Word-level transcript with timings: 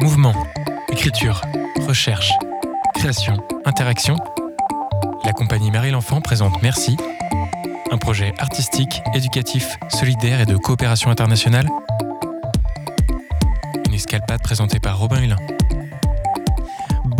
Mouvement, 0.00 0.34
écriture, 0.90 1.42
recherche, 1.86 2.32
création, 2.94 3.36
interaction. 3.66 4.16
La 5.24 5.32
compagnie 5.32 5.70
Marie 5.70 5.90
l'Enfant 5.90 6.22
présente 6.22 6.62
Merci, 6.62 6.96
un 7.90 7.98
projet 7.98 8.32
artistique, 8.38 9.02
éducatif, 9.14 9.76
solidaire 9.90 10.40
et 10.40 10.46
de 10.46 10.56
coopération 10.56 11.10
internationale. 11.10 11.68
Une 13.86 13.94
escalpade 13.94 14.42
présentée 14.42 14.80
par 14.80 14.98
Robin 14.98 15.20
Hulin. 15.22 15.36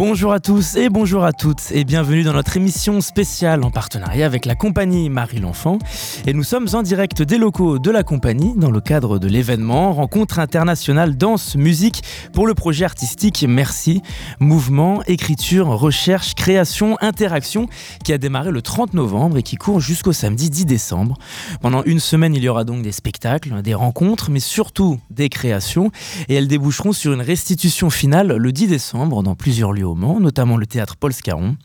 Bonjour 0.02 0.32
à 0.32 0.40
tous 0.40 0.76
et 0.76 0.88
bonjour 0.88 1.24
à 1.24 1.34
toutes 1.34 1.72
et 1.72 1.84
bienvenue 1.84 2.22
dans 2.22 2.32
notre 2.32 2.56
émission 2.56 3.02
spéciale 3.02 3.62
en 3.62 3.70
partenariat 3.70 4.24
avec 4.24 4.46
la 4.46 4.54
compagnie 4.54 5.10
Marie 5.10 5.40
l'Enfant. 5.40 5.78
Et 6.26 6.32
nous 6.32 6.42
sommes 6.42 6.68
en 6.72 6.82
direct 6.82 7.20
des 7.20 7.36
locaux 7.36 7.78
de 7.78 7.90
la 7.90 8.02
compagnie 8.02 8.54
dans 8.56 8.70
le 8.70 8.80
cadre 8.80 9.18
de 9.18 9.28
l'événement 9.28 9.92
Rencontre 9.92 10.38
internationale 10.38 11.18
danse 11.18 11.54
musique 11.54 12.02
pour 12.32 12.46
le 12.46 12.54
projet 12.54 12.86
artistique 12.86 13.44
Merci, 13.46 14.00
mouvement, 14.38 15.02
écriture, 15.04 15.66
recherche, 15.66 16.34
création, 16.34 16.96
interaction 17.02 17.66
qui 18.02 18.14
a 18.14 18.18
démarré 18.18 18.52
le 18.52 18.62
30 18.62 18.94
novembre 18.94 19.36
et 19.36 19.42
qui 19.42 19.56
court 19.56 19.80
jusqu'au 19.80 20.12
samedi 20.12 20.48
10 20.48 20.64
décembre. 20.64 21.18
Pendant 21.60 21.82
une 21.82 22.00
semaine, 22.00 22.34
il 22.34 22.42
y 22.42 22.48
aura 22.48 22.64
donc 22.64 22.80
des 22.80 22.92
spectacles, 22.92 23.60
des 23.60 23.74
rencontres, 23.74 24.30
mais 24.30 24.40
surtout 24.40 24.98
des 25.10 25.28
créations 25.28 25.90
et 26.30 26.36
elles 26.36 26.48
déboucheront 26.48 26.92
sur 26.92 27.12
une 27.12 27.20
restitution 27.20 27.90
finale 27.90 28.28
le 28.34 28.50
10 28.50 28.68
décembre 28.68 29.22
dans 29.22 29.34
plusieurs 29.34 29.74
lieux 29.74 29.89
notamment 30.20 30.56
le 30.56 30.66
théâtre 30.66 30.96
Paul 30.96 31.12
Scarron. 31.12 31.56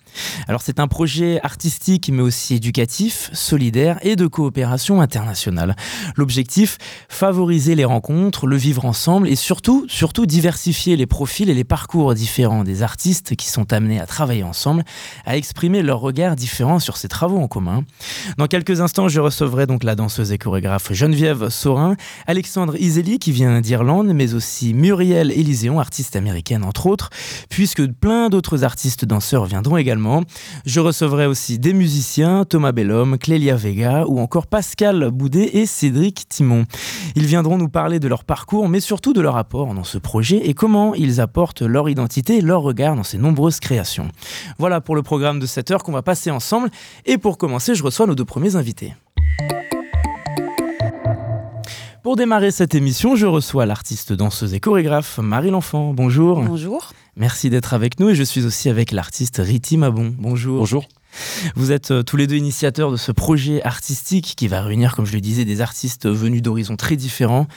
Alors 0.48 0.62
c'est 0.62 0.80
un 0.80 0.88
projet 0.88 1.40
artistique 1.44 2.10
mais 2.12 2.22
aussi 2.22 2.56
éducatif, 2.56 3.30
solidaire 3.34 3.98
et 4.02 4.16
de 4.16 4.28
coopération 4.28 5.02
internationale. 5.02 5.76
L'objectif, 6.16 6.78
favoriser 7.10 7.76
les 7.76 7.86
rencontres, 7.86 8.48
le 8.48 8.58
vivre 8.58 8.86
ensemble 8.86 9.28
et 9.28 9.36
surtout, 9.36 9.86
surtout 9.88 10.26
diversifier 10.26 10.96
les 10.96 11.06
profils 11.06 11.50
et 11.50 11.54
les 11.54 11.64
parcours 11.64 12.14
différents 12.14 12.64
des 12.64 12.84
artistes 12.84 13.36
qui 13.36 13.50
sont 13.50 13.74
amenés 13.74 14.00
à 14.00 14.06
travailler 14.06 14.44
ensemble, 14.44 14.84
à 15.26 15.38
exprimer 15.38 15.82
leurs 15.82 16.00
regards 16.00 16.36
différents 16.36 16.80
sur 16.80 16.98
ces 16.98 17.08
travaux 17.08 17.40
en 17.40 17.48
commun. 17.48 17.84
Dans 18.38 18.48
quelques 18.48 18.82
instants, 18.82 19.08
je 19.08 19.20
recevrai 19.20 19.68
donc 19.68 19.84
la 19.84 19.96
danseuse 19.96 20.32
et 20.32 20.38
chorégraphe 20.38 20.94
Geneviève 20.94 21.50
Sorin, 21.50 21.96
Alexandre 22.28 22.76
Iseli 22.80 23.20
qui 23.20 23.32
vient 23.32 23.62
d'Irlande, 23.62 24.14
mais 24.14 24.34
aussi 24.34 24.74
Muriel 24.74 25.32
Élyséon, 25.32 25.80
artiste 25.80 26.16
américaine 26.16 26.64
entre 26.64 26.88
autres, 26.88 27.10
puisque 27.50 27.86
plein 27.88 28.30
d'autres 28.30 28.64
artistes 28.64 29.06
danseurs 29.06 29.46
viendront 29.46 29.78
également. 29.78 30.05
Je 30.66 30.80
recevrai 30.80 31.26
aussi 31.26 31.60
des 31.60 31.74
musiciens, 31.74 32.46
Thomas 32.46 32.72
Bellhomme, 32.72 33.18
Clélia 33.18 33.56
Vega 33.56 34.06
ou 34.08 34.20
encore 34.20 34.48
Pascal 34.48 35.10
Boudet 35.12 35.58
et 35.58 35.66
Cédric 35.66 36.28
Timon. 36.30 36.66
Ils 37.16 37.26
viendront 37.26 37.58
nous 37.58 37.70
parler 37.70 38.00
de 38.00 38.08
leur 38.08 38.24
parcours, 38.24 38.70
mais 38.70 38.80
surtout 38.80 39.14
de 39.14 39.22
leur 39.22 39.38
apport 39.38 39.74
dans 39.74 39.84
ce 39.84 39.98
projet 39.98 40.48
et 40.48 40.54
comment 40.54 40.94
ils 40.96 41.22
apportent 41.22 41.62
leur 41.62 41.90
identité 41.90 42.42
leur 42.42 42.62
regard 42.62 42.96
dans 42.96 43.04
ces 43.04 43.18
nombreuses 43.18 43.60
créations. 43.60 44.10
Voilà 44.58 44.82
pour 44.82 44.96
le 44.96 45.04
programme 45.04 45.40
de 45.40 45.46
cette 45.46 45.72
heure 45.72 45.84
qu'on 45.84 45.92
va 45.92 46.02
passer 46.02 46.32
ensemble. 46.32 46.70
Et 47.06 47.18
pour 47.18 47.38
commencer, 47.38 47.76
je 47.76 47.84
reçois 47.84 48.08
nos 48.08 48.16
deux 48.16 48.26
premiers 48.26 48.56
invités. 48.56 48.94
Pour 52.06 52.16
démarrer 52.16 52.52
cette 52.52 52.76
émission, 52.76 53.16
je 53.16 53.26
reçois 53.26 53.66
l'artiste 53.66 54.14
danseuse 54.14 54.54
et 54.54 54.60
chorégraphe 54.60 55.18
Marie 55.18 55.50
L'Enfant. 55.50 55.92
Bonjour. 55.92 56.40
Bonjour. 56.40 56.92
Merci 57.16 57.50
d'être 57.50 57.74
avec 57.74 58.00
nous 58.00 58.10
et 58.10 58.14
je 58.14 58.22
suis 58.22 58.46
aussi 58.46 58.70
avec 58.70 58.92
l'artiste 58.92 59.42
Riti 59.44 59.76
Mabon. 59.76 60.14
Bonjour. 60.16 60.60
Bonjour. 60.60 60.86
Vous 61.56 61.72
êtes 61.72 61.92
euh, 61.92 62.04
tous 62.04 62.18
les 62.18 62.28
deux 62.28 62.36
initiateurs 62.36 62.92
de 62.92 62.98
ce 62.98 63.12
projet 63.12 63.64
artistique 63.64 64.34
qui 64.36 64.48
va 64.48 64.62
réunir, 64.62 64.96
comme 64.96 65.06
je 65.06 65.14
le 65.14 65.22
disais, 65.22 65.46
des 65.46 65.62
artistes 65.62 66.08
venus 66.08 66.42
d'horizons 66.42 66.76
très 66.76 66.96
différents, 66.96 67.48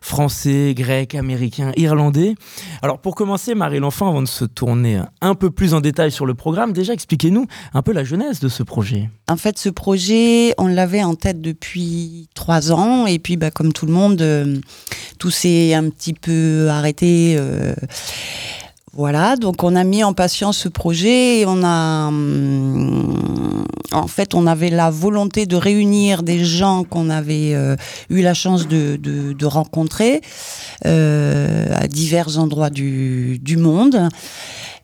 français, 0.00 0.74
grecs, 0.74 1.14
américains, 1.14 1.72
irlandais. 1.76 2.34
Alors 2.82 2.98
pour 2.98 3.14
commencer, 3.14 3.54
Marie 3.54 3.78
L'Enfant, 3.78 4.08
avant 4.08 4.22
de 4.22 4.28
se 4.28 4.44
tourner 4.44 5.00
un 5.20 5.34
peu 5.34 5.50
plus 5.50 5.74
en 5.74 5.80
détail 5.80 6.10
sur 6.10 6.26
le 6.26 6.34
programme, 6.34 6.72
déjà 6.72 6.92
expliquez-nous 6.92 7.46
un 7.74 7.82
peu 7.82 7.92
la 7.92 8.04
genèse 8.04 8.40
de 8.40 8.48
ce 8.48 8.62
projet. 8.62 9.10
En 9.28 9.36
fait, 9.36 9.58
ce 9.58 9.68
projet, 9.68 10.54
on 10.58 10.66
l'avait 10.66 11.02
en 11.02 11.14
tête 11.14 11.40
depuis 11.40 12.28
trois 12.34 12.72
ans 12.72 13.06
et 13.06 13.18
puis 13.18 13.36
bah, 13.36 13.50
comme 13.50 13.72
tout 13.72 13.86
le 13.86 13.92
monde, 13.92 14.20
euh, 14.22 14.58
tout 15.18 15.30
s'est 15.30 15.74
un 15.74 15.88
petit 15.90 16.14
peu 16.14 16.68
arrêté. 16.70 17.36
Euh, 17.38 17.74
voilà, 18.98 19.36
donc 19.36 19.62
on 19.62 19.76
a 19.76 19.84
mis 19.84 20.02
en 20.02 20.12
patience 20.12 20.58
ce 20.58 20.68
projet 20.68 21.38
et 21.38 21.46
on 21.46 21.62
a, 21.62 22.08
hum, 22.08 23.64
en 23.92 24.08
fait, 24.08 24.34
on 24.34 24.44
avait 24.44 24.70
la 24.70 24.90
volonté 24.90 25.46
de 25.46 25.54
réunir 25.54 26.24
des 26.24 26.44
gens 26.44 26.82
qu'on 26.82 27.08
avait 27.08 27.54
euh, 27.54 27.76
eu 28.10 28.22
la 28.22 28.34
chance 28.34 28.66
de, 28.66 29.44
rencontrer 29.46 30.20
euh, 30.84 31.68
à 31.76 31.86
divers 31.86 32.40
endroits 32.40 32.70
du, 32.70 33.56
monde. 33.56 34.08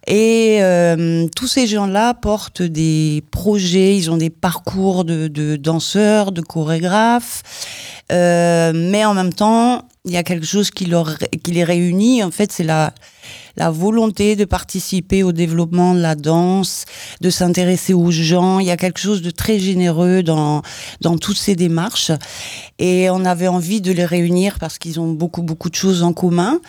Et 0.06 0.58
euh, 0.60 1.26
tous 1.34 1.48
ces 1.48 1.66
gens-là 1.66 2.14
portent 2.14 2.62
des 2.62 3.24
projets, 3.32 3.96
ils 3.96 4.12
ont 4.12 4.16
des 4.16 4.30
parcours 4.30 5.04
de, 5.04 5.56
danseurs, 5.56 6.30
de 6.30 6.40
chorégraphes, 6.40 7.42
mais 8.10 9.04
en 9.04 9.14
même 9.14 9.32
temps, 9.32 9.82
il 10.06 10.12
y 10.12 10.18
a 10.18 10.22
quelque 10.22 10.44
chose 10.44 10.70
qui, 10.70 10.84
leur, 10.84 11.16
qui 11.18 11.52
les 11.52 11.64
réunit. 11.64 12.22
En 12.22 12.30
fait, 12.30 12.52
c'est 12.52 12.62
la, 12.62 12.92
la 13.56 13.70
volonté 13.70 14.36
de 14.36 14.44
participer 14.44 15.22
au 15.22 15.32
développement 15.32 15.94
de 15.94 16.00
la 16.00 16.14
danse, 16.14 16.84
de 17.22 17.30
s'intéresser 17.30 17.94
aux 17.94 18.10
gens. 18.10 18.58
Il 18.58 18.66
y 18.66 18.70
a 18.70 18.76
quelque 18.76 19.00
chose 19.00 19.22
de 19.22 19.30
très 19.30 19.58
généreux 19.58 20.22
dans, 20.22 20.60
dans 21.00 21.16
toutes 21.16 21.38
ces 21.38 21.56
démarches. 21.56 22.12
Et 22.78 23.08
on 23.08 23.24
avait 23.24 23.48
envie 23.48 23.80
de 23.80 23.92
les 23.92 24.04
réunir 24.04 24.58
parce 24.58 24.76
qu'ils 24.76 25.00
ont 25.00 25.10
beaucoup, 25.10 25.42
beaucoup 25.42 25.70
de 25.70 25.74
choses 25.74 26.02
en 26.02 26.12
commun. 26.12 26.60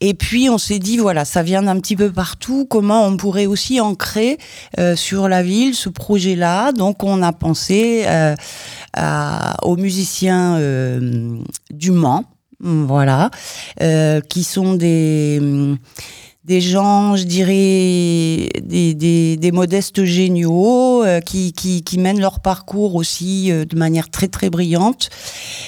Et 0.00 0.14
puis 0.14 0.48
on 0.48 0.58
s'est 0.58 0.78
dit 0.78 0.96
voilà, 0.96 1.24
ça 1.24 1.44
vient 1.44 1.62
d'un 1.62 1.78
petit 1.78 1.96
peu 1.96 2.10
partout. 2.10 2.66
Comment 2.68 3.04
on 3.04 3.16
pourrait 3.16 3.46
aussi 3.46 3.80
ancrer 3.80 4.38
euh, 4.78 4.96
sur 4.96 5.28
la 5.28 5.44
ville 5.44 5.74
ce 5.74 5.88
projet-là? 5.88 6.72
Donc 6.72 7.04
on 7.04 7.22
a 7.22 7.32
pensé 7.32 8.04
euh, 8.06 8.34
aux 9.62 9.76
musiciens 9.76 10.56
euh, 10.56 11.38
du 11.70 11.92
Mans 11.92 12.24
voilà, 12.60 13.30
euh, 13.80 14.20
qui 14.20 14.44
sont 14.44 14.74
des 14.74 15.40
des 16.48 16.62
gens, 16.62 17.14
je 17.14 17.24
dirais, 17.24 18.48
des, 18.62 18.94
des, 18.94 19.36
des 19.36 19.52
modestes 19.52 20.04
géniaux 20.04 21.04
euh, 21.04 21.20
qui, 21.20 21.52
qui, 21.52 21.82
qui, 21.82 21.98
mènent 21.98 22.20
leur 22.20 22.40
parcours 22.40 22.94
aussi 22.94 23.52
euh, 23.52 23.66
de 23.66 23.76
manière 23.76 24.08
très 24.08 24.28
très 24.28 24.48
brillante, 24.48 25.10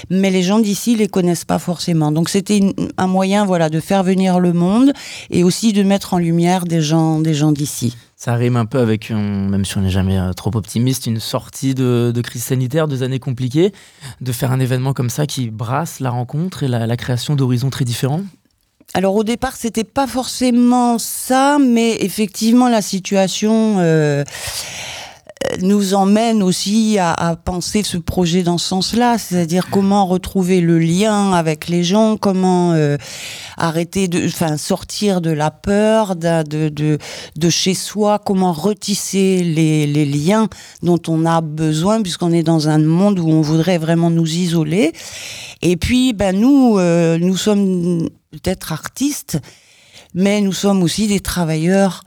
mais 0.09 0.31
les 0.31 0.43
gens 0.43 0.59
d'ici 0.59 0.97
les 0.97 1.07
connaissent 1.07 1.45
pas 1.45 1.59
forcément. 1.59 2.13
Donc 2.13 2.31
c'était 2.31 2.75
un 2.97 3.07
moyen, 3.09 3.45
voilà, 3.45 3.69
de 3.69 3.79
faire 3.79 4.03
venir 4.03 4.41
le 4.41 4.55
monde 4.55 4.95
et 5.29 5.45
aussi 5.45 5.75
de 5.75 5.83
mettre 5.83 6.15
en 6.15 6.19
lumière 6.19 6.65
des 6.65 6.81
gens, 6.81 7.21
des 7.21 7.35
gens 7.35 7.53
d'ici. 7.53 7.95
Ça 8.23 8.35
rime 8.35 8.59
un 8.59 8.67
peu 8.67 8.81
avec, 8.81 9.09
même 9.09 9.65
si 9.65 9.79
on 9.79 9.81
n'est 9.81 9.89
jamais 9.89 10.19
euh, 10.19 10.35
trop 10.35 10.55
optimiste, 10.55 11.07
une 11.07 11.21
sortie 11.21 11.75
de, 11.75 12.13
crise 12.23 12.45
sanitaire, 12.45 12.87
deux 12.87 13.03
années 13.03 13.19
compliquées, 13.19 13.73
de 14.21 14.31
faire 14.31 14.53
un 14.53 14.61
événement 14.61 14.93
comme 14.93 15.09
ça 15.09 15.27
qui 15.27 15.49
brasse 15.49 16.01
la 16.01 16.11
rencontre 16.11 16.63
et 16.63 16.69
la, 16.69 16.87
la 16.87 16.97
création 16.99 17.35
d'horizons 17.35 17.71
très 17.71 17.87
différents. 17.87 18.21
Alors 18.93 19.15
au 19.15 19.25
départ, 19.25 19.57
c'était 19.57 19.85
pas 19.85 20.07
forcément 20.07 20.99
ça, 20.99 21.57
mais 21.59 21.97
effectivement 22.01 22.69
la 22.69 22.83
situation 22.83 23.77
euh, 23.79 24.23
nous 25.61 25.95
emmène 25.95 26.43
aussi 26.43 26.99
à, 26.99 27.37
penser 27.45 27.83
ce 27.83 27.97
projet 27.97 28.43
dans 28.43 28.59
ce 28.59 28.69
sens-là, 28.69 29.19
c'est-à-dire 29.19 29.69
comment 29.71 30.07
retrouver 30.07 30.61
le 30.61 30.79
lien 30.79 31.33
avec 31.33 31.69
les 31.69 31.85
gens, 31.85 32.17
comment 32.17 32.73
euh, 32.73 32.97
arrêter 33.57 34.09
de, 34.09 34.27
enfin 34.27 34.57
sortir 34.57 35.21
de 35.21 35.31
la 35.31 35.51
peur, 35.51 36.17
de, 36.17 36.69
de, 36.69 36.99
de, 37.37 37.51
chez 37.51 37.75
soi, 37.75 38.19
comment 38.19 38.53
retisser 38.53 39.43
les, 39.43 39.87
les 39.87 40.07
liens 40.07 40.49
dont 40.83 41.01
on 41.09 41.27
a 41.27 41.41
besoin 41.41 42.03
puisqu'on 42.03 42.33
est 42.33 42.43
dans 42.43 42.69
un 42.69 42.79
monde 42.79 43.19
où 43.19 43.29
on 43.29 43.41
voudrait 43.41 43.79
vraiment 43.79 44.11
nous 44.11 44.31
isoler. 44.31 44.93
Et 45.63 45.77
puis, 45.77 46.13
ben 46.13 46.39
nous, 46.39 46.79
euh, 46.79 47.19
nous 47.19 47.37
sommes 47.37 48.09
peut-être 48.31 48.73
artistes, 48.73 49.39
mais 50.15 50.41
nous 50.41 50.53
sommes 50.53 50.83
aussi 50.83 51.07
des 51.07 51.21
travailleurs 51.21 52.03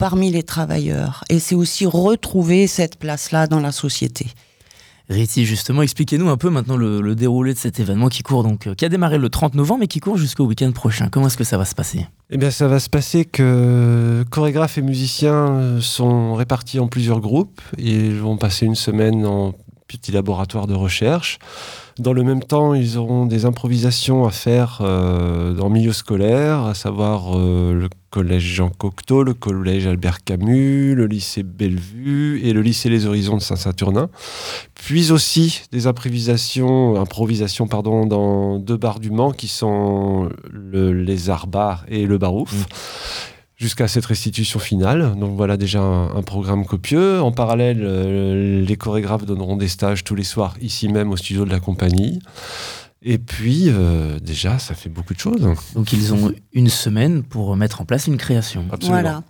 parmi 0.00 0.30
les 0.30 0.42
travailleurs. 0.42 1.22
Et 1.28 1.38
c'est 1.38 1.54
aussi 1.54 1.84
retrouver 1.84 2.66
cette 2.66 2.98
place-là 2.98 3.46
dans 3.46 3.60
la 3.60 3.70
société. 3.70 4.28
Riti, 5.10 5.44
justement, 5.44 5.82
expliquez-nous 5.82 6.30
un 6.30 6.38
peu 6.38 6.48
maintenant 6.48 6.76
le, 6.76 7.14
déroulé 7.14 7.52
de 7.52 7.58
cet 7.58 7.80
événement 7.80 8.08
qui 8.08 8.22
court 8.22 8.42
donc, 8.42 8.66
euh, 8.66 8.74
qui 8.74 8.86
a 8.86 8.88
démarré 8.88 9.18
le 9.18 9.28
30 9.28 9.54
novembre 9.54 9.82
et 9.82 9.88
qui 9.88 10.00
court 10.00 10.16
jusqu'au 10.16 10.46
week-end 10.46 10.72
prochain. 10.72 11.08
Comment 11.10 11.26
est-ce 11.26 11.36
que 11.36 11.44
ça 11.44 11.58
va 11.58 11.66
se 11.66 11.74
passer? 11.74 12.06
Eh 12.30 12.38
bien, 12.38 12.50
ça 12.50 12.66
va 12.66 12.80
se 12.80 12.88
passer 12.88 13.26
que 13.26 14.24
chorégraphes 14.30 14.78
et 14.78 14.82
musiciens 14.82 15.50
euh, 15.50 15.80
sont 15.80 16.34
répartis 16.34 16.78
en 16.78 16.88
plusieurs 16.88 17.20
groupes 17.20 17.60
et 17.76 18.08
vont 18.10 18.38
passer 18.38 18.64
une 18.64 18.76
semaine 18.76 19.26
en 19.26 19.52
petit 19.86 20.12
laboratoire 20.12 20.66
de 20.66 20.74
recherche. 20.74 21.38
Dans 21.98 22.12
le 22.12 22.22
même 22.22 22.42
temps, 22.42 22.72
ils 22.74 22.96
auront 22.96 23.26
des 23.26 23.44
improvisations 23.44 24.24
à 24.24 24.30
faire 24.30 24.78
euh, 24.80 25.52
dans 25.52 25.66
le 25.66 25.74
milieu 25.74 25.92
scolaire, 25.92 26.60
à 26.64 26.74
savoir 26.74 27.36
euh, 27.36 27.74
le 27.74 27.88
collège 28.10 28.42
Jean 28.42 28.70
Cocteau, 28.70 29.22
le 29.22 29.34
collège 29.34 29.86
Albert 29.86 30.24
Camus, 30.24 30.94
le 30.94 31.06
lycée 31.06 31.42
Bellevue 31.42 32.40
et 32.42 32.52
le 32.52 32.60
lycée 32.60 32.88
Les 32.88 33.06
Horizons 33.06 33.36
de 33.36 33.42
Saint-Saturnin. 33.42 34.10
Puis 34.74 35.12
aussi 35.12 35.62
des 35.70 35.86
improvisations, 35.86 37.00
improvisations 37.00 37.68
pardon, 37.68 38.06
dans 38.06 38.58
deux 38.58 38.76
bars 38.76 39.00
du 39.00 39.10
Mans 39.10 39.32
qui 39.32 39.48
sont 39.48 40.28
le 40.50 40.92
Lézard 40.92 41.46
Bar 41.46 41.84
et 41.88 42.06
le 42.06 42.18
Barouf. 42.18 42.52
Mmh 42.52 42.64
jusqu'à 43.60 43.88
cette 43.88 44.06
restitution 44.06 44.58
finale. 44.58 45.14
Donc 45.18 45.36
voilà 45.36 45.56
déjà 45.56 45.80
un, 45.80 46.22
programme 46.22 46.64
copieux. 46.64 47.20
En 47.20 47.30
parallèle, 47.30 47.82
euh, 47.82 48.64
les 48.64 48.76
chorégraphes 48.76 49.26
donneront 49.26 49.56
des 49.56 49.68
stages 49.68 50.02
tous 50.02 50.14
les 50.14 50.24
soirs 50.24 50.54
ici 50.62 50.88
même 50.88 51.10
au 51.10 51.16
studio 51.16 51.44
de 51.44 51.50
la 51.50 51.60
compagnie. 51.60 52.20
Et 53.02 53.18
puis, 53.18 53.64
euh, 53.68 54.18
déjà, 54.20 54.58
ça 54.58 54.74
fait 54.74 54.90
beaucoup 54.90 55.14
de 55.14 55.18
choses. 55.18 55.40
Donc, 55.74 55.92
ils 55.92 56.12
ont 56.12 56.32
une 56.52 56.68
semaine 56.68 57.22
pour 57.22 57.56
mettre 57.56 57.80
en 57.80 57.84
place 57.84 58.06
une 58.06 58.18
création. 58.18 58.66
Absolument. 58.70 59.00
Voilà. 59.00 59.22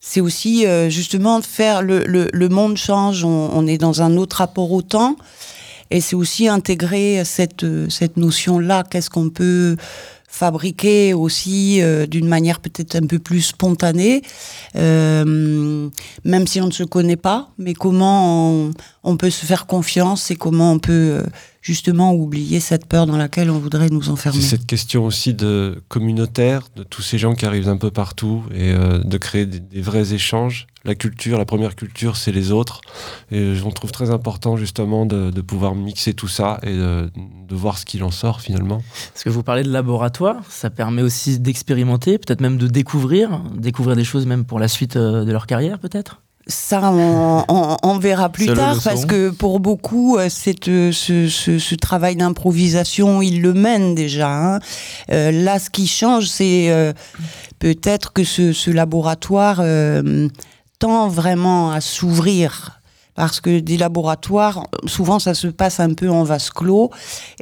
C'est 0.00 0.20
aussi 0.20 0.66
euh, 0.66 0.88
justement 0.90 1.40
faire 1.42 1.82
le, 1.82 2.04
le, 2.04 2.48
monde 2.48 2.76
change, 2.76 3.24
on, 3.24 3.50
on, 3.52 3.66
est 3.66 3.78
dans 3.78 4.02
un 4.02 4.16
autre 4.16 4.36
rapport 4.36 4.72
au 4.72 4.82
temps. 4.82 5.16
Et 5.90 6.00
c'est 6.00 6.16
aussi 6.16 6.48
intégrer 6.48 7.22
cette, 7.24 7.66
cette 7.90 8.16
notion-là. 8.16 8.82
Qu'est-ce 8.82 9.10
qu'on 9.10 9.28
peut 9.28 9.76
fabriqué 10.32 11.12
aussi 11.12 11.82
euh, 11.82 12.06
d'une 12.06 12.26
manière 12.26 12.58
peut-être 12.58 12.96
un 12.96 13.06
peu 13.06 13.18
plus 13.18 13.42
spontanée, 13.42 14.22
euh, 14.76 15.90
même 16.24 16.46
si 16.46 16.58
on 16.62 16.66
ne 16.66 16.72
se 16.72 16.84
connaît 16.84 17.16
pas, 17.16 17.50
mais 17.58 17.74
comment 17.74 18.70
on, 19.04 19.16
peut 19.18 19.28
se 19.28 19.44
faire 19.44 19.66
confiance 19.66 20.30
et 20.30 20.36
comment 20.36 20.72
on 20.72 20.78
peut 20.78 21.20
euh, 21.20 21.22
justement 21.62 22.12
oublier 22.12 22.60
cette 22.60 22.86
peur 22.86 23.06
dans 23.06 23.16
laquelle 23.16 23.50
on 23.50 23.58
voudrait 23.58 23.88
nous 23.88 24.10
enfermer. 24.10 24.40
C'est 24.40 24.56
cette 24.56 24.66
question 24.66 25.06
aussi 25.06 25.32
de 25.32 25.80
communautaire, 25.88 26.62
de 26.76 26.82
tous 26.82 27.02
ces 27.02 27.16
gens 27.16 27.34
qui 27.34 27.46
arrivent 27.46 27.68
un 27.68 27.78
peu 27.78 27.90
partout 27.90 28.42
et 28.54 28.74
de 28.74 29.18
créer 29.18 29.46
des, 29.46 29.80
vrais 29.80 30.12
échanges. 30.12 30.66
La 30.84 30.96
culture, 30.96 31.38
la 31.38 31.44
première 31.44 31.76
culture, 31.76 32.16
c'est 32.16 32.32
les 32.32 32.50
autres. 32.50 32.80
Et 33.30 33.54
on 33.64 33.70
trouve 33.70 33.92
très 33.92 34.10
important 34.10 34.56
justement 34.56 35.06
de, 35.06 35.30
de 35.30 35.40
pouvoir 35.40 35.76
mixer 35.76 36.12
tout 36.12 36.26
ça 36.26 36.58
et 36.64 36.74
de, 36.74 37.08
de 37.48 37.54
voir 37.54 37.78
ce 37.78 37.84
qu'il 37.84 38.02
en 38.02 38.10
sort 38.10 38.40
finalement. 38.40 38.82
Parce 39.12 39.24
que 39.24 39.30
vous 39.30 39.42
parlez 39.42 39.62
de 39.62 39.70
laboratoire, 39.70 40.42
ça 40.48 40.70
permet 40.70 41.02
aussi 41.02 41.38
d'expérimenter, 41.38 42.18
peut-être 42.18 42.40
même 42.40 42.56
de 42.56 42.66
découvrir, 42.66 43.40
découvrir 43.56 43.96
des 43.96 44.04
choses 44.04 44.26
même 44.26 44.44
pour 44.44 44.58
la 44.58 44.68
suite 44.68 44.96
euh, 44.96 45.24
de 45.24 45.32
leur 45.32 45.46
carrière 45.46 45.78
peut-être? 45.78 46.22
Ça, 46.46 46.92
on, 46.92 47.98
verra 47.98 48.28
plus 48.28 48.46
tard, 48.46 48.78
parce 48.82 49.06
que 49.06 49.30
pour 49.30 49.60
beaucoup, 49.60 50.18
euh, 50.18 50.28
cette, 50.28 50.68
euh, 50.68 50.90
ce, 50.92 51.28
ce, 51.28 51.74
travail 51.76 52.16
d'improvisation, 52.16 53.22
ils 53.22 53.40
le 53.40 53.54
mènent 53.54 53.94
déjà. 53.94 54.30
Hein. 54.30 54.58
là, 55.08 55.58
ce 55.58 55.70
qui 55.70 55.86
change, 55.86 56.26
c'est 56.26 56.94
peut-être 57.58 58.12
que 58.12 58.24
ce, 58.24 58.52
ce 58.52 58.70
laboratoire 58.70 59.62
tend 60.78 61.08
vraiment 61.08 61.70
à 61.70 61.80
s'ouvrir 61.80 62.81
parce 63.14 63.40
que 63.40 63.60
des 63.60 63.76
laboratoires, 63.76 64.66
souvent 64.86 65.18
ça 65.18 65.34
se 65.34 65.48
passe 65.48 65.80
un 65.80 65.94
peu 65.94 66.08
en 66.10 66.24
vase 66.24 66.50
clos 66.50 66.90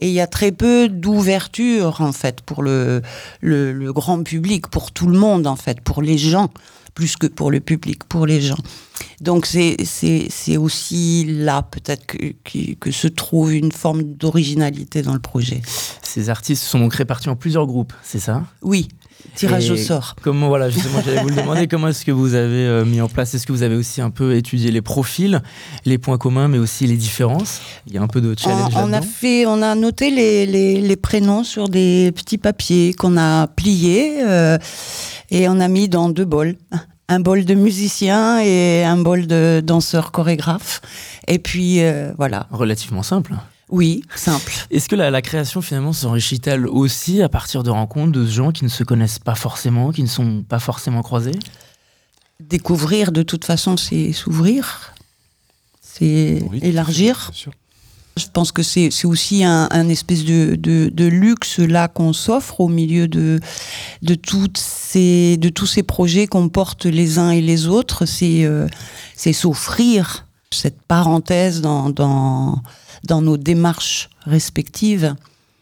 et 0.01 0.09
il 0.09 0.15
y 0.15 0.21
a 0.21 0.27
très 0.27 0.53
peu 0.53 0.89
d'ouverture 0.89 2.01
en 2.01 2.13
fait 2.13 2.41
pour 2.43 2.63
le, 2.63 3.03
le, 3.41 3.93
grand 3.93 4.23
public, 4.23 4.69
pour 4.69 4.93
tout 4.93 5.07
le 5.07 5.19
monde 5.19 5.47
en 5.47 5.57
fait, 5.57 5.81
pour 5.81 6.03
les 6.03 6.19
gens, 6.19 6.51
plus 6.95 7.17
que 7.17 7.27
pour 7.27 7.51
le 7.51 7.61
public, 7.61 8.05
pour 8.05 8.27
les 8.27 8.41
gens. 8.41 8.59
Donc 9.21 9.47
c'est 9.47 10.57
aussi 10.57 11.25
là 11.27 11.63
peut-être 11.63 12.07
que, 12.07 12.35
que, 12.45 12.75
que, 12.75 12.91
se 12.91 13.09
trouve 13.09 13.55
une 13.55 13.73
forme 13.73 14.03
d'originalité 14.03 15.03
dans 15.03 15.15
le 15.15 15.21
projet. 15.21 15.63
Ces 16.03 16.31
artistes 16.31 16.65
sont 16.65 16.81
donc 16.81 16.95
répartis 16.95 17.29
en 17.29 17.37
plusieurs 17.37 17.67
groupes, 17.67 17.93
c'est 18.03 18.19
ça? 18.19 18.45
Oui, 18.63 18.89
tirage 19.35 19.71
au 19.71 19.77
sort. 19.77 20.17
Comment, 20.23 20.49
voilà, 20.49 20.71
justement, 20.71 21.01
j'allais 21.05 21.23
vous 21.23 21.29
le 21.29 21.37
demander, 21.37 21.69
comment 21.69 21.89
est-ce 21.89 22.05
que 22.05 22.13
vous 22.13 22.35
avez 22.35 22.67
euh, 22.67 22.85
mis 22.85 23.01
en 23.01 23.09
place? 23.09 23.35
Est-ce 23.35 23.47
que 23.47 23.53
vous 23.53 23.63
avez 23.63 23.77
aussi 23.77 24.01
un 24.01 24.11
peu 24.11 24.35
étudié 24.35 24.71
les 24.71 24.83
profils, 24.83 25.43
les 25.85 25.99
points 25.99 26.19
communs, 26.19 26.49
mais 26.49 26.59
aussi 26.59 26.87
les 26.87 26.97
différences? 26.97 27.61
Il 27.87 27.95
y 27.95 27.99
a 27.99 28.03
un 28.03 28.09
peu 28.09 28.21
de 28.21 28.35
challenge 28.39 28.73
On, 28.77 28.91
on 28.91 28.93
a 28.93 29.03
fait, 29.03 29.47
on 29.47 29.63
a 29.63 29.75
noté 29.75 30.11
les, 30.11 30.47
les, 30.47 30.81
les 30.81 30.97
prénoms 30.97 31.45
sur 31.45 31.69
des 31.69 32.13
petits 32.13 32.39
papiers 32.39 32.93
qu'on 32.93 33.17
a 33.17 33.47
pliés 33.47 34.19
euh, 34.23 34.59
et 35.31 35.49
on 35.49 35.61
a 35.61 35.69
mis 35.69 35.89
dans 35.89 36.09
deux 36.09 36.25
bols. 36.25 36.57
Un 37.09 37.19
bol 37.19 37.45
de 37.45 37.55
musiciens 37.55 38.39
et 38.41 38.85
un 38.85 38.97
bol 38.97 39.27
de 39.27 39.61
danseurs 39.65 40.13
chorégraphes. 40.13 40.81
Et 41.27 41.41
puis, 41.41 41.83
euh, 41.83 42.13
voilà. 42.17 42.47
Relativement 42.53 43.03
simple. 43.03 43.35
Oui, 43.71 44.03
simple. 44.17 44.53
Est-ce 44.71 44.89
que 44.89 44.97
la, 44.97 45.23
création 45.23 45.63
finalement 45.63 45.93
s'enrichit-elle 45.93 46.67
aussi 46.67 47.23
à 47.23 47.29
partir 47.29 47.63
de 47.63 47.71
rencontres 47.71 48.13
de 48.13 48.27
gens 48.27 48.51
qui 48.51 48.65
ne 48.65 48.69
se 48.69 48.83
connaissent 48.83 49.21
pas 49.21 49.37
forcément, 49.37 49.93
qui 49.93 50.03
ne 50.03 50.09
sont 50.09 50.43
pas 50.43 50.59
forcément 50.59 51.03
croisés? 51.03 51.39
Découvrir 52.41 53.13
de 53.13 53.23
toute 53.23 53.45
façon, 53.45 53.77
c'est 53.77 54.13
s'ouvrir, 54.13 54.93
c'est 55.81 56.43
élargir. 56.63 57.31
Je 58.17 58.27
pense 58.33 58.51
que 58.51 58.63
c'est 58.63 59.05
aussi 59.05 59.45
un, 59.45 59.89
espèce 59.89 60.25
de, 60.25 61.05
luxe 61.07 61.59
là 61.59 61.87
qu'on 61.87 62.13
s'offre 62.13 62.61
au 62.61 62.69
milieu 62.69 63.07
de, 63.07 63.41
de, 64.03 64.15
toutes 64.15 64.59
ces, 64.59 65.37
de 65.37 65.49
tous 65.49 65.67
ces 65.67 65.85
projets 65.85 66.27
qu'on 66.27 66.49
porte 66.49 66.87
les 66.87 67.19
uns 67.19 67.31
et 67.31 67.41
les 67.41 67.69
autres. 67.69 68.05
C'est 68.05 68.45
euh, 68.45 68.67
s'offrir 69.15 70.27
cette 70.53 70.83
parenthèse 70.83 71.61
dans, 71.61 71.91
dans, 71.91 72.61
dans 73.05 73.23
nos 73.23 73.37
démarches 73.37 74.11
respectives. 74.25 75.15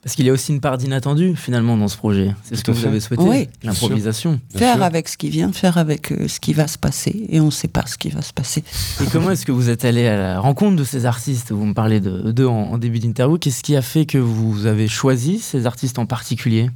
Parce 0.03 0.15
qu'il 0.15 0.27
y 0.27 0.31
a 0.31 0.33
aussi 0.33 0.53
une 0.53 0.61
part 0.61 0.79
d'inattendu 0.79 1.35
finalement 1.35 1.77
dans 1.77 1.89
ce 1.89 1.97
projet. 1.97 2.35
C'est 2.45 2.55
ce 2.55 2.63
que 2.63 2.71
vous 2.71 2.87
avez 2.87 3.01
souhaité, 3.01 3.25
oui, 3.25 3.49
l'improvisation. 3.65 4.41
Faire 4.55 4.83
avec 4.83 5.09
ce 5.09 5.17
qui 5.17 5.29
vient, 5.29 5.53
faire 5.53 5.77
avec 5.77 6.13
euh, 6.13 6.29
ce 6.29 6.39
qui 6.39 6.53
va 6.53 6.69
se 6.69 6.79
passer, 6.79 7.27
et 7.29 7.41
on 7.41 7.47
ne 7.47 7.51
sait 7.51 7.69
pas 7.69 7.85
ce 7.85 7.99
qui 7.99 8.09
va 8.09 8.23
se 8.23 8.33
passer. 8.33 8.63
Et 9.03 9.07
comment 9.11 9.33
est-ce 9.33 9.45
que 9.45 9.53
vous 9.53 9.69
êtes 9.69 9.85
allé 9.85 10.07
à 10.07 10.17
la 10.17 10.41
rencontre 10.41 10.77
de 10.77 10.85
ces 10.85 11.05
artistes? 11.05 11.51
Vous 11.51 11.67
me 11.67 11.75
parlez 11.75 12.01
d'eux 12.01 12.47
en, 12.47 12.79
début 12.79 13.01
d'interview. 13.01 13.39
Qu'est-ce 13.39 13.63
qui 13.63 13.75
a 13.75 13.83
fait 13.83 14.07
que 14.07 14.19
vous 14.19 14.67
avez 14.67 14.87
choisi 14.87 15.41
ces 15.41 15.67
artistes 15.67 15.99
en 15.99 16.07
particulier? 16.07 16.71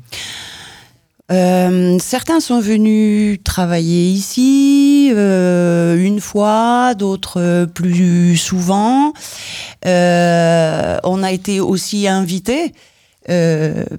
Euh, 1.31 1.99
certains 2.01 2.41
sont 2.41 2.61
venus 2.61 3.39
travailler 3.45 4.11
ici 4.11 5.11
euh, 5.15 5.97
une 5.97 6.21
fois, 6.21 6.95
d'autres 6.95 7.67
plus 7.73 8.37
souvent. 8.37 9.13
Euh, 9.87 10.99
on 11.05 11.23
a 11.23 11.33
été 11.33 11.61
aussi 11.61 12.09
invités 12.09 12.73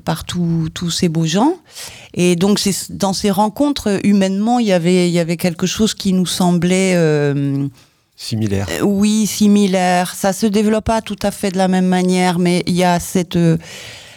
par 0.04 0.26
tous 0.26 0.92
ces 0.92 1.08
beaux 1.08 1.26
gens. 1.26 1.56
Et 2.14 2.36
donc, 2.36 2.60
dans 2.90 3.14
ces 3.14 3.32
rencontres, 3.32 4.00
humainement, 4.04 4.60
il 4.60 4.68
y 4.68 4.74
avait, 4.74 5.08
il 5.08 5.14
y 5.14 5.20
avait 5.20 5.38
quelque 5.38 5.66
chose 5.66 5.94
qui 5.94 6.14
nous 6.14 6.26
semblait... 6.26 6.98
Similaire. 8.16 8.68
oui, 8.84 9.26
similaire. 9.26 10.14
Ça 10.14 10.34
se 10.34 10.46
développe 10.46 10.86
pas 10.86 11.02
tout 11.02 11.18
à 11.24 11.32
fait 11.32 11.52
de 11.52 11.58
la 11.58 11.68
même 11.68 11.88
manière, 11.88 12.38
mais 12.38 12.64
il 12.68 12.76
y 12.76 12.84
a 12.84 13.00
cette, 13.00 13.38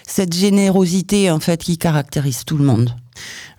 cette 0.07 0.35
générosité, 0.35 1.31
en 1.31 1.41
fait, 1.41 1.63
qui 1.63 1.79
caractérise 1.79 2.45
tout 2.45 2.57
le 2.57 2.65
monde. 2.65 2.95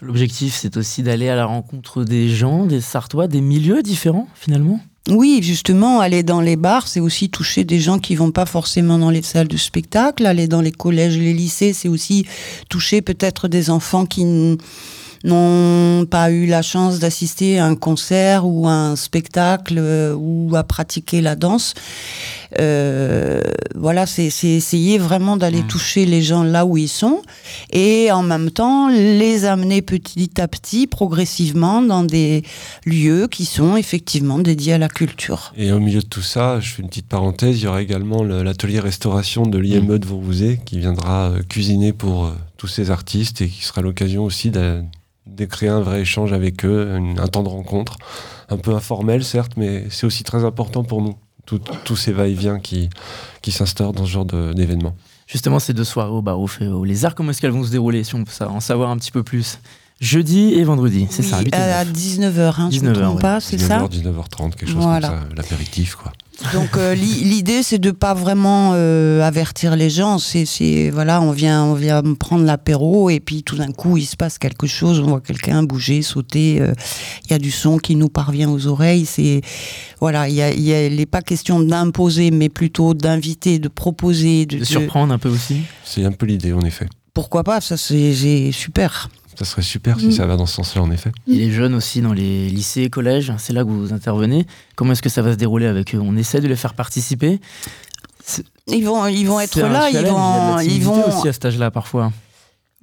L'objectif, 0.02 0.56
c'est 0.56 0.78
aussi 0.78 1.04
d'aller 1.04 1.30
à 1.30 1.36
la 1.36 1.46
rencontre 1.46 2.04
des 2.04 2.30
gens, 2.30 2.66
des 2.66 2.82
Sartois, 2.82 3.28
des 3.28 3.42
milieux 3.42 3.84
différents 3.84 4.28
finalement? 4.36 4.80
Oui, 5.10 5.40
justement, 5.42 6.02
aller 6.02 6.22
dans 6.22 6.42
les 6.42 6.58
bars, 6.58 6.88
c'est 6.88 7.00
aussi 7.00 7.30
toucher 7.30 7.64
des 7.64 7.80
gens 7.80 7.98
qui 7.98 8.16
vont 8.16 8.32
pas 8.32 8.46
forcément 8.46 8.98
dans 8.98 9.10
les 9.10 9.22
salles 9.22 9.48
de 9.48 9.56
spectacle. 9.56 10.26
Aller 10.26 10.48
dans 10.48 10.60
les 10.60 10.72
collèges, 10.72 11.18
les 11.18 11.34
lycées, 11.34 11.72
c'est 11.72 11.88
aussi 11.88 12.26
toucher 12.70 13.02
peut-être 13.02 13.48
des 13.48 13.70
enfants 13.70 14.06
qui 14.06 14.26
n'ont 15.24 16.06
pas 16.06 16.32
eu 16.32 16.46
la 16.46 16.62
chance 16.62 17.00
d'assister 17.00 17.60
à 17.60 17.66
un 17.66 17.76
concert 17.76 18.46
ou 18.46 18.68
à 18.68 18.72
un 18.72 18.96
spectacle 18.96 19.76
euh, 19.78 20.16
ou 20.16 20.56
à 20.56 20.64
pratiquer 20.64 21.22
la 21.22 21.36
danse. 21.36 21.74
Euh, 22.60 23.42
voilà, 23.76 24.06
c'est 24.06 24.32
essayer 24.44 24.98
vraiment 24.98 25.38
d'aller 25.38 25.62
mmh. 25.62 25.68
toucher 25.68 26.06
les 26.06 26.22
gens 26.22 26.44
là 26.44 26.66
où 26.66 26.78
ils 26.78 26.88
sont 26.88 27.22
et 27.72 28.12
en 28.12 28.24
même 28.24 28.52
temps 28.52 28.90
les 28.90 29.46
amener 29.46 29.82
petit 29.82 30.40
à 30.40 30.48
petit, 30.48 30.88
progressivement, 30.88 31.82
dans 31.82 32.04
des 32.04 32.44
lieux 32.86 33.28
qui 33.28 33.46
sont 33.46 33.76
effectivement 33.76 34.40
dédiés 34.40 34.74
à 34.74 34.78
la 34.78 34.90
culture. 34.90 35.54
Et 35.58 35.72
au 35.72 35.80
milieu 35.80 36.02
de 36.02 36.08
tout 36.08 36.22
ça, 36.22 36.60
je 36.60 36.70
fais 36.70 36.82
une 36.82 36.90
petite 36.90 37.08
parenthèse, 37.08 37.60
il 37.60 37.66
y 37.66 37.68
aura 37.68 37.82
également 37.82 38.24
l'atelier 38.24 38.80
restauration 38.80 39.46
de 39.46 39.58
l'IME 39.58 39.86
mmh. 39.86 40.00
de 40.00 40.06
Vaurouzé 40.06 40.60
qui 40.66 40.80
viendra 40.80 41.30
euh, 41.30 41.42
cuisiner 41.48 41.94
pour 41.94 42.32
tous 42.58 42.68
ces 42.68 42.92
artistes 42.92 43.42
et 43.42 43.48
qui 43.48 43.64
sera 43.64 43.82
l'occasion 43.82 44.24
aussi 44.24 44.52
de 44.52 44.84
de 45.28 45.46
créer 45.46 45.70
un 45.70 45.82
vrai 45.82 46.02
échange 46.02 46.34
avec 46.34 46.66
eux, 46.66 46.98
un 47.18 47.28
temps 47.28 47.44
de 47.44 47.50
rencontre, 47.50 47.98
un 48.50 48.58
peu 48.58 48.74
informel 48.74 49.24
certes, 49.24 49.54
mais 49.58 49.86
c'est 49.90 50.06
aussi 50.06 50.24
très 50.24 50.46
important 50.46 50.84
pour 50.84 51.02
nous, 51.02 51.16
tous 51.46 51.96
ces 51.96 52.12
va-et-vient 52.12 52.60
qui, 52.60 52.90
qui 53.42 53.52
s'instaurent 53.52 53.94
dans 53.94 54.06
ce 54.06 54.12
genre 54.12 54.26
d'événements. 54.26 54.96
Justement, 55.28 55.60
ces 55.60 55.74
deux 55.74 55.84
soirées 55.84 56.12
au 56.12 56.22
Barouf 56.22 56.62
et 56.62 56.68
au 56.68 56.86
Lézard, 56.86 57.14
comment 57.14 57.32
est-ce 57.32 57.42
qu'elles 57.42 57.52
vont 57.52 57.64
se 57.66 57.72
dérouler, 57.72 58.04
si 58.04 58.16
on 58.16 58.24
peut 58.24 58.46
en 58.46 58.62
savoir 58.62 58.90
un 58.90 58.98
petit 58.98 59.12
peu 59.12 59.24
plus? 59.24 59.60
Jeudi 60.00 60.54
et 60.54 60.64
vendredi, 60.64 61.08
c'est 61.10 61.24
Oui, 61.24 61.30
ça, 61.30 61.40
8 61.42 61.54
et 61.54 61.58
à 61.58 61.84
9. 61.84 61.94
19h, 61.94 62.54
hein, 62.60 62.70
je 62.72 62.80
ne 62.82 62.90
me 62.90 62.94
19h, 62.94 63.02
trompe 63.02 63.16
ouais. 63.16 63.22
pas, 63.22 63.40
c'est 63.40 63.58
ça 63.58 63.80
19h, 63.80 64.04
19h30, 64.04 64.50
quelque 64.56 64.68
chose 64.68 64.76
Voilà. 64.84 65.08
comme 65.10 65.18
ça, 65.18 65.36
l'apéritif, 65.36 65.96
quoi. 65.96 66.14
Donc 66.54 66.78
euh, 66.78 66.94
l'i- 66.94 67.24
l'idée 67.24 67.64
c'est 67.64 67.80
de 67.80 67.90
pas 67.90 68.14
vraiment 68.14 68.74
euh, 68.76 69.24
avertir 69.24 69.76
les 69.76 69.90
gens. 69.90 70.20
C'est 70.20 70.92
voilà, 70.92 71.20
on 71.20 71.32
vient 71.32 71.64
on 71.64 71.74
vient 71.74 72.04
prendre 72.14 72.46
l'apéro 72.46 73.10
et 73.10 73.20
puis 73.20 73.42
tout 73.42 73.56
d'un 73.56 73.72
coup 73.72 73.98
il 73.98 74.06
se 74.06 74.16
passe 74.16 74.38
quelque 74.38 74.68
chose. 74.68 75.00
On 75.00 75.08
voit 75.08 75.20
quelqu'un 75.22 75.64
bouger, 75.64 76.04
sauter. 76.04 76.62
euh, 76.62 76.76
Il 77.26 77.32
y 77.32 77.34
a 77.34 77.40
du 77.40 77.50
son 77.50 77.80
qui 77.80 77.96
nous 77.96 78.10
parvient 78.10 78.52
aux 78.52 78.68
oreilles. 78.68 79.08
C'est 79.08 79.42
voilà, 80.00 80.30
il 80.30 80.36
y 80.36 80.44
a, 80.44 80.52
il 80.54 80.62
y 80.62 80.74
a- 80.76 80.86
il 80.86 80.98
n'est 80.98 81.08
pas 81.08 81.24
question 81.24 81.60
d'imposer, 81.60 82.30
mais 82.30 82.50
plutôt 82.50 82.94
d'inviter, 82.94 83.58
de 83.58 83.68
proposer, 83.68 84.46
de, 84.46 84.58
De 84.58 84.60
de- 84.60 84.64
surprendre 84.64 85.12
un 85.12 85.18
peu 85.18 85.30
aussi. 85.30 85.62
C'est 85.86 86.06
un 86.06 86.12
peu 86.12 86.28
l'idée, 86.28 86.54
en 86.54 86.62
effet. 86.62 86.86
pourquoi 87.16 87.44
pas. 87.44 87.62
Ça 87.62 87.78
c'est 87.78 88.52
super. 88.52 89.10
Ça 89.38 89.46
serait 89.46 89.62
super 89.62 90.00
si 90.00 90.08
Mm. 90.08 90.12
ça 90.12 90.26
va 90.26 90.36
dans 90.36 90.48
ce 90.48 90.56
sens-là, 90.56 90.82
en 90.82 90.90
effet. 90.90 91.12
Et 91.28 91.36
les 91.36 91.52
jeunes 91.52 91.76
aussi 91.76 92.02
dans 92.02 92.14
les 92.14 92.50
lycées, 92.50 92.90
collèges, 92.90 93.32
c'est 93.38 93.54
là 93.54 93.64
que 93.64 93.70
vous 93.70 93.94
intervenez. 93.94 94.48
Comment 94.76 94.94
est-ce 94.94 95.02
que 95.04 95.10
ça 95.10 95.22
va 95.22 95.32
se 95.34 95.38
dérouler 95.38 95.68
avec 95.68 95.94
eux? 95.94 96.00
On 96.02 96.18
essaie 96.18 96.42
de 96.42 96.48
les 96.48 96.56
faire 96.56 96.74
participer? 96.74 97.40
Ils 98.68 98.84
vont 98.84 99.06
ils 99.08 99.26
vont 99.26 99.40
être 99.40 99.60
là. 99.60 99.90
Ils 99.90 99.94
challenge, 99.94 99.94
il 99.94 99.96
y 99.96 99.98
a 99.98 100.04
de 100.04 100.08
vont 100.10 100.60
ils 100.60 100.84
vont 100.84 101.08
aussi 101.08 101.28
à 101.30 101.34
cet 101.34 101.46
âge-là 101.46 101.72
parfois. 101.72 102.12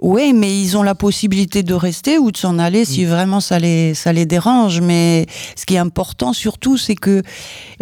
Oui, 0.00 0.32
mais 0.32 0.60
ils 0.60 0.76
ont 0.76 0.82
la 0.82 0.94
possibilité 0.94 1.62
de 1.62 1.72
rester 1.74 2.18
ou 2.18 2.32
de 2.32 2.36
s'en 2.36 2.58
aller 2.58 2.84
si 2.84 3.04
vraiment 3.04 3.40
ça 3.40 3.58
les, 3.58 3.94
ça 3.94 4.12
les 4.12 4.26
dérange. 4.26 4.80
Mais 4.80 5.26
ce 5.56 5.64
qui 5.66 5.74
est 5.74 5.78
important 5.78 6.32
surtout, 6.32 6.76
c'est 6.76 6.96
que 6.96 7.22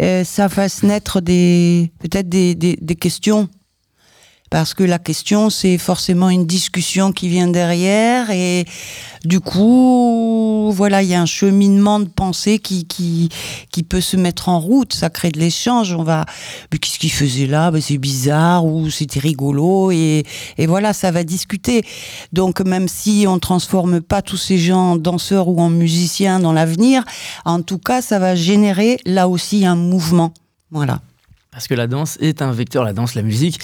euh, 0.01 0.23
ça 0.23 0.47
fasse 0.49 0.83
naître 0.83 1.21
des 1.21 1.91
peut-être 1.99 2.29
des, 2.29 2.53
des, 2.55 2.77
des 2.79 2.95
questions. 2.95 3.49
Parce 4.53 4.75
que 4.75 4.83
la 4.83 4.99
question, 4.99 5.49
c'est 5.49 5.79
forcément 5.79 6.29
une 6.29 6.45
discussion 6.45 7.11
qui 7.11 7.27
vient 7.27 7.47
derrière. 7.47 8.29
Et 8.29 8.65
du 9.25 9.39
coup, 9.39 10.71
voilà, 10.71 11.01
il 11.01 11.09
y 11.09 11.15
a 11.15 11.21
un 11.23 11.25
cheminement 11.25 11.99
de 11.99 12.07
pensée 12.07 12.59
qui, 12.59 12.85
qui, 12.85 13.29
qui 13.71 13.81
peut 13.81 13.99
se 13.99 14.15
mettre 14.15 14.49
en 14.49 14.59
route. 14.59 14.93
Ça 14.93 15.09
crée 15.09 15.31
de 15.31 15.39
l'échange. 15.39 15.95
On 15.95 16.03
va, 16.03 16.27
mais 16.71 16.77
qu'est-ce 16.77 16.99
qu'il 16.99 17.11
faisait 17.11 17.47
là? 17.47 17.71
Ben, 17.71 17.81
C'est 17.81 17.97
bizarre 17.97 18.63
ou 18.63 18.91
c'était 18.91 19.19
rigolo. 19.19 19.89
Et, 19.89 20.23
et 20.59 20.67
voilà, 20.67 20.93
ça 20.93 21.09
va 21.09 21.23
discuter. 21.23 21.81
Donc, 22.31 22.61
même 22.61 22.87
si 22.87 23.25
on 23.27 23.39
transforme 23.39 24.01
pas 24.01 24.21
tous 24.21 24.37
ces 24.37 24.59
gens 24.59 24.91
en 24.91 24.95
danseurs 24.97 25.47
ou 25.47 25.59
en 25.61 25.71
musiciens 25.71 26.39
dans 26.39 26.53
l'avenir, 26.53 27.03
en 27.45 27.63
tout 27.63 27.79
cas, 27.79 28.03
ça 28.03 28.19
va 28.19 28.35
générer 28.35 28.99
là 29.07 29.27
aussi 29.27 29.65
un 29.65 29.75
mouvement. 29.75 30.31
Voilà. 30.69 31.01
Parce 31.53 31.67
que 31.67 31.73
la 31.75 31.87
danse 31.87 32.17
est 32.19 32.41
un 32.41 32.51
vecteur, 32.51 32.83
la 32.83 32.93
danse, 32.93 33.13
la 33.15 33.21
musique 33.21 33.59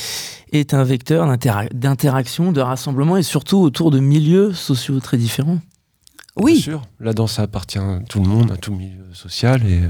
est 0.51 0.73
un 0.73 0.83
vecteur 0.83 1.25
d'intera- 1.27 1.67
d'interaction, 1.73 2.51
de 2.51 2.61
rassemblement 2.61 3.17
et 3.17 3.23
surtout 3.23 3.57
autour 3.57 3.91
de 3.91 3.99
milieux 3.99 4.53
sociaux 4.53 4.99
très 4.99 5.17
différents. 5.17 5.59
Bien 6.37 6.45
Oui, 6.45 6.59
sûr, 6.61 6.83
la 6.99 7.13
danse, 7.13 7.33
ça 7.33 7.41
appartient 7.43 7.79
à 7.79 7.99
tout 8.07 8.21
le 8.21 8.29
monde, 8.29 8.51
à 8.51 8.57
tout 8.57 8.73
milieu 8.73 9.03
social 9.13 9.65
et, 9.65 9.81
euh, 9.81 9.89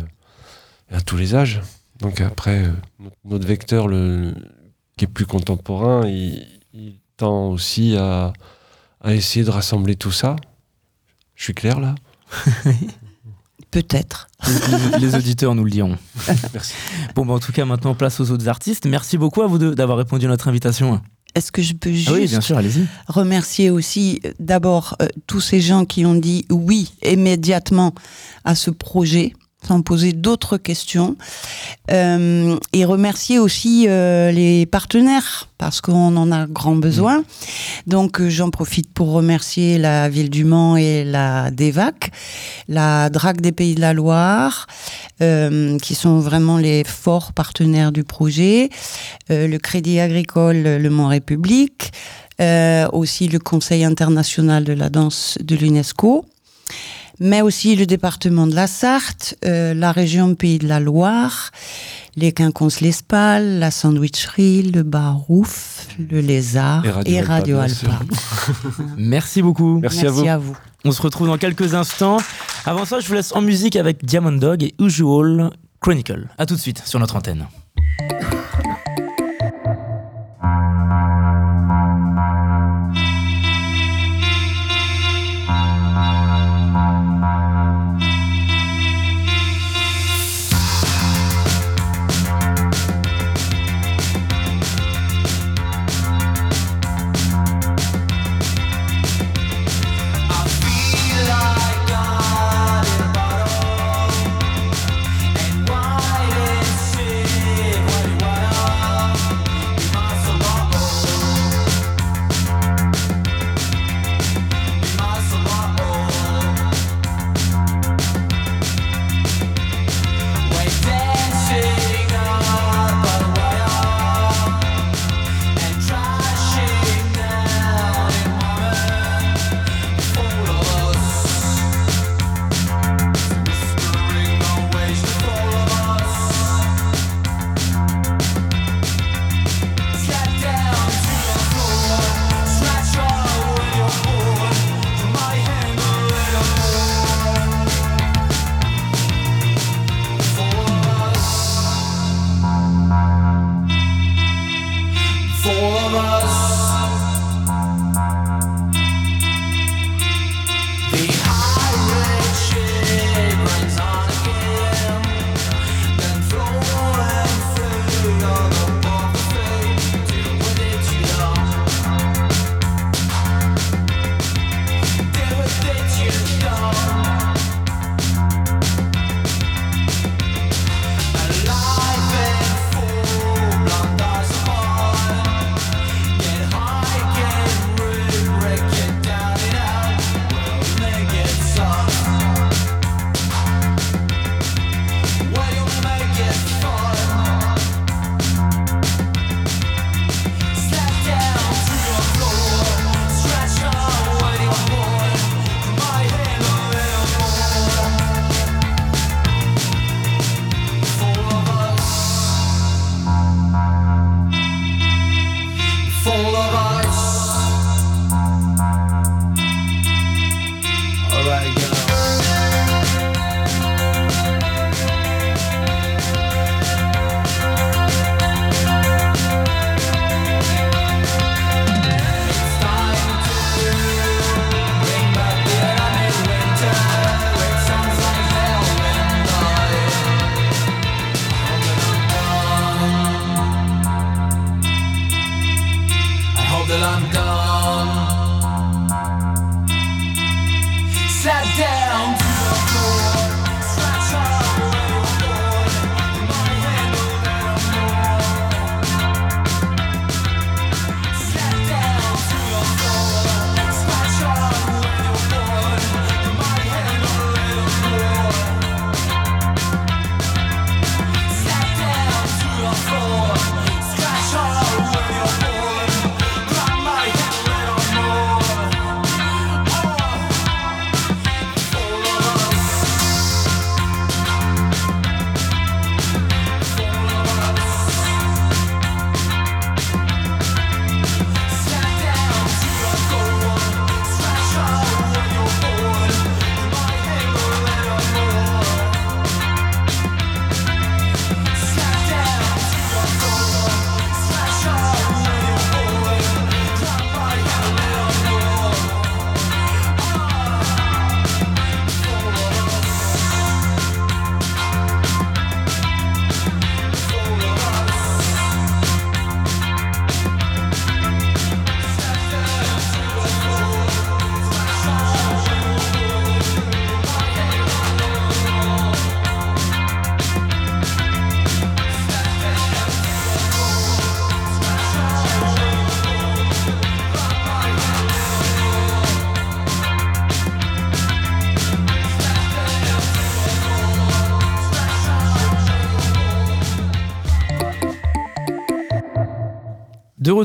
et 0.91 0.95
à 0.95 1.01
tous 1.01 1.17
les 1.17 1.35
âges. 1.35 1.61
Donc 1.99 2.21
après, 2.21 2.63
euh, 2.63 2.71
notre, 2.99 3.15
notre 3.25 3.45
vecteur, 3.47 3.87
le, 3.87 4.33
qui 4.97 5.03
est 5.05 5.07
plus 5.09 5.25
contemporain, 5.25 6.07
il, 6.07 6.47
il 6.73 6.99
tend 7.17 7.49
aussi 7.49 7.95
à, 7.97 8.31
à 9.01 9.13
essayer 9.13 9.43
de 9.45 9.51
rassembler 9.51 9.95
tout 9.97 10.11
ça. 10.13 10.37
Je 11.35 11.43
suis 11.43 11.53
clair 11.53 11.79
là? 11.81 11.95
peut-être. 13.71 14.27
Les- 14.99 15.15
auditeurs 15.15 15.55
nous 15.55 15.63
le 15.63 15.71
diront. 15.71 15.97
Merci. 16.53 16.73
Bon, 17.15 17.25
bah, 17.25 17.33
en 17.33 17.39
tout 17.39 17.51
cas, 17.51 17.65
maintenant, 17.65 17.93
place 17.95 18.19
aux 18.19 18.31
autres 18.31 18.47
artistes. 18.47 18.85
Merci 18.85 19.17
beaucoup 19.17 19.41
à 19.41 19.47
vous 19.47 19.57
deux 19.57 19.75
d'avoir 19.75 19.97
répondu 19.97 20.25
à 20.25 20.29
notre 20.29 20.47
invitation. 20.47 21.01
Est-ce 21.35 21.51
que 21.51 21.61
je 21.61 21.73
peux 21.73 21.91
juste 21.91 22.09
Ah 22.09 22.13
oui, 22.13 22.27
bien 22.27 22.41
sûr, 22.41 22.57
allez-y. 22.57 22.85
remercier 23.07 23.69
aussi 23.69 24.19
euh, 24.25 24.31
d'abord 24.39 24.95
euh, 25.01 25.07
tous 25.27 25.39
ces 25.41 25.61
gens 25.61 25.85
qui 25.85 26.03
ont 26.05 26.15
dit 26.15 26.45
oui 26.49 26.91
immédiatement 27.05 27.93
à 28.45 28.55
ce 28.55 28.71
projet 28.71 29.33
sans 29.65 29.81
poser 29.81 30.13
d'autres 30.13 30.57
questions 30.57 31.15
Euh, 31.91 32.57
et 32.71 32.85
remercier 32.85 33.39
aussi 33.39 33.85
euh, 33.87 34.31
les 34.31 34.67
partenaires 34.67 35.47
parce 35.57 35.81
qu'on 35.81 36.15
en 36.17 36.31
a 36.31 36.45
grand 36.45 36.75
besoin. 36.75 37.23
Donc 37.87 38.21
euh, 38.21 38.29
j'en 38.29 38.51
profite 38.51 38.93
pour 38.93 39.11
remercier 39.11 39.79
la 39.79 40.07
ville 40.07 40.29
du 40.29 40.43
Mans 40.43 40.77
et 40.77 41.03
la 41.03 41.49
DEVAC 41.51 42.11
la 42.67 43.09
DRAC 43.09 43.41
des 43.41 43.51
Pays 43.51 43.73
de 43.73 43.81
la 43.81 43.93
Loire 43.93 44.67
qui 45.19 45.95
sont 45.95 46.19
vraiment 46.19 46.57
les 46.57 46.85
forts 46.85 47.33
partenaires 47.33 47.91
du 47.91 48.05
projet 48.05 48.69
le 49.29 49.57
Crédit 49.57 49.99
Agricole 49.99 50.63
Le 50.63 50.89
Mans 50.89 51.07
République 51.07 51.91
aussi 52.93 53.27
le 53.27 53.39
Conseil 53.39 53.83
international 53.83 54.63
de 54.63 54.71
la 54.71 54.89
danse 54.89 55.37
de 55.41 55.55
l'UNESCO, 55.57 56.25
mais 57.19 57.41
aussi 57.41 57.75
le 57.75 57.85
département 57.85 58.47
de 58.47 58.55
la 58.55 58.67
Sarthe, 58.67 59.35
euh, 59.45 59.73
la 59.73 59.91
région 59.91 60.35
Pays 60.35 60.59
de 60.59 60.67
la 60.67 60.79
Loire, 60.79 61.51
les 62.15 62.31
Quinconces 62.31 62.81
l'Espal, 62.81 63.59
la 63.59 63.71
Sandwicherie, 63.71 64.63
le 64.63 64.83
Barouf, 64.83 65.87
le 65.97 66.21
Lézard 66.21 66.85
Et 67.05 67.13
et 67.13 67.21
Radio 67.21 67.59
Alpa, 67.59 67.91
Alpa. 67.91 68.03
Merci 68.97 69.41
beaucoup. 69.41 69.79
Merci, 69.79 70.05
à 70.07 70.09
vous. 70.11 70.27
à 70.27 70.37
vous. 70.37 70.57
On 70.85 70.91
se 70.91 71.01
retrouve 71.01 71.27
dans 71.27 71.37
quelques 71.37 71.73
instants. 71.73 72.17
Avant 72.65 72.85
ça, 72.85 72.99
je 72.99 73.07
vous 73.07 73.13
laisse 73.13 73.33
en 73.33 73.41
musique 73.41 73.75
avec 73.75 74.05
Diamond 74.05 74.31
Dog 74.31 74.63
et 74.63 74.73
Usual 74.79 75.49
Chronicle. 75.81 76.27
A 76.37 76.45
tout 76.45 76.55
de 76.55 76.59
suite 76.59 76.81
sur 76.85 76.99
notre 76.99 77.15
antenne. 77.15 77.47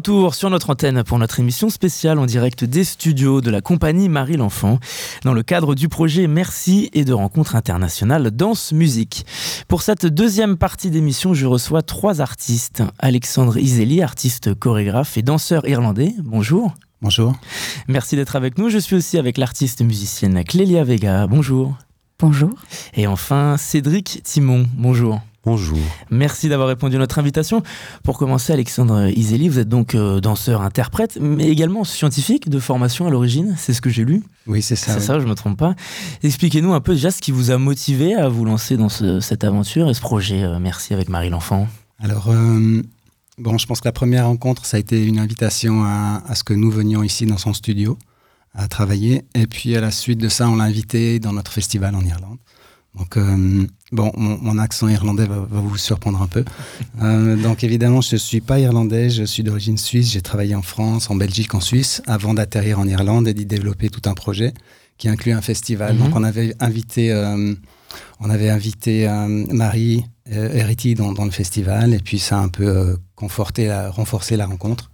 Retour 0.04 0.34
sur 0.34 0.50
notre 0.50 0.68
antenne 0.68 1.02
pour 1.02 1.18
notre 1.18 1.40
émission 1.40 1.70
spéciale 1.70 2.18
en 2.18 2.26
direct 2.26 2.62
des 2.62 2.84
studios 2.84 3.40
de 3.40 3.50
la 3.50 3.62
compagnie 3.62 4.11
Marie 4.11 4.37
l'Enfant, 4.37 4.78
dans 5.23 5.32
le 5.32 5.42
cadre 5.42 5.75
du 5.75 5.88
projet 5.88 6.26
Merci 6.26 6.90
et 6.92 7.06
de 7.06 7.14
rencontres 7.14 7.56
internationales 7.56 8.30
danse-musique. 8.30 9.24
Pour 9.66 9.81
cette 9.81 10.05
deuxième 10.05 10.59
partie 10.59 10.90
d'émission, 10.90 11.33
je 11.33 11.46
reçois 11.46 11.81
trois 11.81 12.20
artistes. 12.20 12.83
Alexandre 12.98 13.57
Iseli, 13.57 14.02
artiste 14.02 14.52
chorégraphe 14.52 15.16
et 15.16 15.22
danseur 15.22 15.66
irlandais. 15.66 16.12
Bonjour. 16.22 16.74
Bonjour. 17.00 17.33
Merci 17.88 18.14
d'être 18.14 18.37
avec 18.37 18.59
nous. 18.59 18.68
Je 18.68 18.76
suis 18.76 18.96
aussi 18.96 19.16
avec 19.16 19.38
l'artiste 19.38 19.81
musicienne 19.81 20.44
Clélia 20.44 20.85
Vega. 20.85 21.26
Bonjour. 21.26 21.79
Bonjour. 22.18 22.52
Et 22.92 23.07
enfin, 23.07 23.57
Cédric 23.57 24.20
Timon. 24.22 24.66
Bonjour. 24.74 25.22
Bonjour. 25.46 25.78
Merci 26.11 26.48
d'avoir 26.48 26.68
répondu 26.68 26.96
à 26.96 26.98
notre 26.98 27.18
invitation. 27.18 27.62
Pour 28.02 28.16
commencer, 28.18 28.52
Alexandre 28.54 29.09
Iseli, 29.14 29.48
vous 29.50 29.59
êtes 29.59 29.68
donc 29.68 29.94
euh, 29.94 30.18
danseur-interprète, 30.20 31.18
mais 31.20 31.48
également 31.48 31.85
scientifique 31.85 32.48
de 32.48 32.59
formation 32.59 33.07
à 33.07 33.11
l'origine, 33.11 33.54
c'est 33.59 33.74
ce 33.74 33.83
que 33.83 33.90
j'ai 33.90 34.04
lu. 34.07 34.22
Oui, 34.46 34.62
c'est 34.62 34.74
ça. 34.76 34.92
C'est 34.92 35.00
oui. 35.00 35.04
ça, 35.07 35.20
je 35.20 35.26
me 35.26 35.35
trompe 35.35 35.59
pas. 35.59 35.74
Expliquez-nous 36.22 36.72
un 36.72 36.80
peu 36.80 36.94
déjà 36.94 37.11
ce 37.11 37.20
qui 37.20 37.30
vous 37.30 37.50
a 37.50 37.59
motivé 37.59 38.14
à 38.14 38.28
vous 38.30 38.46
lancer 38.46 38.78
dans 38.78 38.88
ce- 38.88 39.20
cette 39.20 39.44
aventure 39.44 39.90
et 39.90 39.94
ce 39.94 40.00
projet 40.00 40.42
euh, 40.44 40.59
Merci 40.59 40.94
avec 40.94 41.11
Marie 41.11 41.28
l'Enfant. 41.28 41.68
Alors, 42.00 42.28
euh, 42.30 42.83
bon, 43.37 43.59
je 43.59 43.66
pense 43.66 43.80
que 43.83 43.88
la 43.88 43.92
première 43.92 44.26
rencontre, 44.26 44.64
ça 44.64 44.78
a 44.78 44.80
été 44.80 45.04
une 45.04 45.18
invitation 45.18 45.85
à, 45.85 46.22
à 46.26 46.35
ce 46.35 46.42
que 46.44 46.54
nous 46.54 46.70
venions 46.70 47.02
ici 47.02 47.26
dans 47.26 47.38
son 47.38 47.52
studio 47.52 47.98
à 48.54 48.66
travailler. 48.66 49.24
Et 49.35 49.46
puis, 49.46 49.76
à 49.76 49.83
la 49.83 49.90
suite 49.90 50.20
de 50.20 50.28
ça, 50.30 50.48
on 50.48 50.57
l'a 50.57 50.64
invité 50.64 51.18
dans 51.18 51.35
notre 51.35 51.52
festival 51.52 51.94
en 51.94 52.00
Irlande. 52.02 52.38
Donc, 52.96 53.16
euh, 53.16 53.66
bon, 53.94 54.12
mon, 54.16 54.37
mon 54.38 54.59
accent 54.59 54.88
irlandais 54.88 55.26
va, 55.26 55.37
va 55.37 55.61
vous 55.61 55.76
surprendre 55.78 56.20
un 56.20 56.26
peu. 56.26 56.44
Euh, 57.02 57.37
donc, 57.37 57.64
évidemment, 57.64 58.00
je 58.00 58.16
ne 58.16 58.18
suis 58.18 58.40
pas 58.40 58.59
irlandais, 58.59 59.09
je 59.09 59.24
suis 59.24 59.42
d'origine 59.42 59.78
suisse. 59.78 60.11
J'ai 60.11 60.20
travaillé 60.20 60.54
en 60.54 60.62
France, 60.62 61.11
en 61.11 61.14
Belgique, 61.14 61.54
en 61.54 61.61
Suisse, 61.61 62.02
avant 62.07 62.35
d'atterrir 62.35 62.78
en 62.78 62.87
Irlande 62.87 63.28
et 63.28 63.35
d'y 63.35 63.46
développer 63.46 63.88
tout 63.88 64.02
un 64.09 64.14
projet 64.14 64.52
qui 64.98 65.09
inclut 65.09 65.33
un 65.33 65.40
festival. 65.40 65.94
Mhm. 65.94 66.04
Donc, 66.04 66.16
on 66.16 66.24
avait 66.24 66.54
invité, 66.61 67.12
euh, 67.12 67.54
on 68.20 68.30
avait 68.30 68.50
invité 68.50 69.09
euh, 69.09 69.26
Marie 69.28 70.04
Herity 70.26 70.94
dans, 70.94 71.12
dans 71.12 71.26
le 71.26 71.30
festival, 71.30 71.92
et 71.92 71.98
puis 71.98 72.18
ça 72.18 72.38
a 72.38 72.40
un 72.40 72.48
peu 72.48 72.96
conforté, 73.14 73.66
la, 73.66 73.90
renforcé 73.90 74.37
la 74.37 74.46
rencontre. 74.46 74.90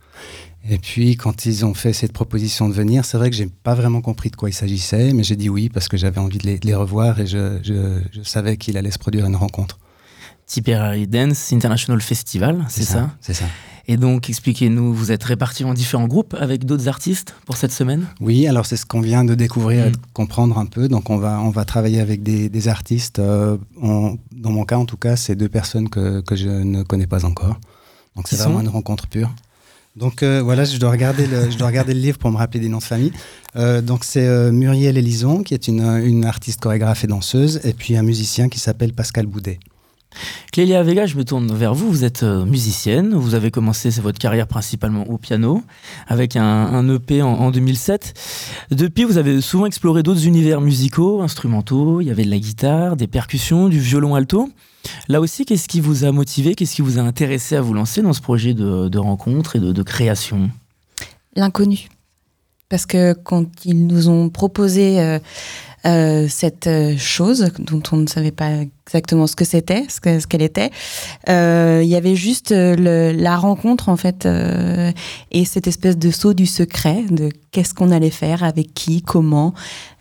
Et 0.68 0.78
puis, 0.78 1.16
quand 1.16 1.46
ils 1.46 1.64
ont 1.64 1.72
fait 1.74 1.92
cette 1.92 2.12
proposition 2.12 2.68
de 2.68 2.74
venir, 2.74 3.04
c'est 3.04 3.16
vrai 3.16 3.30
que 3.30 3.36
j'ai 3.36 3.46
pas 3.46 3.74
vraiment 3.74 4.02
compris 4.02 4.30
de 4.30 4.36
quoi 4.36 4.50
il 4.50 4.52
s'agissait, 4.52 5.12
mais 5.14 5.22
j'ai 5.24 5.36
dit 5.36 5.48
oui 5.48 5.68
parce 5.70 5.88
que 5.88 5.96
j'avais 5.96 6.18
envie 6.20 6.38
de 6.38 6.46
les, 6.46 6.58
de 6.58 6.66
les 6.66 6.74
revoir 6.74 7.18
et 7.18 7.26
je, 7.26 7.58
je- 7.62 8.00
je 8.12 8.22
savais 8.22 8.56
qu'il 8.58 8.76
allait 8.76 8.90
se 8.90 8.98
produire 8.98 9.24
une 9.26 9.36
rencontre. 9.36 9.78
Tipperary 10.46 11.06
Dance 11.06 11.52
International 11.52 12.00
Festival, 12.00 12.64
c'est 12.68 12.82
ça, 12.82 13.10
C'est 13.20 13.34
ça. 13.34 13.44
Et 13.86 13.96
donc, 13.96 14.28
expliquez-nous, 14.28 14.92
vous 14.92 15.10
êtes 15.10 15.24
répartis 15.24 15.64
en 15.64 15.74
différents 15.74 16.06
groupes 16.06 16.34
avec 16.38 16.64
d'autres 16.64 16.88
artistes 16.88 17.34
pour 17.46 17.56
cette 17.56 17.72
semaine? 17.72 18.06
Oui, 18.20 18.46
alors 18.46 18.66
c'est 18.66 18.76
ce 18.76 18.84
qu'on 18.84 19.00
vient 19.00 19.24
de 19.24 19.34
découvrir 19.34 19.86
et 19.86 19.88
Mm. 19.88 19.92
de 19.92 19.98
comprendre 20.12 20.58
un 20.58 20.66
peu. 20.66 20.88
Donc 20.88 21.08
on 21.10 21.16
va, 21.16 21.40
on 21.40 21.50
va 21.50 21.64
travailler 21.64 22.00
avec 22.00 22.22
des, 22.22 22.48
des 22.48 22.68
artistes. 22.68 23.18
euh, 23.18 23.56
on- 23.80 24.18
dans 24.32 24.50
mon 24.50 24.64
cas, 24.64 24.76
en 24.76 24.84
tout 24.84 24.96
cas, 24.98 25.16
c'est 25.16 25.34
deux 25.36 25.48
personnes 25.48 25.88
que, 25.88 26.20
que 26.20 26.36
je 26.36 26.48
ne 26.48 26.82
connais 26.82 27.06
pas 27.06 27.24
encore. 27.24 27.58
Donc 28.16 28.28
c'est 28.28 28.36
vraiment 28.36 28.56
sont? 28.56 28.62
une 28.62 28.68
rencontre 28.68 29.06
pure. 29.08 29.32
Donc 29.96 30.22
euh, 30.22 30.40
voilà, 30.40 30.64
je 30.64 30.78
dois, 30.78 30.90
regarder 30.90 31.26
le, 31.26 31.92
livre 31.92 32.18
pour 32.18 32.30
me 32.30 32.36
rappeler 32.36 32.60
des 32.60 32.68
noms 32.68 32.78
de 32.78 32.82
famille. 32.82 33.12
Euh, 33.56 33.80
donc 33.82 34.04
c'est 34.04 34.26
euh, 34.26 34.52
Muriel 34.52 34.96
Élison, 34.96 35.42
qui 35.42 35.54
est 35.54 35.66
une, 35.66 36.24
artiste 36.24 36.60
chorégraphe 36.60 37.02
et 37.04 37.08
danseuse, 37.08 37.60
et 37.64 37.72
puis 37.72 37.96
un 37.96 38.02
musicien 38.02 38.48
qui 38.48 38.60
s'appelle 38.60 38.92
Pascal 38.92 39.26
Boudet. 39.26 39.58
Clélia 40.52 40.82
Vega, 40.82 41.06
je 41.06 41.16
me 41.16 41.24
tourne 41.24 41.52
vers 41.54 41.72
vous. 41.72 41.88
Vous 41.88 42.04
êtes 42.04 42.24
musicienne. 42.24 43.14
Vous 43.14 43.36
avez 43.36 43.52
commencé 43.52 43.90
votre 44.00 44.18
carrière 44.18 44.48
principalement 44.48 45.08
au 45.08 45.18
piano, 45.18 45.62
avec 46.08 46.34
un, 46.34 46.88
EP 46.88 47.22
en 47.22 47.52
2007. 47.52 48.14
Depuis, 48.72 49.04
vous 49.04 49.18
avez 49.18 49.40
souvent 49.40 49.66
exploré 49.66 50.02
d'autres 50.02 50.26
univers 50.26 50.60
musicaux, 50.60 51.22
instrumentaux. 51.22 52.00
Il 52.00 52.08
y 52.08 52.10
avait 52.10 52.24
de 52.24 52.30
la 52.30 52.40
guitare, 52.40 52.96
des 52.96 53.06
percussions, 53.06 53.68
du 53.68 53.78
violon 53.78 54.16
alto. 54.16 54.50
Là 55.08 55.20
aussi, 55.20 55.44
qu'est-ce 55.44 55.68
qui 55.68 55.80
vous 55.80 56.04
a 56.04 56.12
motivé 56.12 56.54
Qu'est-ce 56.54 56.74
qui 56.74 56.82
vous 56.82 56.98
a 56.98 57.02
intéressé 57.02 57.56
à 57.56 57.60
vous 57.60 57.74
lancer 57.74 58.02
dans 58.02 58.12
ce 58.12 58.20
projet 58.20 58.54
de, 58.54 58.98
rencontre 58.98 59.56
et 59.56 59.60
de, 59.60 59.82
création? 59.82 60.50
L'inconnu. 61.36 61.88
Parce 62.68 62.86
que 62.86 63.12
quand 63.12 63.46
ils 63.64 63.86
nous 63.86 64.08
ont 64.08 64.28
proposé 64.28 65.00
euh, 65.00 65.18
euh, 65.86 66.28
cette 66.28 66.68
euh, 66.68 66.96
chose 66.96 67.50
dont 67.58 67.82
on 67.90 67.96
ne 67.96 68.06
savait 68.06 68.30
pas 68.30 68.50
exactement 68.86 69.26
ce 69.26 69.34
que 69.34 69.44
c'était, 69.44 69.86
ce 69.88 70.00
que- 70.00 70.20
ce 70.20 70.26
qu'elle 70.28 70.42
était, 70.42 70.70
il 71.26 71.88
y 71.88 71.96
avait 71.96 72.14
juste 72.14 72.50
la 72.52 73.36
rencontre 73.36 73.88
en 73.88 73.96
fait 73.96 74.28
et 75.30 75.44
cette 75.44 75.66
espèce 75.66 75.98
de 75.98 76.10
saut 76.10 76.34
du 76.34 76.46
secret 76.46 77.04
de 77.10 77.30
qu'est-ce 77.50 77.74
qu'on 77.74 77.90
allait 77.90 78.10
faire, 78.10 78.44
avec 78.44 78.74
qui, 78.74 79.02
comment, 79.02 79.52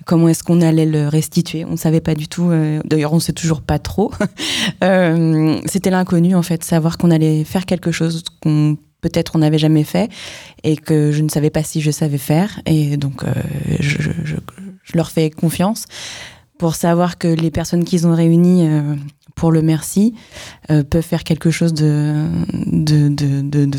comment 0.09 0.27
est-ce 0.27 0.43
qu'on 0.43 0.61
allait 0.61 0.87
le 0.87 1.07
restituer. 1.07 1.65
On 1.65 1.73
ne 1.73 1.75
savait 1.77 2.01
pas 2.01 2.15
du 2.15 2.27
tout. 2.27 2.49
euh, 2.49 2.81
D'ailleurs, 2.83 3.13
on 3.13 3.17
ne 3.17 3.21
sait 3.21 3.31
toujours 3.31 3.61
pas 3.61 3.77
trop. 3.79 4.11
Euh, 4.83 5.59
C'était 5.65 5.89
l'inconnu 5.89 6.35
en 6.35 6.43
fait, 6.43 6.63
savoir 6.63 6.97
qu'on 6.97 7.11
allait 7.11 7.43
faire 7.43 7.65
quelque 7.65 7.91
chose 7.91 8.23
qu'on 8.41 8.77
peut-être 9.01 9.35
on 9.35 9.39
n'avait 9.39 9.57
jamais 9.57 9.83
fait 9.83 10.09
et 10.63 10.75
que 10.77 11.11
je 11.11 11.21
ne 11.21 11.29
savais 11.29 11.49
pas 11.49 11.63
si 11.63 11.81
je 11.81 11.91
savais 11.91 12.17
faire. 12.17 12.61
Et 12.65 12.97
donc, 12.97 13.23
euh, 13.23 13.33
je, 13.79 14.35
leur 14.93 15.11
fais 15.11 15.29
confiance 15.29 15.85
pour 16.57 16.75
savoir 16.75 17.17
que 17.17 17.27
les 17.27 17.51
personnes 17.51 17.83
qu'ils 17.83 18.07
ont 18.07 18.15
réunies 18.15 18.67
pour 19.35 19.51
le 19.51 19.61
merci 19.61 20.13
peuvent 20.67 21.01
faire 21.01 21.23
quelque 21.23 21.51
chose 21.51 21.73
de, 21.73 22.25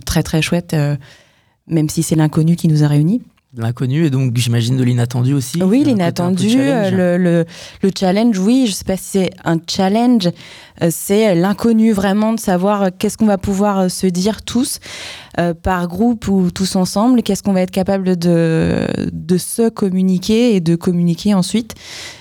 très 0.05 0.23
très 0.23 0.43
chouette, 0.43 0.77
même 1.67 1.89
si 1.89 2.03
c'est 2.03 2.17
l'inconnu 2.17 2.57
qui 2.57 2.69
nous 2.69 2.85
a 2.85 2.89
réunis. 2.89 3.23
L'inconnu 3.57 4.07
et 4.07 4.11
donc 4.11 4.37
j'imagine 4.37 4.77
de 4.77 4.85
l'inattendu 4.85 5.35
aussi. 5.35 5.63
Oui, 5.63 5.83
l'inattendu, 5.85 6.55
euh, 6.57 6.91
le, 6.91 7.23
le, 7.23 7.45
le 7.83 7.91
challenge, 7.99 8.39
oui, 8.39 8.67
je 8.69 8.73
sais 8.73 8.85
pas 8.85 8.97
si 8.97 9.05
c'est 9.05 9.31
un 9.45 9.59
challenge, 9.69 10.29
euh, 10.83 10.89
c'est 10.91 11.35
l'inconnu 11.35 11.93
vraiment 11.93 12.33
de 12.33 12.39
savoir 12.41 12.83
euh, 12.83 12.89
qu'est-ce 12.97 13.19
qu'on 13.19 13.27
va 13.27 13.39
pouvoir 13.39 13.91
se 13.91 14.07
dire 14.07 14.43
tous 14.43 14.79
euh, 15.39 15.53
par 15.55 15.89
groupe 15.89 16.29
ou 16.29 16.51
tous 16.53 16.77
ensemble, 16.77 17.23
qu'est-ce 17.23 17.43
qu'on 17.43 17.53
va 17.53 17.63
être 17.63 17.71
capable 17.73 18.17
de, 18.17 18.87
de 19.13 19.39
se 19.39 19.69
communiquer 19.69 20.55
et 20.55 20.61
de 20.61 20.77
communiquer 20.77 21.35
ensuite. 21.35 21.75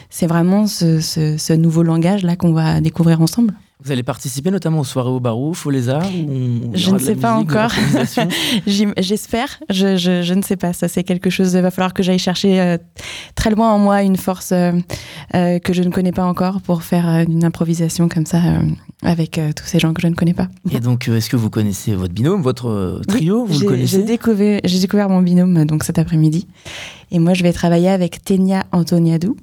C'est 0.09 0.27
vraiment 0.27 0.65
ce, 0.65 0.99
ce, 0.99 1.37
ce 1.37 1.53
nouveau 1.53 1.83
langage-là 1.83 2.35
qu'on 2.35 2.53
va 2.53 2.81
découvrir 2.81 3.21
ensemble. 3.21 3.53
Vous 3.81 3.93
allez 3.93 4.03
participer 4.03 4.51
notamment 4.51 4.81
aux 4.81 4.83
soirées 4.83 5.09
au 5.09 5.21
Barouf, 5.21 5.65
au 5.65 5.69
Lézard 5.69 6.03
on- 6.05 6.71
Je 6.75 6.91
ne 6.91 6.99
sais 6.99 7.15
pas 7.15 7.35
musique, 7.37 7.51
encore. 7.55 7.71
J'espère, 8.97 9.47
je, 9.69 9.95
je, 9.95 10.21
je 10.21 10.33
ne 10.33 10.41
sais 10.41 10.57
pas. 10.57 10.73
Ça, 10.73 10.89
c'est 10.89 11.03
quelque 11.05 11.29
chose. 11.29 11.53
Il 11.53 11.61
va 11.61 11.71
falloir 11.71 11.93
que 11.93 12.03
j'aille 12.03 12.19
chercher 12.19 12.59
euh, 12.59 12.77
très 13.35 13.51
loin 13.51 13.71
en 13.71 13.79
moi 13.79 14.03
une 14.03 14.17
force 14.17 14.51
euh, 14.51 14.73
euh, 15.33 15.59
que 15.59 15.71
je 15.71 15.81
ne 15.83 15.91
connais 15.91 16.11
pas 16.11 16.25
encore 16.25 16.59
pour 16.59 16.83
faire 16.83 17.07
une 17.27 17.45
improvisation 17.45 18.09
comme 18.09 18.25
ça 18.25 18.41
avec 19.01 19.39
tous 19.55 19.65
ces 19.65 19.79
gens 19.79 19.93
que 19.93 20.01
je 20.01 20.07
ne 20.07 20.15
connais 20.15 20.33
pas. 20.33 20.49
Et 20.71 20.81
donc, 20.81 21.07
est-ce 21.07 21.29
que 21.29 21.37
vous 21.37 21.49
connaissez 21.49 21.95
votre 21.95 22.13
binôme, 22.13 22.41
votre 22.41 22.99
trio 23.07 23.45
Vous 23.45 23.53
J'ai- 23.53 23.65
le 23.65 23.71
connaissez 23.71 23.97
J'ai 24.65 24.79
découvert, 24.79 25.07
mon 25.09 25.21
binôme 25.21 25.63
donc 25.63 25.85
cet 25.85 25.99
après-midi. 25.99 26.47
Et 27.11 27.19
moi, 27.19 27.33
je 27.33 27.43
vais 27.43 27.53
travailler 27.53 27.87
avec 27.89 28.23
Tenia 28.25 28.65
Antoniadou, 28.73 29.37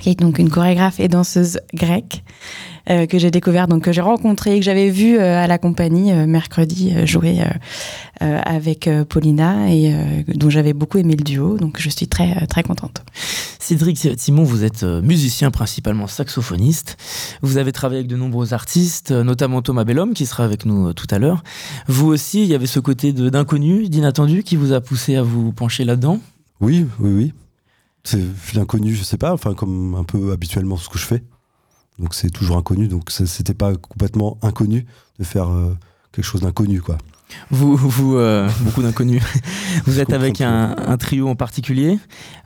qui 0.00 0.10
est 0.10 0.18
donc 0.18 0.38
une 0.38 0.48
chorégraphe 0.48 1.00
et 1.00 1.08
danseuse 1.08 1.60
grecque 1.74 2.24
euh, 2.90 3.06
que 3.06 3.18
j'ai 3.18 3.30
découvert, 3.30 3.68
donc 3.68 3.84
que 3.84 3.92
j'ai 3.92 4.00
rencontrée 4.00 4.56
et 4.56 4.58
que 4.58 4.64
j'avais 4.64 4.90
vue 4.90 5.18
euh, 5.18 5.44
à 5.44 5.46
la 5.46 5.58
compagnie 5.58 6.12
euh, 6.12 6.26
mercredi 6.26 6.92
euh, 6.94 7.06
jouer 7.06 7.40
euh, 7.40 7.44
euh, 8.22 8.40
avec 8.44 8.88
euh, 8.88 9.04
Paulina 9.04 9.70
et 9.70 9.94
euh, 9.94 10.22
dont 10.34 10.50
j'avais 10.50 10.72
beaucoup 10.72 10.98
aimé 10.98 11.14
le 11.14 11.22
duo. 11.22 11.58
Donc, 11.58 11.78
je 11.78 11.90
suis 11.90 12.08
très 12.08 12.46
très 12.46 12.62
contente. 12.62 13.04
Cédric 13.58 13.98
Simon, 14.16 14.42
vous 14.42 14.64
êtes 14.64 14.82
musicien, 14.82 15.50
principalement 15.50 16.08
saxophoniste. 16.08 16.96
Vous 17.42 17.58
avez 17.58 17.70
travaillé 17.70 18.00
avec 18.00 18.10
de 18.10 18.16
nombreux 18.16 18.54
artistes, 18.54 19.12
notamment 19.12 19.62
Thomas 19.62 19.84
Bellhomme, 19.84 20.14
qui 20.14 20.26
sera 20.26 20.44
avec 20.44 20.66
nous 20.66 20.92
tout 20.94 21.06
à 21.10 21.18
l'heure. 21.20 21.44
Vous 21.86 22.08
aussi, 22.08 22.42
il 22.42 22.48
y 22.48 22.54
avait 22.54 22.66
ce 22.66 22.80
côté 22.80 23.12
d'inconnu, 23.12 23.88
d'inattendu, 23.88 24.42
qui 24.42 24.56
vous 24.56 24.72
a 24.72 24.80
poussé 24.80 25.14
à 25.14 25.22
vous 25.22 25.52
pencher 25.52 25.84
là-dedans? 25.84 26.18
Oui, 26.60 26.86
oui, 26.98 27.10
oui. 27.12 27.32
C'est 28.04 28.20
l'inconnu, 28.54 28.94
je 28.94 29.04
sais 29.04 29.16
pas, 29.18 29.32
enfin 29.32 29.54
comme 29.54 29.94
un 29.94 30.04
peu 30.04 30.32
habituellement 30.32 30.76
ce 30.76 30.88
que 30.88 30.98
je 30.98 31.04
fais. 31.06 31.22
Donc 31.98 32.14
c'est 32.14 32.30
toujours 32.30 32.56
inconnu, 32.56 32.88
donc 32.88 33.10
c'était 33.10 33.54
pas 33.54 33.74
complètement 33.76 34.38
inconnu 34.42 34.86
de 35.18 35.24
faire 35.24 35.50
euh, 35.50 35.76
quelque 36.10 36.24
chose 36.24 36.40
d'inconnu, 36.40 36.80
quoi. 36.80 36.98
Vous, 37.50 37.76
vous 37.76 38.16
euh, 38.16 38.48
beaucoup 38.60 38.82
d'inconnus. 38.82 39.22
Vous 39.86 40.00
êtes 40.00 40.12
avec 40.12 40.40
un, 40.40 40.74
un 40.76 40.96
trio 40.98 41.28
en 41.28 41.34
particulier. 41.36 41.98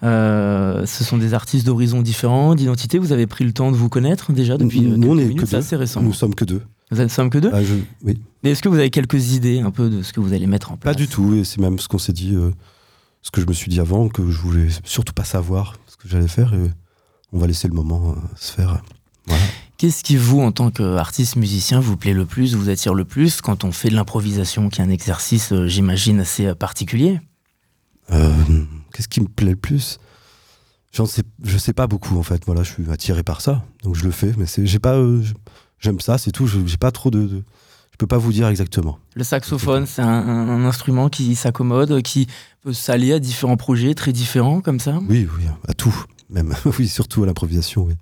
Euh, 0.02 0.84
ce 0.86 1.04
sont 1.04 1.16
des 1.18 1.34
artistes 1.34 1.66
d'horizons 1.66 2.02
différents, 2.02 2.54
d'identité. 2.54 2.98
Vous 2.98 3.12
avez 3.12 3.26
pris 3.26 3.44
le 3.44 3.52
temps 3.52 3.72
de 3.72 3.76
vous 3.76 3.88
connaître 3.88 4.32
déjà 4.32 4.56
depuis 4.58 4.82
Nous, 4.82 4.94
on 5.10 5.16
quelques 5.16 5.20
est 5.20 5.28
minutes. 5.28 5.40
que 5.40 5.46
C'est 5.46 5.52
deux. 5.52 5.58
assez 5.58 5.76
récent. 5.76 6.02
Nous 6.02 6.12
sommes 6.12 6.34
que 6.34 6.44
deux. 6.44 6.62
Vous 6.92 7.00
êtes 7.00 7.10
sommes 7.10 7.30
que 7.30 7.38
deux. 7.38 7.50
Ah, 7.52 7.64
je- 7.64 7.74
oui. 8.04 8.20
Est-ce 8.44 8.62
que 8.62 8.68
vous 8.68 8.76
avez 8.78 8.90
quelques 8.90 9.32
idées 9.32 9.58
un 9.60 9.72
peu 9.72 9.88
de 9.90 10.02
ce 10.02 10.12
que 10.12 10.20
vous 10.20 10.32
allez 10.32 10.46
mettre 10.46 10.70
en 10.70 10.76
place 10.76 10.94
Pas 10.94 10.98
du 10.98 11.08
tout, 11.08 11.34
et 11.34 11.42
c'est 11.42 11.60
même 11.60 11.80
ce 11.80 11.88
qu'on 11.88 11.98
s'est 11.98 12.12
dit, 12.12 12.34
euh, 12.34 12.52
ce 13.26 13.32
que 13.32 13.40
je 13.40 13.46
me 13.46 13.52
suis 13.52 13.68
dit 13.70 13.80
avant, 13.80 14.08
que 14.08 14.30
je 14.30 14.38
voulais 14.38 14.68
surtout 14.84 15.12
pas 15.12 15.24
savoir 15.24 15.74
ce 15.88 15.96
que 15.96 16.06
j'allais 16.08 16.28
faire, 16.28 16.54
et 16.54 16.70
on 17.32 17.38
va 17.40 17.48
laisser 17.48 17.66
le 17.66 17.74
moment 17.74 18.12
euh, 18.12 18.14
se 18.36 18.52
faire. 18.52 18.80
Voilà. 19.26 19.42
Qu'est-ce 19.78 20.04
qui 20.04 20.16
vous, 20.16 20.40
en 20.40 20.52
tant 20.52 20.70
qu'artiste 20.70 21.34
musicien, 21.34 21.80
vous 21.80 21.96
plaît 21.96 22.14
le 22.14 22.24
plus, 22.24 22.54
vous 22.54 22.68
attire 22.70 22.94
le 22.94 23.04
plus 23.04 23.40
quand 23.40 23.64
on 23.64 23.72
fait 23.72 23.88
de 23.90 23.96
l'improvisation, 23.96 24.68
qui 24.68 24.80
est 24.80 24.84
un 24.84 24.90
exercice, 24.90 25.50
euh, 25.52 25.66
j'imagine, 25.66 26.20
assez 26.20 26.46
euh, 26.46 26.54
particulier? 26.54 27.18
Euh, 28.12 28.32
Qu'est-ce 28.92 29.08
qui 29.08 29.20
me 29.20 29.26
plaît 29.26 29.50
le 29.50 29.56
plus? 29.56 29.98
Sais, 30.92 31.22
je 31.42 31.58
sais 31.58 31.72
pas 31.74 31.86
beaucoup 31.88 32.16
en 32.16 32.22
fait. 32.22 32.44
Voilà, 32.46 32.62
je 32.62 32.70
suis 32.72 32.90
attiré 32.90 33.24
par 33.24 33.40
ça, 33.42 33.64
donc 33.82 33.96
je 33.96 34.04
le 34.04 34.12
fais. 34.12 34.32
Mais 34.38 34.46
c'est, 34.46 34.64
j'ai 34.66 34.78
pas, 34.78 34.94
euh, 34.94 35.22
j'aime 35.80 35.98
ça, 36.00 36.16
c'est 36.16 36.30
tout. 36.30 36.46
Je- 36.46 36.64
J'ai 36.64 36.78
pas 36.78 36.90
trop 36.92 37.10
de, 37.10 37.26
de- 37.26 37.44
je 37.96 37.98
peux 37.98 38.06
pas 38.06 38.18
vous 38.18 38.30
dire 38.30 38.46
exactement. 38.48 38.98
Le 39.14 39.24
saxophone, 39.24 39.86
c'est 39.86 40.02
un, 40.02 40.06
un- 40.06 40.48
un 40.50 40.64
instrument 40.66 41.08
qui 41.08 41.34
s'accommode, 41.34 42.02
qui 42.02 42.26
peut 42.60 42.74
s'allier 42.74 43.14
à 43.14 43.18
différents 43.18 43.56
projets 43.56 43.94
très 43.94 44.12
différents, 44.12 44.60
comme 44.60 44.80
ça 44.80 44.98
Oui, 45.08 45.26
oui, 45.38 45.44
à 45.66 45.72
tout, 45.72 45.94
même. 46.28 46.54
oui, 46.78 46.88
surtout 46.88 47.22
à 47.22 47.26
l'improvisation. 47.26 47.84
Oui. 47.86 47.94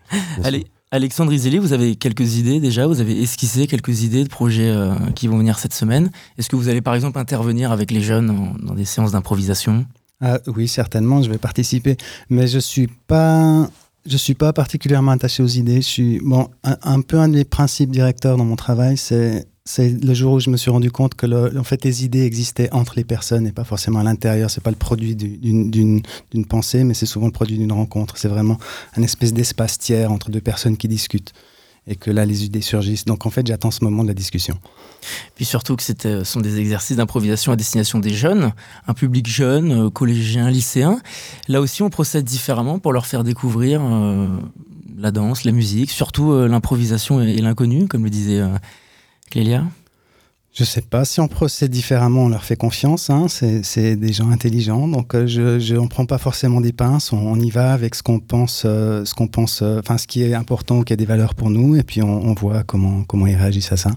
Allez, 0.43 0.67
Alexandre 0.91 1.33
Iseli, 1.33 1.59
vous 1.59 1.73
avez 1.73 1.95
quelques 1.95 2.35
idées 2.39 2.59
déjà, 2.59 2.89
vous 2.89 3.01
avez 3.01 3.23
esquissé 3.23 3.69
quelques 3.69 4.03
idées 4.03 4.25
de 4.25 4.29
projets 4.29 4.69
euh, 4.71 4.97
qui 5.15 5.29
vont 5.29 5.39
venir 5.39 5.61
cette 5.61 5.75
semaine. 5.75 6.11
Est-ce 6.39 6.49
que 6.49 6.57
vous 6.57 6.69
allez 6.69 6.81
par 6.83 6.97
exemple 6.97 7.21
intervenir 7.21 7.71
avec 7.71 7.93
les 7.93 8.01
jeunes 8.01 8.31
en- 8.31 8.55
dans 8.67 8.75
des 8.75 8.85
séances 8.85 9.13
d'improvisation? 9.13 9.87
Ah, 10.21 10.39
oui, 10.49 10.67
certainement, 10.67 11.23
je 11.23 11.31
vais 11.31 11.39
participer, 11.39 11.97
mais 12.31 12.49
je 12.49 12.59
suis 12.59 12.89
pas, 13.07 13.69
je 14.07 14.17
suis 14.17 14.35
pas 14.35 14.53
particulièrement 14.53 15.13
attaché 15.13 15.41
aux 15.45 15.47
idées. 15.49 15.77
Je 15.83 15.87
suis 15.87 16.21
bon, 16.21 16.49
un, 16.65 16.79
un 16.83 17.01
peu 17.01 17.19
un 17.19 17.29
des 17.29 17.45
principes 17.45 17.91
directeurs 17.93 18.37
dans 18.37 18.45
mon 18.45 18.57
travail, 18.57 18.97
c'est 18.97 19.47
c'est 19.67 19.89
le 20.05 20.13
jour 20.13 20.35
où 20.35 20.41
je 20.41 20.51
me 20.51 20.59
suis 20.59 20.71
rendu 20.71 20.91
compte 20.91 21.15
que 21.15 21.59
en 21.59 21.65
fait 21.65 21.85
les 21.85 22.05
idées 22.05 22.25
existaient 22.25 22.69
entre 22.73 22.93
les 22.97 23.05
personnes 23.05 23.47
et 23.47 23.53
pas 23.53 23.65
forcément 23.65 24.01
à 24.01 24.03
l'intérieur. 24.03 24.51
C'est 24.51 24.63
pas 24.63 24.71
le 24.71 24.77
produit 24.77 25.17
du- 25.17 25.39
d'une 25.39 26.03
pensée, 26.47 26.85
mais 26.85 26.93
c'est 26.93 27.07
souvent 27.07 27.27
le 27.27 27.33
produit 27.33 27.57
d'une 27.57 27.73
rencontre. 27.73 28.19
C'est 28.19 28.29
vraiment 28.29 28.59
un 28.95 29.03
espèce 29.03 29.33
d'espace 29.33 29.79
tiers 29.79 30.13
entre 30.13 30.31
deux 30.31 30.43
personnes 30.43 30.77
qui 30.77 30.87
discutent 30.87 31.33
et 31.87 31.97
que 31.97 32.11
là 32.11 32.27
les 32.27 32.45
idées 32.45 32.61
surgissent. 32.61 33.07
Donc 33.07 33.25
en 33.25 33.31
fait, 33.31 33.47
j'attends 33.47 33.71
ce 33.71 33.83
moment 33.85 34.03
de 34.03 34.09
la 34.09 34.15
discussion. 34.15 34.59
Puis 35.35 35.47
surtout 35.47 35.77
que 35.77 35.83
c'était- 35.83 36.19
ce 36.19 36.25
sont 36.25 36.41
des 36.43 36.59
exercices 36.59 36.99
d'improvisation 36.99 37.51
à 37.51 37.57
destination 37.57 37.99
des 38.01 38.13
jeunes, 38.13 38.53
un 38.87 38.93
public 38.93 39.27
jeune, 39.27 39.87
euh, 39.87 39.91
collégien, 39.91 40.51
lycéen. 40.51 41.01
Là 41.49 41.63
aussi, 41.63 41.83
on 41.83 41.89
procède 41.89 42.25
différemment 42.27 42.79
pour 42.79 42.93
leur 42.93 43.07
faire 43.07 43.25
découvrir 43.25 43.81
euh, 43.83 44.27
la 44.99 45.11
danse, 45.11 45.45
la 45.45 45.53
musique, 45.53 45.91
surtout 45.91 46.33
euh, 46.33 46.49
l'improvisation 46.49 47.23
et, 47.23 47.39
l'inconnu, 47.39 47.87
comme 47.89 48.05
le 48.05 48.11
disait 48.11 48.41
euh, 48.41 48.49
Clélia? 49.31 49.65
Je 50.57 50.63
sais 50.63 50.83
pas 50.83 51.05
si 51.05 51.21
on 51.21 51.27
procède 51.27 51.73
différemment, 51.73 52.27
on 52.27 52.29
leur 52.29 52.45
fait 52.45 52.55
confiance. 52.55 53.11
Hein. 53.11 53.27
C'est 53.29 53.97
des 53.97 54.13
gens 54.13 54.31
intelligents, 54.31 54.87
donc 54.87 55.15
euh, 55.17 55.27
je 55.27 55.87
prend 55.89 56.07
pas 56.07 56.19
forcément 56.19 56.61
des 56.61 56.73
pinces. 56.73 57.13
On, 57.13 57.19
on 57.19 57.41
y 57.41 57.51
va 57.51 57.73
avec 57.73 57.97
ce 57.97 58.05
qu'on 58.05 58.21
pense, 58.21 58.63
euh, 58.65 59.05
ce 59.05 59.15
qu'on 59.15 59.27
pense, 59.27 59.63
euh, 59.63 59.81
ce 59.85 60.07
qui 60.07 60.23
est 60.23 60.33
important, 60.33 60.83
qui 60.83 60.93
a 60.93 60.97
des 60.97 61.07
valeurs 61.07 61.35
pour 61.35 61.51
nous, 61.51 61.75
et 61.75 61.83
puis 61.83 62.03
on, 62.03 62.23
on 62.23 62.35
voit 62.35 62.63
comment 62.63 63.03
comment 63.03 63.27
ils 63.27 63.35
réagissent 63.35 63.73
à 63.73 63.77
ça. 63.77 63.91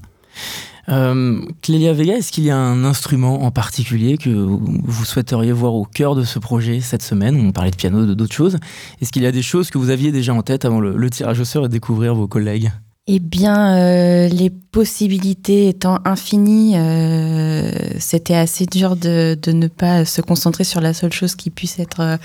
Euh, 0.89 1.41
Clélia 1.61 1.93
Vega, 1.93 2.15
est-ce 2.15 2.31
qu'il 2.31 2.45
y 2.45 2.49
a 2.49 2.57
un 2.57 2.85
instrument 2.85 3.43
en 3.43 3.51
particulier 3.51 4.17
que 4.17 4.29
vous 4.29 5.05
souhaiteriez 5.05 5.51
voir 5.51 5.75
au 5.75 5.85
cœur 5.85 6.15
de 6.15 6.23
ce 6.23 6.39
projet 6.39 6.79
cette 6.79 7.03
semaine? 7.03 7.39
On 7.39 7.51
parlait 7.51 7.71
de 7.71 7.75
piano, 7.75 8.07
de 8.07 8.15
d'autres 8.15 8.33
choses. 8.33 8.57
Est-ce 8.99 9.11
qu'il 9.11 9.21
y 9.21 9.27
a 9.27 9.31
des 9.31 9.43
choses 9.43 9.69
que 9.69 9.77
vous 9.77 9.91
aviez 9.91 10.11
déjà 10.11 10.33
en 10.33 10.41
tête 10.41 10.65
avant 10.65 10.79
le, 10.79 10.97
le 10.97 11.09
tirage 11.11 11.39
au 11.39 11.45
sort 11.45 11.65
et 11.65 11.69
découvrir 11.69 12.15
vos 12.15 12.27
collègues? 12.27 12.71
Eh 13.09 13.19
bien, 13.19 13.77
euh, 13.77 14.27
les 14.27 14.49
possibilités 14.49 15.69
étant 15.69 15.99
infinies, 16.03 16.73
euh, 16.75 17.71
c'était 17.99 18.35
assez 18.35 18.65
dur 18.65 18.97
de, 18.97 19.37
de 19.41 19.51
ne 19.53 19.67
pas 19.67 20.03
se 20.03 20.21
concentrer 20.21 20.65
sur 20.65 20.81
la 20.81 20.93
seule 20.93 21.13
chose 21.13 21.35
qui 21.35 21.49
puisse 21.49 21.79
être 21.79 22.01
euh, 22.01 22.17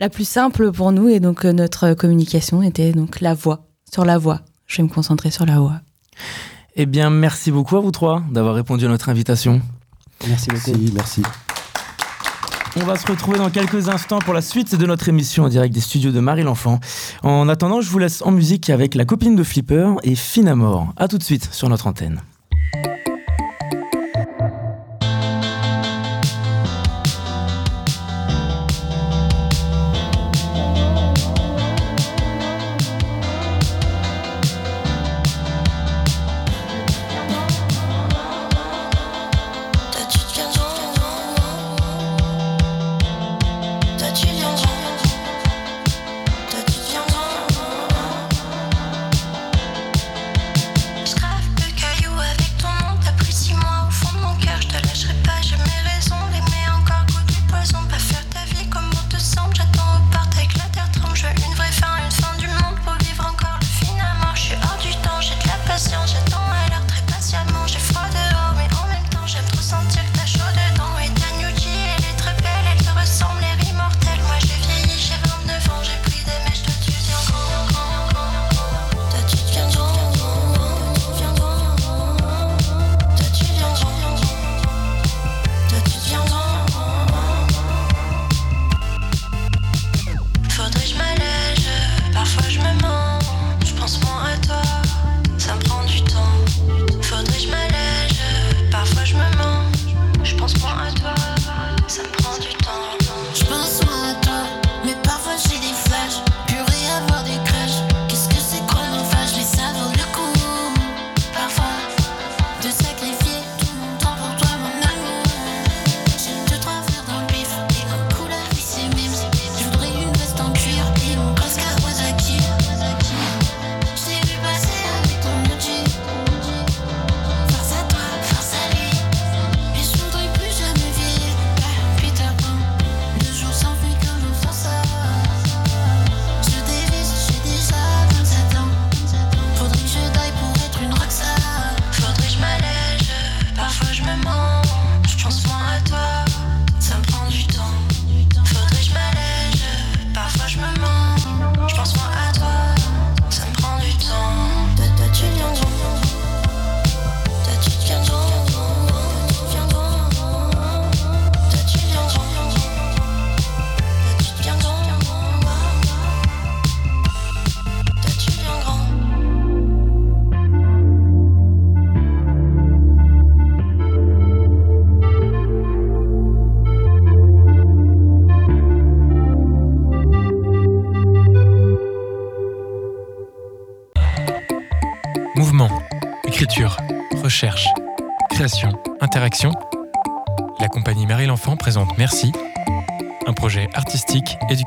la 0.00 0.08
plus 0.08 0.28
simple 0.28 0.72
pour 0.72 0.90
nous. 0.90 1.08
Et 1.08 1.20
donc, 1.20 1.44
notre 1.44 1.94
communication 1.94 2.60
était 2.60 2.90
donc 2.90 3.20
la 3.20 3.34
voix, 3.34 3.68
sur 3.92 4.04
la 4.04 4.18
voix. 4.18 4.40
Je 4.66 4.78
vais 4.78 4.82
me 4.82 4.88
concentrer 4.88 5.30
sur 5.30 5.46
la 5.46 5.60
voix. 5.60 5.80
Eh 6.74 6.86
bien, 6.86 7.08
merci 7.08 7.52
beaucoup 7.52 7.76
à 7.76 7.80
vous 7.80 7.92
trois 7.92 8.24
d'avoir 8.32 8.56
répondu 8.56 8.86
à 8.86 8.88
notre 8.88 9.08
invitation. 9.08 9.62
Merci 10.26 10.48
beaucoup. 10.50 10.70
Merci, 10.70 10.92
merci. 10.92 11.22
On 12.76 12.84
va 12.84 12.96
se 12.96 13.06
retrouver 13.06 13.38
dans 13.38 13.50
quelques 13.50 13.88
instants 13.88 14.18
pour 14.18 14.34
la 14.34 14.42
suite 14.42 14.74
de 14.74 14.84
notre 14.84 15.08
émission 15.08 15.44
en 15.44 15.48
direct 15.48 15.72
des 15.72 15.80
studios 15.80 16.10
de 16.10 16.18
Marie 16.18 16.42
l'Enfant. 16.42 16.80
En 17.22 17.48
attendant, 17.48 17.80
je 17.80 17.88
vous 17.88 18.00
laisse 18.00 18.20
en 18.22 18.32
musique 18.32 18.68
avec 18.68 18.96
la 18.96 19.04
copine 19.04 19.36
de 19.36 19.44
Flipper 19.44 19.92
et 20.02 20.16
Finamore. 20.16 20.92
A 20.96 21.06
tout 21.06 21.18
de 21.18 21.22
suite 21.22 21.48
sur 21.52 21.68
notre 21.68 21.86
antenne. 21.86 22.20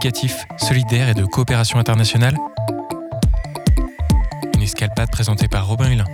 Éducatif, 0.07 0.45
solidaire 0.55 1.09
et 1.09 1.13
de 1.13 1.25
coopération 1.25 1.79
internationale. 1.79 2.37
Une 4.55 4.61
escalpade 4.61 5.11
présentée 5.11 5.49
par 5.49 5.67
Robin 5.67 5.91
Hulin. 5.91 6.05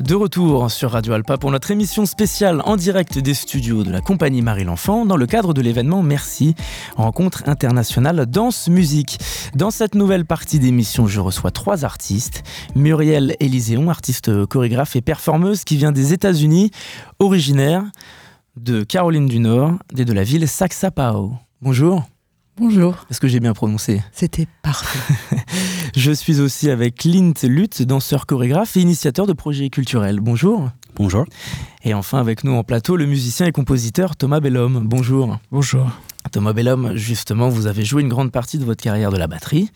De 0.00 0.14
retour 0.16 0.72
sur 0.72 0.90
Radio 0.90 1.12
Alpa 1.12 1.38
pour 1.38 1.52
notre 1.52 1.70
émission 1.70 2.06
spéciale 2.06 2.62
en 2.64 2.74
direct 2.74 3.18
des 3.18 3.34
studios 3.34 3.84
de 3.84 3.92
la 3.92 4.00
compagnie 4.00 4.42
Marie 4.42 4.64
l'Enfant 4.64 5.06
dans 5.06 5.16
le 5.16 5.26
cadre 5.26 5.54
de 5.54 5.60
l'événement 5.60 6.02
Merci, 6.02 6.56
rencontre 6.96 7.44
internationale 7.46 8.26
danse-musique. 8.26 9.18
Dans 9.54 9.70
cette 9.70 9.94
nouvelle 9.94 10.24
partie 10.24 10.58
d'émission, 10.58 11.06
je 11.06 11.20
reçois 11.20 11.52
trois 11.52 11.84
artistes. 11.84 12.42
Muriel 12.74 13.36
Élyséon, 13.38 13.88
artiste 13.88 14.46
chorégraphe 14.46 14.96
et 14.96 15.00
performeuse 15.00 15.62
qui 15.62 15.76
vient 15.76 15.92
des 15.92 16.12
États-Unis, 16.12 16.72
originaire 17.20 17.84
de 18.56 18.82
Caroline 18.82 19.26
du 19.26 19.38
Nord 19.38 19.74
et 19.96 20.04
de 20.04 20.12
la 20.12 20.24
ville 20.24 20.48
Saxapao. 20.48 21.38
Bonjour, 21.62 22.08
Bonjour, 22.56 23.06
est-ce 23.10 23.20
que 23.20 23.28
j'ai 23.28 23.38
bien 23.38 23.52
prononcé 23.52 24.02
c'était 24.12 24.46
parfait. 24.62 25.36
Je 25.94 26.10
suis 26.10 26.40
aussi 26.40 26.70
avec 26.70 26.94
Clint 26.94 27.34
Luth, 27.42 27.82
danseur 27.82 28.24
chorégraphe 28.24 28.78
et 28.78 28.80
initiateur 28.80 29.26
de 29.26 29.34
projets 29.34 29.68
culturels. 29.68 30.20
Bonjour. 30.20 30.70
Bonjour. 30.94 31.26
Et 31.84 31.92
enfin 31.92 32.18
avec 32.18 32.44
nous 32.44 32.52
en 32.52 32.64
plateau, 32.64 32.96
le 32.96 33.04
musicien 33.04 33.44
et 33.44 33.52
compositeur 33.52 34.16
Thomas 34.16 34.40
Bellhomme. 34.40 34.86
Bonjour. 34.86 35.38
Bonjour. 35.50 35.90
Thomas 36.28 36.52
Bellhomme, 36.52 36.96
justement, 36.96 37.48
vous 37.48 37.66
avez 37.66 37.84
joué 37.84 38.02
une 38.02 38.08
grande 38.08 38.30
partie 38.30 38.58
de 38.58 38.64
votre 38.64 38.82
carrière 38.82 39.10
de 39.10 39.16
la 39.16 39.26
batterie. 39.26 39.70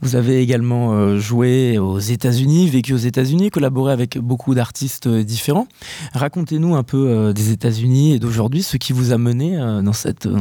Vous 0.00 0.14
avez 0.14 0.40
également 0.40 0.92
euh, 0.92 1.18
joué 1.18 1.78
aux 1.78 1.98
États-Unis, 1.98 2.68
vécu 2.68 2.94
aux 2.94 2.98
États-Unis, 2.98 3.50
collaboré 3.50 3.92
avec 3.92 4.16
beaucoup 4.16 4.54
d'artistes 4.54 5.08
euh, 5.08 5.24
différents. 5.24 5.66
Racontez-nous 6.14 6.76
un 6.76 6.84
peu 6.84 7.08
euh, 7.08 7.32
des 7.32 7.50
États-Unis 7.50 8.14
et 8.14 8.18
d'aujourd'hui, 8.20 8.62
ce 8.62 8.76
qui 8.76 8.92
vous 8.92 9.12
a 9.12 9.18
mené 9.18 9.58
dans 9.82 9.92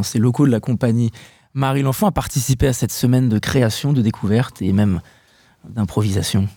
ces 0.03 0.19
locaux 0.19 0.45
de 0.45 0.51
la 0.51 0.59
compagnie 0.59 1.11
Marie 1.55 1.81
l'Enfant 1.81 2.07
à 2.07 2.11
participer 2.11 2.67
à 2.67 2.73
cette 2.73 2.91
semaine 2.91 3.27
de 3.27 3.39
création, 3.39 3.91
de 3.91 4.01
découverte 4.01 4.61
et 4.61 4.71
même 4.71 5.01
d'improvisation. 5.67 6.47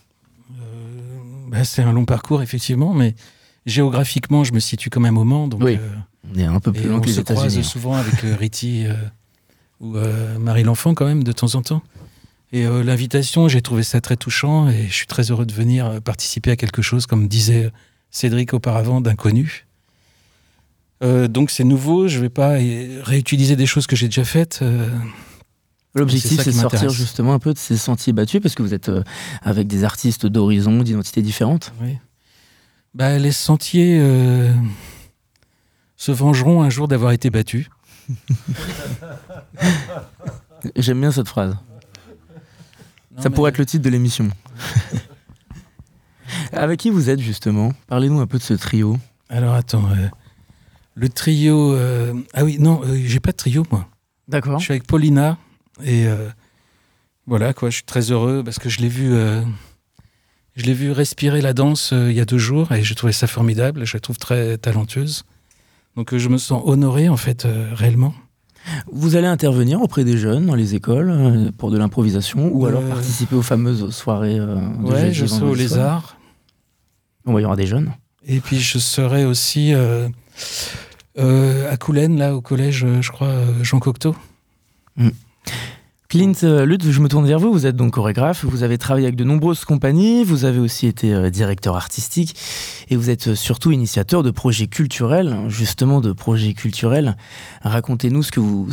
Bah, 1.49 1.63
c'est 1.63 1.81
un 1.81 1.93
long 1.93 2.05
parcours, 2.05 2.41
effectivement, 2.41 2.93
mais 2.93 3.15
géographiquement, 3.65 4.43
je 4.43 4.53
me 4.53 4.59
situe 4.59 4.89
quand 4.89 4.99
même 4.99 5.17
au 5.17 5.23
Mans. 5.23 5.47
Donc, 5.47 5.61
Oui. 5.63 5.77
euh, 5.79 5.89
On 6.33 6.37
est 6.39 6.43
un 6.45 6.59
peu 6.59 6.71
plus 6.71 6.87
loin 6.87 6.97
on 6.97 7.01
que 7.01 7.07
les 7.07 7.13
se 7.13 7.21
croise 7.21 7.39
États-Unis. 7.45 7.63
souvent 7.63 7.95
avec 7.95 8.23
euh, 8.23 8.35
Riti 8.35 8.85
euh, 8.85 8.93
ou 9.79 9.95
Marie 10.39 10.63
l'Enfant, 10.63 10.93
quand 10.93 11.05
même, 11.05 11.23
de 11.23 11.31
temps 11.31 11.55
en 11.55 11.61
temps. 11.61 11.81
Et 12.53 12.65
euh, 12.65 12.83
l'invitation, 12.83 13.47
j'ai 13.47 13.61
trouvé 13.61 13.83
ça 13.83 13.99
très 13.99 14.15
touchant 14.15 14.69
et 14.69 14.87
je 14.87 14.93
suis 14.93 15.07
très 15.07 15.31
heureux 15.31 15.45
de 15.45 15.53
venir 15.53 16.01
participer 16.01 16.51
à 16.51 16.55
quelque 16.55 16.81
chose, 16.81 17.05
comme 17.07 17.27
disait 17.27 17.71
Cédric 18.11 18.53
auparavant, 18.53 19.01
d'inconnu. 19.01 19.65
Euh, 21.03 21.27
donc 21.27 21.49
c'est 21.49 21.63
nouveau, 21.65 22.07
je 22.07 22.17
ne 22.17 22.21
vais 22.21 22.29
pas 22.29 22.51
réutiliser 23.03 23.55
des 23.55 23.65
choses 23.65 23.87
que 23.87 23.95
j'ai 23.95 24.05
déjà 24.07 24.23
faites. 24.23 24.59
euh, 24.61 24.87
L'objectif, 25.95 26.41
C'est 26.41 26.51
de 26.51 26.55
sortir 26.55 26.89
justement 26.91 27.33
un 27.33 27.39
peu 27.39 27.53
de 27.53 27.57
ces 27.59 27.77
sentiers 27.77 28.13
battus 28.13 28.41
parce 28.41 28.55
que 28.55 28.63
vous 28.63 28.73
êtes 28.73 28.89
avec 29.41 29.67
des 29.67 29.83
artistes 29.83 30.25
d'horizons, 30.25 30.81
d'identités 30.81 31.21
différentes. 31.21 31.73
Oui. 31.81 31.97
Bah, 32.93 33.17
les 33.17 33.31
sentiers 33.31 33.97
euh, 33.99 34.53
se 35.97 36.11
vengeront 36.11 36.61
un 36.61 36.69
jour 36.69 36.87
d'avoir 36.87 37.11
été 37.11 37.29
battus. 37.29 37.67
J'aime 40.75 40.99
bien 41.01 41.11
cette 41.11 41.27
phrase. 41.27 41.55
Non, 43.15 43.21
Ça 43.21 43.29
mais- 43.29 43.35
pourrait 43.35 43.49
être 43.49 43.57
le 43.57 43.65
titre 43.65 43.83
de 43.83 43.89
l'émission. 43.89 44.29
avec 46.51 46.79
qui 46.79 46.89
vous 46.89 47.09
êtes 47.09 47.19
justement? 47.19 47.73
Parlez-nous 47.87 48.19
un 48.19 48.27
peu 48.27 48.37
de 48.37 48.43
ce 48.43 48.53
trio. 48.53 48.97
Alors 49.29 49.53
attends, 49.55 49.89
euh, 49.91 50.07
le 50.95 51.09
trio. 51.09 51.73
euh, 51.73 52.13
Ah 52.33 52.43
oui, 52.43 52.57
non, 52.59 52.81
euh, 52.83 52.95
j'ai 53.05 53.19
pas 53.19 53.31
de 53.31 53.37
trio 53.37 53.65
moi. 53.71 53.87
D'accord. 54.27 54.59
Je 54.59 54.65
suis 54.65 54.71
avec 54.73 54.85
Paulina 54.87 55.37
et 55.83 56.07
euh, 56.07 56.29
voilà 57.27 57.53
quoi. 57.53 57.69
Je 57.69 57.75
suis 57.75 57.83
très 57.85 58.11
heureux 58.11 58.41
parce 58.43 58.59
que 58.59 58.69
je 58.69 58.79
l'ai 58.79 58.87
vu, 58.89 59.11
euh, 59.13 59.41
je 60.55 60.65
l'ai 60.65 60.73
vu 60.73 60.91
respirer 60.91 61.41
la 61.41 61.53
danse 61.53 61.93
euh, 61.93 62.11
il 62.11 62.17
y 62.17 62.19
a 62.19 62.25
deux 62.25 62.37
jours 62.37 62.71
et 62.71 62.83
je 62.83 62.93
trouvais 62.93 63.13
ça 63.13 63.27
formidable. 63.27 63.85
Je 63.85 63.95
la 63.95 63.99
trouve 63.99 64.17
très 64.17 64.57
talentueuse. 64.57 65.23
Donc 65.95 66.13
euh, 66.13 66.19
je 66.19 66.29
me 66.29 66.37
sens 66.37 66.61
honoré 66.65 67.09
en 67.09 67.17
fait 67.17 67.45
euh, 67.45 67.69
réellement. 67.73 68.13
Vous 68.91 69.15
allez 69.15 69.27
intervenir 69.27 69.81
auprès 69.81 70.03
des 70.05 70.17
jeunes 70.17 70.45
dans 70.45 70.55
les 70.55 70.73
écoles 70.73 71.51
pour 71.57 71.69
de 71.69 71.77
l'improvisation 71.77 72.49
ou 72.53 72.65
alors 72.65 72.81
participer 72.83 73.35
aux 73.35 73.41
fameuses 73.41 73.89
soirées 73.89 74.37
de 74.37 74.87
Ouais, 74.87 75.11
je 75.11 75.25
serai 75.25 75.45
au 75.45 75.55
lézard. 75.55 76.17
Bon, 77.25 77.37
il 77.37 77.41
y 77.41 77.45
aura 77.45 77.57
des 77.57 77.67
jeunes. 77.67 77.91
Et 78.25 78.39
puis 78.39 78.61
je 78.61 78.77
serai 78.77 79.25
aussi 79.25 79.73
à 81.17 81.77
Coulennes, 81.77 82.17
là, 82.17 82.37
au 82.37 82.39
collège, 82.39 82.87
je 83.01 83.11
crois, 83.11 83.33
Jean 83.63 83.79
Cocteau. 83.79 84.15
Clint 86.13 86.43
euh, 86.43 86.63
Lutz, 86.67 86.91
je 86.91 86.99
me 87.01 87.09
tourne 87.09 87.25
vers 87.25 87.39
vous. 87.39 87.51
Vous 87.51 87.65
êtes 87.65 87.75
donc 87.75 87.93
chorégraphe. 87.93 88.45
Vous 88.45 88.61
avez 88.61 88.77
travaillé 88.77 89.07
avec 89.07 89.15
de 89.15 89.23
nombreuses 89.23 89.65
compagnies. 89.65 90.23
Vous 90.23 90.45
avez 90.45 90.59
aussi 90.59 90.85
été 90.85 91.11
euh, 91.11 91.31
directeur 91.31 91.75
artistique. 91.75 92.35
Et 92.91 92.95
vous 92.95 93.09
êtes 93.09 93.29
euh, 93.29 93.35
surtout 93.35 93.71
initiateur 93.71 94.21
de 94.21 94.29
projets 94.29 94.67
culturels. 94.67 95.35
Justement, 95.47 96.01
de 96.01 96.11
projets 96.11 96.53
culturels. 96.53 97.17
Racontez-nous 97.63 98.21
ce 98.21 98.29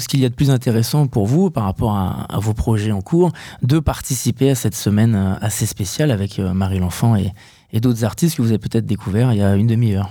qu'il 0.07 0.21
y 0.21 0.27
a 0.27 0.29
de 0.29 0.35
plus 0.35 0.51
intéressant 0.51 1.07
pour 1.07 1.27
vous 1.27 1.51
par 1.51 1.65
rapport 1.65 1.97
à, 1.97 2.27
vos 2.43 2.53
projets 2.53 2.93
en 2.93 3.01
cours 3.01 3.33
de 3.63 3.79
participer 3.79 4.51
à 4.51 4.55
cette 4.55 4.75
semaine 4.75 5.39
assez 5.41 5.65
spéciale 5.65 6.11
avec 6.11 6.39
Marie 6.39 6.79
l'Enfant 6.79 7.17
et, 7.17 7.33
et 7.73 7.81
d'autres 7.81 8.05
artistes 8.05 8.37
que 8.37 8.43
vous 8.43 8.49
avez 8.49 8.59
peut-être 8.59 8.85
découverts 8.85 9.33
il 9.33 9.39
y 9.39 9.43
a 9.43 9.57
une 9.57 9.67
demi-heure. 9.67 10.11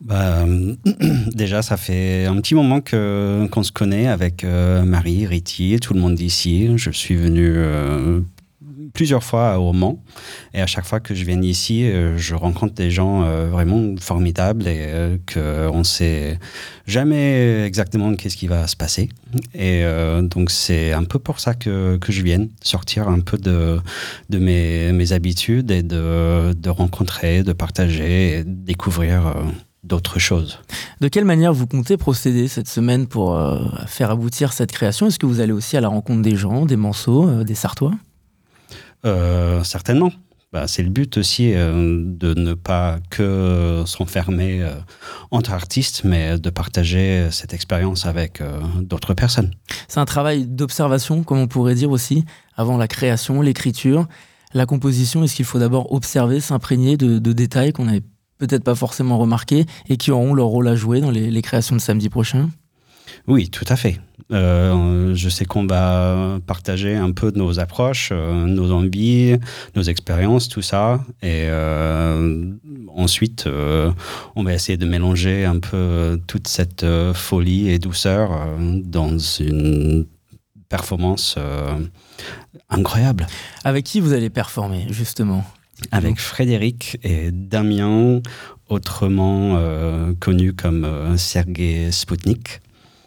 Bah, 0.00 0.44
déjà, 1.34 1.62
ça 1.62 1.76
fait 1.76 2.26
un 2.26 2.36
petit 2.36 2.54
moment 2.54 2.80
qu'on 2.80 3.62
se 3.62 3.72
connaît 3.72 4.08
avec 4.08 4.44
euh, 4.44 4.82
Marie, 4.84 5.26
Riti, 5.26 5.78
tout 5.80 5.94
le 5.94 6.00
monde 6.00 6.14
d'ici. 6.14 6.70
Je 6.76 6.90
suis 6.90 7.14
venu 7.14 7.52
euh, 7.54 8.20
plusieurs 8.92 9.24
fois 9.24 9.58
au 9.58 9.72
Mans 9.72 10.02
et 10.54 10.60
à 10.60 10.66
chaque 10.66 10.84
fois 10.84 11.00
que 11.00 11.14
je 11.14 11.24
viens 11.24 11.40
ici, 11.42 11.84
euh, 11.84 12.16
je 12.18 12.34
rencontre 12.34 12.74
des 12.74 12.90
gens 12.90 13.22
euh, 13.22 13.48
vraiment 13.48 13.94
formidables 14.00 14.66
et 14.66 14.78
euh, 14.80 15.16
que 15.26 15.68
on 15.72 15.84
sait 15.84 16.38
jamais 16.86 17.64
exactement 17.64 18.14
qu'est-ce 18.14 18.36
qui 18.36 18.48
va 18.48 18.66
se 18.66 18.76
passer. 18.76 19.08
Et 19.54 19.82
donc 20.22 20.50
c'est 20.50 20.92
un 20.92 21.04
peu 21.04 21.18
pour 21.18 21.40
ça 21.40 21.54
que, 21.54 21.96
que 21.96 22.12
je 22.12 22.22
viens 22.22 22.46
sortir 22.62 23.08
un 23.08 23.20
peu 23.20 23.38
de, 23.38 23.80
de 24.28 24.38
mes, 24.38 24.92
mes 24.92 25.12
habitudes 25.12 25.70
et 25.70 25.82
de, 25.82 26.52
de 26.52 26.70
rencontrer, 26.70 27.42
de 27.42 27.52
partager, 27.52 28.38
et 28.38 28.44
découvrir. 28.44 29.34
d'autres 29.84 30.20
choses. 30.20 30.60
De 31.00 31.08
quelle 31.08 31.24
manière 31.24 31.52
vous 31.52 31.66
comptez 31.66 31.96
procéder 31.96 32.46
cette 32.46 32.68
semaine 32.68 33.06
pour 33.08 33.36
faire 33.86 34.10
aboutir 34.10 34.52
cette 34.52 34.70
création? 34.70 35.06
Est-ce 35.08 35.18
que 35.18 35.26
vous 35.26 35.40
allez 35.40 35.52
aussi 35.52 35.76
à 35.76 35.80
la 35.80 35.88
rencontre 35.88 36.22
des 36.22 36.36
gens, 36.36 36.66
des 36.66 36.76
Manceaux, 36.76 37.42
des 37.42 37.56
Sartois? 37.56 37.92
Certainement. 39.04 40.12
Bah, 40.52 40.68
c'est 40.68 40.82
le 40.82 40.90
but 40.90 41.16
aussi 41.16 41.54
euh, 41.54 42.02
de 42.04 42.34
ne 42.34 42.52
pas 42.52 42.98
que 43.08 43.84
s'enfermer 43.86 44.60
euh, 44.60 44.74
entre 45.30 45.52
artistes, 45.52 46.02
mais 46.04 46.38
de 46.38 46.50
partager 46.50 47.28
cette 47.30 47.54
expérience 47.54 48.04
avec 48.04 48.42
euh, 48.42 48.60
d'autres 48.82 49.14
personnes. 49.14 49.52
C'est 49.88 50.00
un 50.00 50.04
travail 50.04 50.46
d'observation, 50.46 51.22
comme 51.22 51.38
on 51.38 51.46
pourrait 51.46 51.74
dire 51.74 51.90
aussi, 51.90 52.26
avant 52.54 52.76
la 52.76 52.86
création, 52.86 53.40
l'écriture, 53.40 54.06
la 54.52 54.66
composition. 54.66 55.24
Est-ce 55.24 55.36
qu'il 55.36 55.46
faut 55.46 55.58
d'abord 55.58 55.90
observer, 55.90 56.40
s'imprégner 56.40 56.98
de, 56.98 57.18
de 57.18 57.32
détails 57.32 57.72
qu'on 57.72 57.86
n'avait 57.86 58.02
peut-être 58.36 58.64
pas 58.64 58.74
forcément 58.74 59.16
remarqués 59.16 59.64
et 59.88 59.96
qui 59.96 60.10
auront 60.10 60.34
leur 60.34 60.48
rôle 60.48 60.68
à 60.68 60.76
jouer 60.76 61.00
dans 61.00 61.10
les, 61.10 61.30
les 61.30 61.42
créations 61.42 61.76
de 61.76 61.80
samedi 61.80 62.10
prochain? 62.10 62.50
Oui, 63.26 63.48
tout 63.48 63.64
à 63.68 63.76
fait. 63.76 64.00
Euh, 64.30 65.14
je 65.14 65.28
sais 65.28 65.44
qu'on 65.44 65.66
va 65.66 66.38
partager 66.46 66.94
un 66.94 67.12
peu 67.12 67.32
nos 67.34 67.58
approches, 67.58 68.10
euh, 68.12 68.46
nos 68.46 68.72
envies, 68.72 69.36
nos 69.74 69.82
expériences, 69.82 70.48
tout 70.48 70.62
ça. 70.62 71.00
Et 71.22 71.46
euh, 71.48 72.52
ensuite, 72.94 73.48
on 74.36 74.44
va 74.44 74.54
essayer 74.54 74.76
de 74.76 74.86
mélanger 74.86 75.44
un 75.44 75.58
peu 75.58 76.20
toute 76.26 76.48
cette 76.48 76.86
folie 77.14 77.68
et 77.68 77.78
douceur 77.78 78.30
dans 78.84 79.18
une 79.18 80.06
performance 80.72 81.34
euh, 81.36 81.78
incroyable. 82.70 83.26
Avec 83.62 83.84
qui 83.84 84.00
vous 84.00 84.14
allez 84.14 84.30
performer, 84.30 84.86
justement? 84.88 85.44
Avec 85.90 86.18
Frédéric 86.18 86.98
et 87.02 87.30
Damien, 87.30 88.22
autrement 88.70 89.56
euh, 89.56 90.14
connu 90.18 90.54
comme 90.54 90.84
euh, 90.84 91.18
Sergei 91.18 91.92
Spoutnik. 91.92 92.62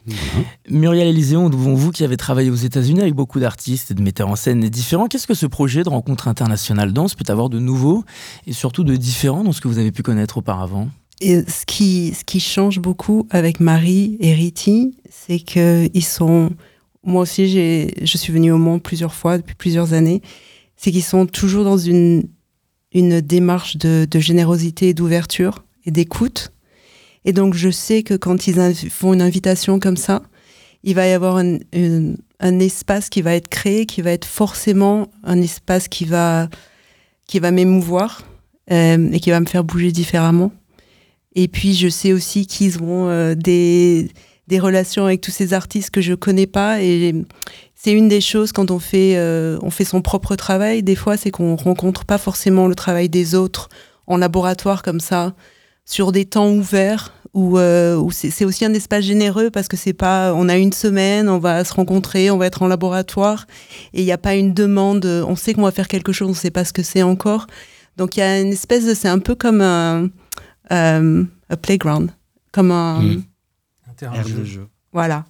Voilà. 0.06 0.48
Muriel 0.70 1.08
Élyséon, 1.08 1.50
vous 1.50 1.92
qui 1.92 2.04
avez 2.04 2.18
travaillé 2.18 2.50
aux 2.50 2.56
États-Unis 2.56 3.02
avec 3.02 3.14
beaucoup 3.14 3.40
d'artistes 3.40 3.92
et 3.92 3.94
de 3.94 4.02
metteurs 4.02 4.30
en 4.30 4.36
scène 4.36 4.62
différents, 4.70 5.08
qu'est-ce 5.08 5.28
que 5.28 5.34
ce 5.34 5.46
projet 5.46 5.84
de 5.84 5.90
rencontre 5.90 6.28
internationale 6.28 6.94
danse 6.94 7.16
peut 7.16 7.26
avoir 7.28 7.50
de 7.50 7.60
nouveau 7.60 8.04
et 8.46 8.54
surtout 8.54 8.84
de 8.84 8.96
différent 8.96 9.44
dans 9.44 9.52
ce 9.52 9.62
que 9.62 9.68
vous 9.68 9.80
avez 9.80 9.92
pu 9.92 10.04
connaître 10.04 10.38
auparavant? 10.38 10.90
Ce 11.22 11.66
qui, 11.66 12.40
change 12.40 12.80
beaucoup 12.80 13.26
avec 13.30 13.60
Marie 13.60 14.18
et 14.20 14.34
Riti, 14.34 14.98
c'est 15.10 15.40
qu'ils 15.40 16.04
sont. 16.04 16.52
Moi 17.04 17.22
aussi, 17.22 17.48
je 17.50 18.18
suis 18.18 18.34
venue 18.34 18.52
au 18.52 18.58
Mans 18.58 18.80
plusieurs 18.80 19.14
fois 19.14 19.38
depuis 19.38 19.56
plusieurs 19.56 19.94
années. 19.94 20.22
c'est 20.76 20.92
qu'ils 20.92 21.04
sont 21.04 21.26
toujours 21.26 21.64
dans 21.64 21.78
une, 21.78 22.28
une 22.94 23.22
démarche 23.22 23.78
de, 23.78 24.08
de 24.10 24.20
générosité 24.20 24.90
et 24.90 24.94
d'ouverture 24.94 25.64
et 25.86 25.92
d'écoute. 25.92 26.52
Et 27.26 27.34
donc, 27.34 27.56
je 27.56 27.70
sais 27.70 28.04
que 28.04 28.14
quand 28.14 28.48
ils 28.48 28.74
font 28.90 29.14
une 29.14 29.22
invitation 29.22 29.80
comme 29.80 29.98
ça, 29.98 30.22
il 30.84 30.94
va 30.94 31.08
y 31.08 31.12
avoir 31.12 31.38
un, 31.38 31.60
espace 32.40 33.10
qui 33.10 33.24
va 33.24 33.34
être 33.34 33.48
créé, 33.50 33.88
qui 33.88 34.04
va 34.04 34.12
être 34.12 34.26
forcément 34.26 35.10
un 35.24 35.42
espace 35.42 35.88
qui 35.88 36.06
va, 36.06 36.48
qui 37.28 37.40
va 37.40 37.50
m'émouvoir 37.50 38.22
euh, 38.72 39.10
et 39.12 39.20
qui 39.20 39.32
va 39.32 39.40
me 39.40 39.48
faire 39.48 39.64
bouger 39.64 39.92
différemment. 39.92 40.52
Et 41.34 41.48
puis, 41.48 41.74
je 41.74 41.90
sais 41.90 42.14
aussi 42.14 42.46
qu'ils 42.46 42.82
ont 42.84 43.10
euh, 43.10 43.34
des, 43.34 44.10
relations 44.52 45.06
avec 45.06 45.22
tous 45.22 45.32
ces 45.32 45.54
artistes 45.54 45.90
que 45.90 46.02
je 46.02 46.14
connais 46.14 46.48
pas. 46.48 46.84
Et 46.84 47.16
c'est 47.74 47.92
une 47.92 48.08
des 48.08 48.22
choses 48.22 48.52
quand 48.52 48.70
on 48.70 48.80
fait, 48.80 49.18
euh, 49.18 49.58
on 49.64 49.72
fait 49.72 49.84
son 49.84 50.04
propre 50.04 50.36
travail, 50.36 50.84
des 50.84 50.96
fois, 50.96 51.18
c'est 51.18 51.32
qu'on 51.32 51.56
rencontre 51.56 52.06
pas 52.06 52.20
forcément 52.20 52.68
le 52.68 52.76
travail 52.76 53.10
des 53.10 53.34
autres 53.34 53.70
en 54.06 54.18
laboratoire 54.18 54.84
comme 54.84 55.00
ça, 55.00 55.34
sur 55.86 56.12
des 56.12 56.26
temps 56.26 56.50
ouverts, 56.52 57.14
où, 57.34 57.58
euh, 57.58 57.96
où 57.98 58.12
c'est 58.12 58.46
aussi 58.46 58.64
un 58.66 58.74
espace 58.74 59.04
généreux 59.04 59.50
parce 59.52 59.68
que 59.68 59.76
c'est 59.78 59.94
pas, 59.94 60.34
on 60.34 60.48
a 60.48 60.58
une 60.58 60.72
semaine, 60.72 61.28
on 61.30 61.38
va 61.38 61.64
se 61.66 61.74
rencontrer, 61.74 62.32
on 62.32 62.38
va 62.38 62.46
être 62.48 62.62
en 62.62 62.68
laboratoire, 62.68 63.46
et 63.94 64.02
il 64.02 64.06
n'y 64.06 64.12
a 64.12 64.18
pas 64.18 64.36
une 64.36 64.54
demande, 64.54 65.06
on 65.06 65.36
sait 65.36 65.54
qu'on 65.54 65.64
va 65.64 65.72
faire 65.72 65.88
quelque 65.88 66.12
chose, 66.14 66.30
on 66.30 66.34
sait 66.34 66.52
pas 66.52 66.64
ce 66.66 66.74
que 66.74 66.82
c'est 66.84 67.04
encore. 67.04 67.48
Donc 67.98 68.18
il 68.18 68.22
y 68.22 68.24
a 68.24 68.40
une 68.40 68.54
espèce 68.54 68.86
de, 68.86 68.94
c'est 68.94 69.10
un 69.10 69.20
peu 69.20 69.36
comme 69.36 69.62
un, 69.62 70.10
euh, 70.72 71.24
un 71.50 71.56
playground, 71.62 72.12
comme 72.52 72.72
un, 72.72 73.02
Mm. 73.02 73.24
Un 73.90 73.94
terrain 73.94 74.14
Air 74.16 74.24
de 74.24 74.30
jeu. 74.30 74.36
de 74.40 74.44
jeu. 74.46 74.68
voilà. 74.92 75.26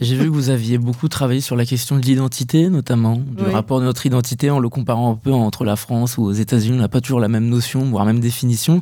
J'ai 0.00 0.16
vu 0.16 0.24
que 0.26 0.30
vous 0.30 0.48
aviez 0.50 0.78
beaucoup 0.78 1.08
travaillé 1.08 1.40
sur 1.40 1.56
la 1.56 1.64
question 1.66 1.96
de 1.96 2.02
l'identité, 2.02 2.68
notamment, 2.70 3.16
du 3.16 3.42
Oui. 3.44 3.50
rapport 3.52 3.80
de 3.80 3.84
notre 3.84 4.06
identité 4.06 4.48
en 4.50 4.60
le 4.60 4.68
comparant 4.68 5.12
un 5.12 5.16
peu 5.16 5.32
entre 5.32 5.64
la 5.64 5.74
France 5.74 6.18
ou 6.18 6.22
aux 6.22 6.32
États-Unis. 6.32 6.76
On 6.76 6.80
n'a 6.80 6.88
pas 6.88 7.00
toujours 7.00 7.18
la 7.18 7.26
même 7.28 7.48
notion, 7.48 7.84
voire 7.90 8.04
même 8.04 8.20
définition. 8.20 8.80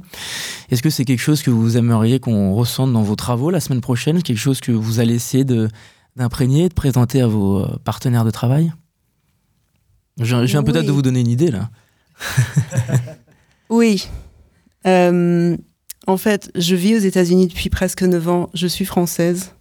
Est-ce 0.70 0.82
que 0.82 0.90
c'est 0.90 1.04
quelque 1.06 1.20
chose 1.22 1.42
que 1.42 1.50
vous 1.50 1.76
aimeriez 1.78 2.20
qu'on 2.20 2.52
ressente 2.54 2.92
dans 2.92 3.02
vos 3.02 3.16
travaux 3.16 3.50
la 3.50 3.60
semaine 3.60 3.80
prochaine? 3.80 4.22
Quelque 4.22 4.36
chose 4.38 4.60
que 4.60 4.72
vous 4.72 5.00
allez 5.00 5.14
essayer 5.14 5.44
d'imprégner, 6.16 6.68
de 6.68 6.74
présenter 6.74 7.22
à 7.22 7.26
vos 7.26 7.60
euh, 7.60 7.76
partenaires 7.84 8.24
de 8.24 8.30
travail? 8.30 8.72
Je 10.20 10.24
je 10.24 10.52
viens 10.52 10.62
peut-être 10.62 10.86
de 10.86 10.92
vous 10.92 11.02
donner 11.02 11.20
une 11.20 11.28
idée 11.30 11.50
là. 11.50 11.70
Oui. 13.68 14.06
Euh, 14.86 15.56
en 16.06 16.16
fait, 16.16 16.52
je 16.54 16.76
vis 16.76 16.94
aux 16.94 17.00
États-Unis 17.00 17.48
depuis 17.48 17.68
presque 17.68 18.02
9 18.02 18.28
ans. 18.28 18.50
Je 18.54 18.66
suis 18.68 18.84
française. 18.84 19.52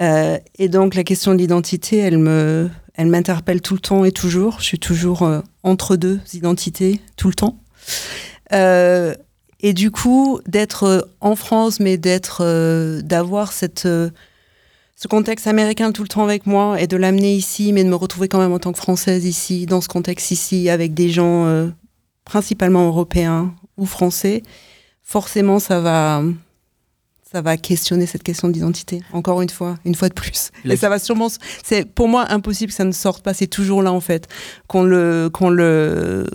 Euh, 0.00 0.38
et 0.58 0.68
donc, 0.68 0.94
la 0.94 1.04
question 1.04 1.32
de 1.32 1.38
l'identité, 1.38 1.98
elle 1.98 2.18
me, 2.18 2.70
elle 2.94 3.08
m'interpelle 3.08 3.60
tout 3.60 3.74
le 3.74 3.80
temps 3.80 4.04
et 4.04 4.12
toujours. 4.12 4.60
Je 4.60 4.64
suis 4.64 4.78
toujours 4.78 5.22
euh, 5.22 5.40
entre 5.62 5.96
deux 5.96 6.20
identités, 6.34 7.00
tout 7.16 7.28
le 7.28 7.34
temps. 7.34 7.58
Euh, 8.52 9.14
et 9.60 9.72
du 9.72 9.90
coup, 9.90 10.40
d'être 10.46 11.08
en 11.20 11.34
France, 11.34 11.80
mais 11.80 11.98
d'être, 11.98 12.44
d'avoir 13.02 13.50
cette, 13.50 13.82
ce 13.82 15.08
contexte 15.08 15.48
américain 15.48 15.90
tout 15.90 16.02
le 16.02 16.08
temps 16.08 16.22
avec 16.22 16.46
moi 16.46 16.80
et 16.80 16.86
de 16.86 16.96
l'amener 16.96 17.34
ici, 17.34 17.72
mais 17.72 17.82
de 17.82 17.88
me 17.88 17.96
retrouver 17.96 18.28
quand 18.28 18.38
même 18.38 18.52
en 18.52 18.60
tant 18.60 18.72
que 18.72 18.78
française 18.78 19.24
ici, 19.24 19.66
dans 19.66 19.80
ce 19.80 19.88
contexte 19.88 20.30
ici, 20.30 20.70
avec 20.70 20.94
des 20.94 21.10
gens 21.10 21.68
principalement 22.24 22.86
européens 22.86 23.52
ou 23.76 23.84
français, 23.84 24.44
forcément, 25.02 25.58
ça 25.58 25.80
va, 25.80 26.22
ça 27.30 27.42
va 27.42 27.56
questionner 27.56 28.06
cette 28.06 28.22
question 28.22 28.48
d'identité. 28.48 29.02
Encore 29.12 29.42
une 29.42 29.50
fois, 29.50 29.76
une 29.84 29.94
fois 29.94 30.08
de 30.08 30.14
plus. 30.14 30.50
La- 30.64 30.74
Et 30.74 30.76
ça 30.76 30.88
va 30.88 30.98
sûrement, 30.98 31.28
c'est 31.62 31.84
pour 31.84 32.08
moi 32.08 32.24
impossible 32.30 32.70
que 32.70 32.76
ça 32.76 32.84
ne 32.84 32.92
sorte 32.92 33.22
pas. 33.22 33.34
C'est 33.34 33.46
toujours 33.46 33.82
là 33.82 33.92
en 33.92 34.00
fait, 34.00 34.28
qu'on 34.66 34.82
le, 34.82 35.28
qu'on 35.32 35.50
le, 35.50 36.26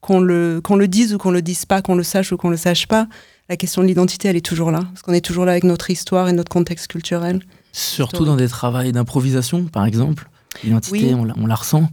qu'on 0.00 0.20
le, 0.20 0.60
qu'on 0.62 0.76
le 0.76 0.88
dise 0.88 1.14
ou 1.14 1.18
qu'on 1.18 1.30
le 1.30 1.42
dise 1.42 1.66
pas, 1.66 1.82
qu'on 1.82 1.94
le 1.94 2.02
sache 2.02 2.32
ou 2.32 2.36
qu'on 2.36 2.50
le 2.50 2.56
sache 2.56 2.86
pas. 2.86 3.06
La 3.50 3.56
question 3.56 3.82
de 3.82 3.86
l'identité, 3.86 4.28
elle 4.28 4.36
est 4.36 4.44
toujours 4.44 4.70
là, 4.70 4.80
parce 4.90 5.02
qu'on 5.02 5.12
est 5.12 5.20
toujours 5.24 5.44
là 5.44 5.52
avec 5.52 5.64
notre 5.64 5.90
histoire 5.90 6.28
et 6.28 6.32
notre 6.32 6.48
contexte 6.50 6.86
culturel. 6.86 7.40
Surtout 7.72 8.24
dans 8.24 8.36
des 8.36 8.48
travaux 8.48 8.90
d'improvisation, 8.90 9.64
par 9.64 9.84
exemple. 9.84 10.30
L'identité, 10.62 11.08
Oui. 11.08 11.14
on, 11.14 11.24
la, 11.24 11.34
on 11.36 11.46
la 11.46 11.54
ressent. 11.54 11.90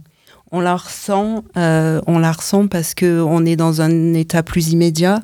On 0.52 0.60
la 0.60 0.76
ressent, 0.76 1.44
euh, 1.58 2.00
on 2.06 2.18
la 2.18 2.32
ressent 2.32 2.68
parce 2.68 2.94
que 2.94 3.20
on 3.20 3.44
est 3.44 3.56
dans 3.56 3.82
un 3.82 4.14
état 4.14 4.42
plus 4.42 4.70
immédiat 4.70 5.20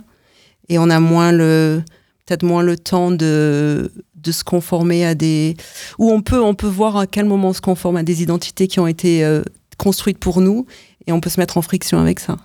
et 0.68 0.78
on 0.78 0.90
a 0.90 1.00
moins 1.00 1.32
le, 1.32 1.82
peut-être 2.29 2.43
moins 2.43 2.62
le 2.62 2.76
temps 2.76 3.11
de, 3.11 3.91
de 4.14 4.33
se 4.33 4.45
conformer 4.45 5.07
à 5.07 5.14
des, 5.14 5.57
où 5.99 6.11
on 6.11 6.20
peut, 6.20 6.43
on 6.43 6.55
peut 6.55 6.66
voir 6.66 6.97
à 6.99 7.07
quel 7.07 7.24
moment 7.24 7.49
on 7.49 7.53
se 7.55 7.62
conforme 7.62 7.97
à 7.97 8.03
des 8.03 8.22
identités 8.22 8.68
qui 8.68 8.81
ont 8.81 8.87
été 8.87 9.24
euh, 9.24 9.43
construites 9.79 10.18
pour 10.18 10.43
nous 10.43 10.66
et 11.07 11.12
on 11.12 11.20
peut 11.20 11.31
se 11.31 11.41
mettre 11.41 11.57
en 11.57 11.62
friction 11.62 11.99
avec 11.99 12.20
ça. 12.20 12.37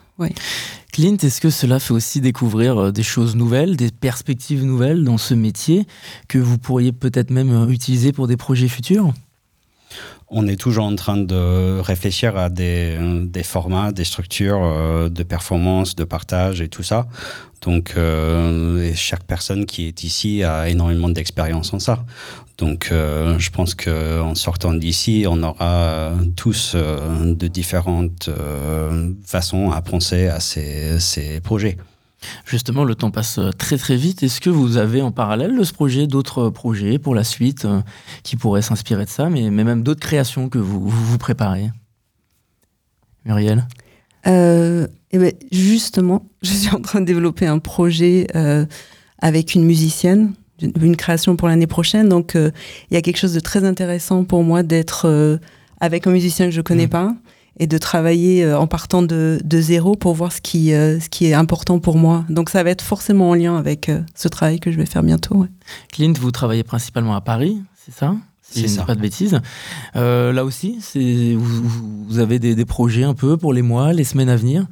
Clint, 0.93 1.17
est-ce 1.21 1.41
que 1.41 1.49
cela 1.49 1.79
fait 1.79 1.93
aussi 1.93 2.21
découvrir 2.21 2.77
euh, 2.77 2.91
des 2.91 3.03
choses 3.03 3.35
nouvelles, 3.35 3.75
des 3.75 3.89
perspectives 3.91 4.63
nouvelles 4.63 5.03
dans 5.03 5.17
ce 5.17 5.33
métier 5.33 5.85
que 6.29 6.37
vous 6.37 6.57
pourriez 6.57 6.93
peut-être 6.93 7.31
même 7.31 7.51
euh, 7.51 7.67
utiliser 7.67 8.13
pour 8.13 8.27
des 8.27 8.37
projets 8.37 8.69
futurs? 8.69 9.11
On 10.29 10.47
est 10.47 10.55
toujours 10.55 10.85
en 10.85 10.95
train 10.95 11.17
de 11.17 11.79
réfléchir 11.79 12.37
à 12.37 12.49
des, 12.49 12.97
formats, 13.43 13.91
des 13.91 14.03
structures 14.03 14.63
euh, 14.63 15.09
de 15.09 15.21
performance, 15.23 15.95
de 15.95 16.03
partage 16.03 16.59
et 16.61 16.69
tout 16.69 16.81
ça. 16.81 17.05
Donc, 17.61 17.93
euh, 17.95 18.91
chaque 18.95 19.23
personne 19.25 19.65
qui 19.65 19.87
est 19.87 20.03
ici 20.03 20.43
a 20.43 20.69
énormément 20.69 21.09
d'expérience 21.09 21.73
en 21.73 21.79
ça. 21.79 22.03
Donc, 22.57 22.89
euh, 22.91 23.37
je 23.37 23.51
pense 23.51 23.75
qu'en 23.75 24.35
sortant 24.35 24.73
d'ici, 24.73 25.25
on 25.27 25.43
aura 25.43 26.13
tous 26.35 26.75
de 26.75 27.47
différentes 27.47 28.29
façons 29.25 29.71
à 29.71 29.81
penser 29.81 30.27
à 30.27 30.39
ces 30.39 31.39
projets. 31.43 31.77
Justement, 32.45 32.83
le 32.83 32.95
temps 32.95 33.11
passe 33.11 33.37
euh, 33.39 33.51
très 33.51 33.77
très 33.77 33.95
vite. 33.95 34.23
Est-ce 34.23 34.41
que 34.41 34.49
vous 34.49 34.77
avez 34.77 35.01
en 35.01 35.11
parallèle 35.11 35.57
de 35.57 35.63
ce 35.63 35.73
projet 35.73 36.07
d'autres 36.07 36.47
euh, 36.47 36.51
projets 36.51 36.99
pour 36.99 37.15
la 37.15 37.23
suite 37.23 37.65
euh, 37.65 37.81
qui 38.23 38.35
pourraient 38.35 38.61
s'inspirer 38.61 39.05
de 39.05 39.09
ça, 39.09 39.29
mais, 39.29 39.49
mais 39.49 39.63
même 39.63 39.83
d'autres 39.83 39.99
créations 40.01 40.49
que 40.49 40.57
vous 40.57 40.87
vous, 40.87 41.05
vous 41.05 41.17
préparez? 41.17 41.69
Muriel? 43.25 43.67
Euh, 44.27 44.87
eh 45.11 45.17
ben, 45.17 45.31
justement, 45.51 46.25
je 46.41 46.51
suis 46.51 46.73
en 46.75 46.81
train 46.81 47.01
de 47.01 47.05
développer 47.05 47.47
un 47.47 47.59
projet 47.59 48.27
euh, 48.35 48.65
avec 49.19 49.55
une 49.55 49.63
musicienne, 49.65 50.33
une, 50.61 50.95
création 50.95 51.35
pour 51.35 51.47
l'année 51.47 51.67
prochaine. 51.67 52.09
Donc, 52.09 52.35
il 52.35 52.51
y 52.91 52.95
a 52.95 53.01
quelque 53.01 53.17
chose 53.17 53.33
de 53.33 53.39
très 53.39 53.63
intéressant 53.65 54.23
pour 54.23 54.43
moi 54.43 54.63
d'être 54.63 55.39
avec 55.79 56.07
un 56.07 56.11
musicien 56.11 56.45
que 56.45 56.51
je 56.51 56.61
connais 56.61 56.85
Mhm. 56.85 56.89
pas 56.89 57.15
et 57.59 57.67
de 57.67 57.77
travailler 57.77 58.43
euh, 58.43 58.57
en 58.57 58.65
partant 58.67 59.01
de, 59.03 59.39
de 59.43 59.61
zéro 59.61 59.95
pour 59.95 60.13
voir 60.15 60.31
ce 60.31 60.41
qui, 60.41 60.73
euh, 60.73 60.99
ce 60.99 61.07
qui 61.09 61.25
est 61.27 61.33
important 61.33 61.79
pour 61.79 61.97
moi. 61.97 62.25
Donc, 62.29 62.49
ça 62.49 62.63
va 62.63 62.69
être 62.71 62.81
forcément 62.83 63.29
en 63.29 63.33
lien 63.35 63.55
avec 63.57 63.89
euh, 63.89 64.01
ce 64.15 64.27
travail 64.27 64.59
que 64.59 64.71
je 64.71 64.77
vais 64.77 64.85
faire 64.87 65.03
bientôt. 65.03 65.35
ouais. 65.35 65.47
Clint, 65.91 66.13
vous 66.19 66.31
travaillez 66.31 66.63
principalement 66.63 67.15
à 67.15 67.21
Paris, 67.21 67.61
c'est 67.85 67.93
ça? 67.93 68.15
Si 68.41 68.53
C'est 68.53 68.59
je 68.59 68.63
ne 68.65 68.67
dis 68.69 68.75
ça. 68.75 68.83
pas 68.83 68.95
de 68.95 69.01
bêtises. 69.01 69.39
Euh, 69.95 70.33
là 70.33 70.43
aussi, 70.45 70.79
vous, 71.37 72.19
avez 72.19 72.39
des, 72.39 72.55
des 72.55 72.65
projets 72.65 73.03
un 73.03 73.13
peu 73.13 73.37
pour 73.37 73.53
les 73.53 73.61
mois, 73.61 73.93
les 73.93 74.03
semaines 74.03 74.29
à 74.29 74.35
venir? 74.35 74.65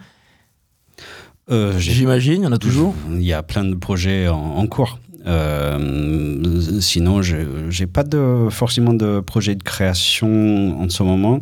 Euh, 1.49 1.77
J'imagine, 1.79 2.41
il 2.41 2.43
y 2.43 2.47
en 2.47 2.51
a 2.51 2.57
toujours. 2.57 2.93
Il 3.11 3.23
y 3.23 3.33
a 3.33 3.43
plein 3.43 3.63
de 3.63 3.75
projets 3.75 4.27
en, 4.27 4.37
en 4.37 4.67
cours. 4.67 4.99
Euh, 5.27 6.79
sinon, 6.79 7.21
je 7.21 7.35
n'ai 7.79 7.87
pas 7.87 8.03
de, 8.03 8.47
forcément 8.49 8.93
de 8.93 9.19
projet 9.19 9.55
de 9.55 9.63
création 9.63 10.81
en 10.81 10.89
ce 10.89 11.03
moment, 11.03 11.41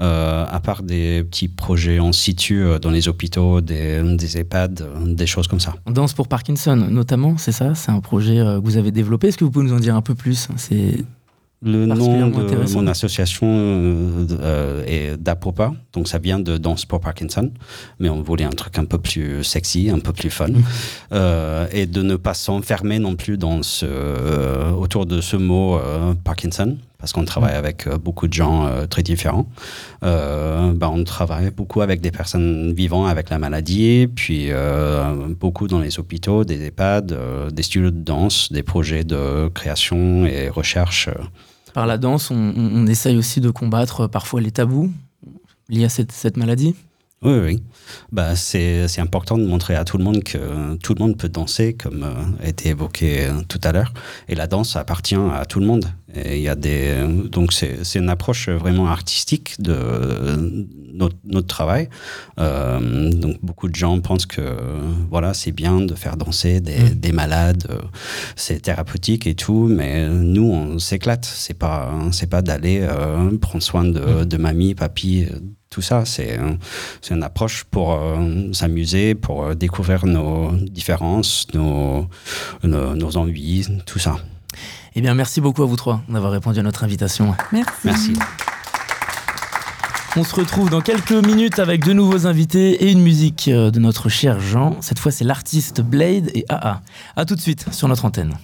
euh, 0.00 0.44
à 0.48 0.60
part 0.60 0.82
des 0.82 1.24
petits 1.24 1.48
projets 1.48 2.00
en 2.00 2.12
situ 2.12 2.62
euh, 2.62 2.78
dans 2.78 2.90
les 2.90 3.08
hôpitaux, 3.08 3.60
des, 3.60 4.02
EHPAD, 4.36 4.82
euh, 4.82 5.14
des 5.14 5.26
choses 5.26 5.46
comme 5.46 5.60
ça. 5.60 5.74
Danse 5.86 6.12
pour 6.12 6.28
Parkinson, 6.28 6.76
notamment, 6.76 7.36
c'est 7.38 7.52
ça? 7.52 7.74
C'est 7.74 7.92
un 7.92 8.00
projet 8.00 8.36
que 8.36 8.60
vous 8.60 8.76
avez 8.76 8.90
développé. 8.90 9.28
Est-ce 9.28 9.38
que 9.38 9.44
vous 9.44 9.50
pouvez 9.50 9.66
nous 9.66 9.74
en 9.74 9.80
dire 9.80 9.94
un 9.94 10.02
peu 10.02 10.14
plus? 10.14 10.48
Le 11.62 11.86
nom 11.86 12.28
de 12.28 12.74
mon 12.74 12.86
association 12.86 13.46
euh, 13.46 14.26
euh, 14.38 14.84
est 14.86 15.16
d'Apopa, 15.16 15.72
donc 15.94 16.08
ça 16.08 16.18
vient 16.18 16.38
de 16.38 16.58
Danse 16.58 16.84
pour 16.84 17.00
Parkinson, 17.00 17.50
mais 17.98 18.10
on 18.10 18.20
voulait 18.20 18.44
un 18.44 18.50
truc 18.50 18.76
un 18.78 18.84
peu 18.84 18.98
plus 18.98 19.42
sexy, 19.42 19.88
un 19.88 19.98
peu 19.98 20.12
plus 20.12 20.28
fun, 20.28 20.48
euh, 21.12 21.66
et 21.72 21.86
de 21.86 22.02
ne 22.02 22.16
pas 22.16 22.34
s'enfermer 22.34 22.98
non 22.98 23.16
plus 23.16 23.38
dans 23.38 23.62
ce, 23.62 23.86
euh, 23.88 24.72
autour 24.72 25.06
de 25.06 25.22
ce 25.22 25.36
mot 25.36 25.80
Parkinson, 26.22 26.76
parce 27.04 27.12
qu'on 27.12 27.26
travaille 27.26 27.54
avec 27.54 27.86
euh, 27.86 27.98
beaucoup 27.98 28.28
de 28.28 28.32
gens 28.32 28.64
euh, 28.64 28.86
très 28.86 29.02
différents. 29.02 29.46
Euh, 30.04 30.72
bah, 30.72 30.88
on 30.90 31.04
travaille 31.04 31.50
beaucoup 31.50 31.82
avec 31.82 32.00
des 32.00 32.10
personnes 32.10 32.72
vivant 32.72 33.04
avec 33.04 33.28
la 33.28 33.38
maladie, 33.38 34.06
puis 34.06 34.48
beaucoup 35.38 35.68
dans 35.68 35.80
les 35.80 35.98
hôpitaux, 35.98 36.44
des 36.44 36.64
EHPAD, 36.64 37.14
des 37.52 37.62
studios 37.62 37.90
de 37.90 38.00
danse, 38.00 38.50
des 38.50 38.62
projets 38.62 39.04
de 39.04 39.48
création 39.48 40.24
et 40.24 40.48
recherche. 40.48 41.10
Par 41.74 41.86
la 41.86 41.98
danse, 41.98 42.30
on, 42.30 42.86
essaye 42.86 43.18
aussi 43.18 43.42
de 43.42 43.50
combattre 43.50 44.06
parfois 44.06 44.40
les 44.40 44.50
tabous 44.50 44.90
liés 45.68 45.84
à 45.84 45.88
cette 45.90 46.38
maladie? 46.38 46.74
Oui, 47.24 47.38
oui. 47.42 47.62
Bah, 48.12 48.36
c'est, 48.36 48.86
c'est 48.86 49.00
important 49.00 49.38
de 49.38 49.46
montrer 49.46 49.74
à 49.74 49.84
tout 49.84 49.96
le 49.96 50.04
monde 50.04 50.22
que 50.22 50.76
tout 50.76 50.94
le 50.94 51.00
monde 51.02 51.16
peut 51.16 51.30
danser, 51.30 51.72
comme 51.72 52.02
euh, 52.02 52.44
a 52.44 52.48
été 52.48 52.68
évoqué 52.68 53.26
euh, 53.26 53.40
tout 53.48 53.60
à 53.64 53.72
l'heure. 53.72 53.94
Et 54.28 54.34
la 54.34 54.46
danse 54.46 54.76
appartient 54.76 55.14
à 55.14 55.46
tout 55.46 55.58
le 55.58 55.66
monde. 55.66 55.86
Et 56.14 56.40
y 56.40 56.48
a 56.48 56.54
des, 56.54 56.94
donc 57.30 57.52
c'est, 57.52 57.82
c'est 57.82 57.98
une 57.98 58.10
approche 58.10 58.48
vraiment 58.48 58.88
artistique 58.88 59.54
de 59.58 59.72
euh, 59.72 60.36
notre, 60.92 61.16
notre 61.24 61.48
travail. 61.48 61.88
Donc 62.36 63.38
beaucoup 63.42 63.68
de 63.68 63.74
gens 63.74 63.98
pensent 64.00 64.26
que 64.26 64.40
voilà 65.10 65.34
c'est 65.34 65.50
bien 65.50 65.80
de 65.80 65.94
faire 65.94 66.16
danser 66.16 66.60
des, 66.60 66.78
mm. 66.78 66.94
des 66.94 67.10
malades, 67.10 67.66
c'est 68.36 68.60
thérapeutique 68.60 69.26
et 69.26 69.34
tout, 69.34 69.66
mais 69.68 70.08
nous 70.08 70.44
on 70.44 70.78
s'éclate. 70.78 71.24
C'est 71.24 71.58
pas 71.58 71.92
c'est 72.12 72.28
pas 72.28 72.42
d'aller 72.42 72.86
prendre 73.40 73.64
soin 73.64 73.82
de 73.82 74.36
mm. 74.36 74.40
mamie, 74.40 74.74
papy, 74.76 75.26
tout 75.74 75.82
ça. 75.82 76.04
C'est 76.04 76.38
une 77.10 77.22
approche 77.24 77.64
pour 77.64 77.94
euh, 77.94 78.52
s'amuser, 78.52 79.16
pour 79.16 79.44
euh, 79.44 79.54
découvrir 79.54 80.06
nos 80.06 80.52
différences, 80.52 81.48
nos, 81.52 82.06
nos, 82.62 82.94
nos, 82.94 83.10
tout 83.84 83.98
ça. 83.98 84.16
Eh 84.94 85.00
bien, 85.00 85.14
merci 85.14 85.40
beaucoup 85.40 85.64
à 85.64 85.66
vous 85.66 85.74
trois 85.74 86.00
d'avoir 86.08 86.30
répondu 86.30 86.60
à 86.60 86.62
notre 86.62 86.84
invitation. 86.84 87.34
Merci. 87.50 87.72
merci. 87.84 88.12
On 90.16 90.22
se 90.22 90.36
retrouve 90.36 90.70
dans 90.70 90.80
quelques 90.80 91.10
minutes 91.10 91.58
avec 91.58 91.84
de 91.84 91.92
nouveaux 91.92 92.28
invités 92.28 92.84
et 92.84 92.92
une 92.92 93.02
musique 93.02 93.48
euh, 93.48 93.72
de 93.72 93.80
notre 93.80 94.08
cher 94.08 94.38
Jean. 94.38 94.76
Cette 94.80 95.00
fois, 95.00 95.10
c'est 95.10 95.24
l'artiste 95.24 95.80
Blade 95.80 96.30
et 96.34 96.44
AA. 96.48 96.82
A 97.16 97.24
tout 97.24 97.34
de 97.34 97.40
suite 97.40 97.66
sur 97.72 97.88
notre 97.88 98.04
antenne. 98.04 98.34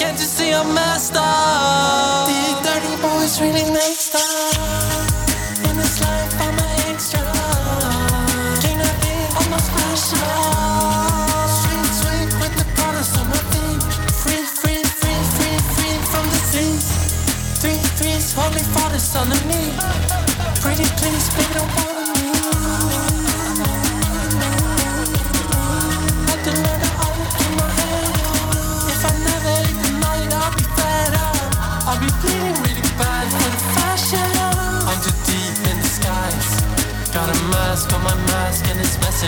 Can't 0.00 0.18
you 0.18 0.24
see 0.24 0.54
I'm 0.54 0.72
messed 0.72 1.14
up? 1.14 1.19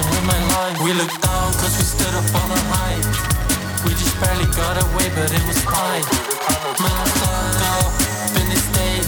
With 0.01 0.25
my. 0.25 0.33
We 0.81 0.95
looked 0.97 1.21
down 1.21 1.53
cause 1.61 1.77
we 1.77 1.85
stood 1.85 2.15
up 2.17 2.25
on 2.33 2.49
a 2.49 2.61
height. 2.73 3.05
We 3.85 3.93
just 3.93 4.17
barely 4.17 4.49
got 4.57 4.81
away, 4.81 5.13
but 5.13 5.29
it 5.29 5.45
was 5.45 5.61
fine. 5.61 6.01
Man, 6.81 7.07
I'm 7.29 7.61
up 7.77 7.93
in 8.41 8.47
this 8.49 8.65
state. 8.73 9.05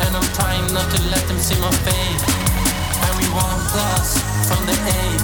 And 0.00 0.10
I'm 0.16 0.24
trying 0.32 0.64
not 0.72 0.88
to 0.88 0.98
let 1.12 1.20
them 1.28 1.36
see 1.36 1.60
my 1.60 1.68
fate. 1.84 2.24
And 3.04 3.12
we 3.20 3.28
want 3.36 3.60
plus 3.68 4.16
from 4.48 4.64
the 4.64 4.76
eight. 4.96 5.22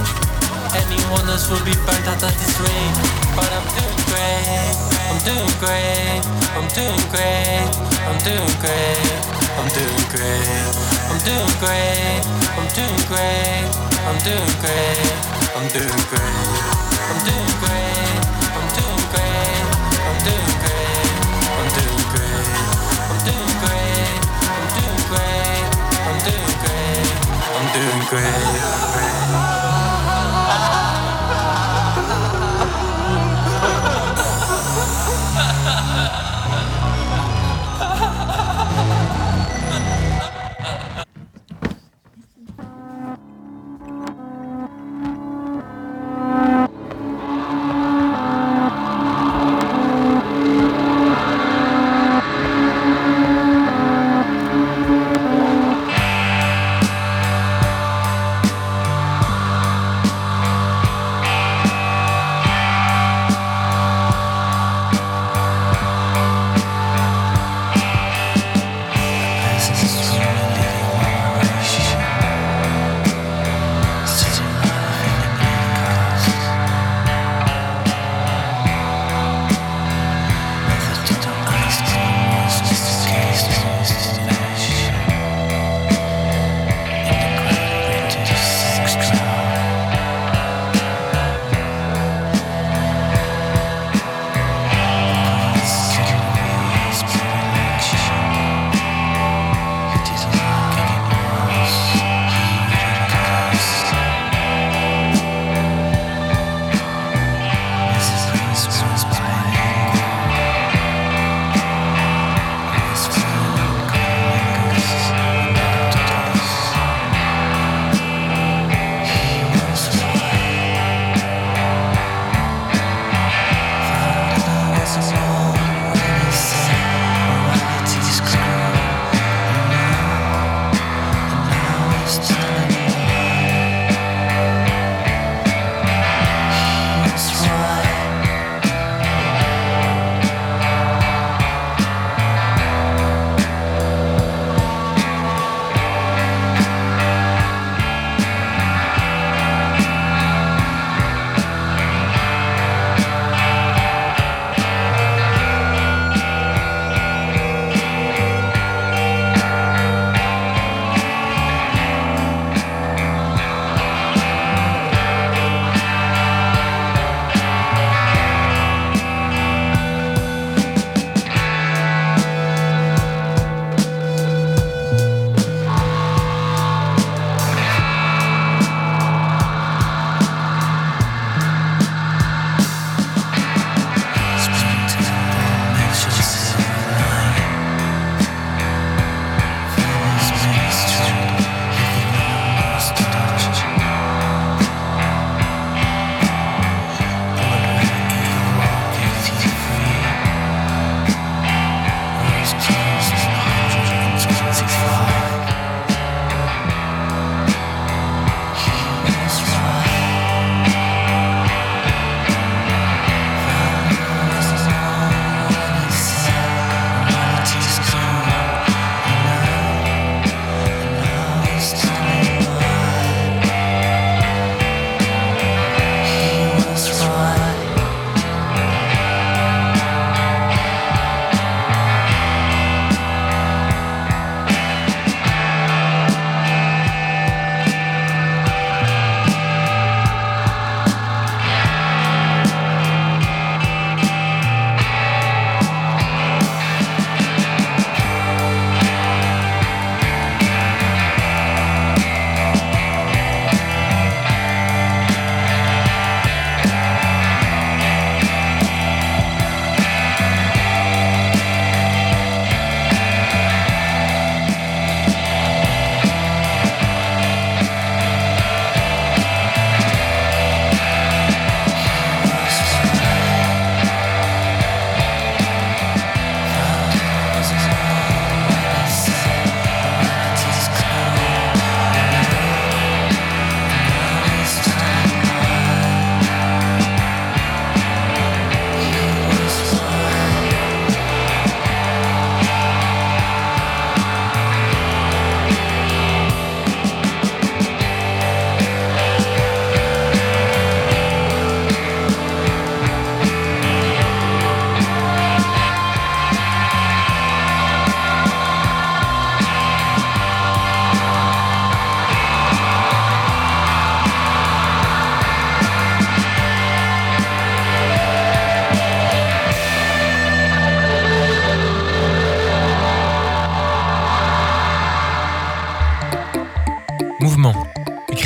Anyone 0.77 1.33
else 1.33 1.49
will 1.49 1.65
be 1.65 1.73
burnt 1.89 2.05
out 2.05 2.21
at 2.21 2.37
this 2.37 2.55
rate. 2.61 2.97
But 3.33 3.49
I'm 3.57 3.65
doing 3.73 4.01
great. 4.13 4.77
I'm 5.09 5.21
doing 5.25 5.55
great. 5.65 6.21
I'm 6.61 6.69
doing 6.77 7.05
great. 7.09 7.73
I'm 8.05 8.21
doing 8.21 8.55
great. 8.61 9.17
I'm 9.57 9.69
doing 9.73 10.07
great. 10.13 10.77
I'm 11.09 11.21
doing 11.25 11.55
great. 11.57 12.21
I'm 12.53 12.69
doing 12.77 13.05
great. 13.09 13.94
I'm 14.07 14.19
doing 14.19 14.37
great. 14.61 14.99
I'm 15.57 15.67
doing 15.69 16.05
great. 16.11 16.21
I'm 17.09 17.25
doing 17.25 17.59
great. 17.61 17.64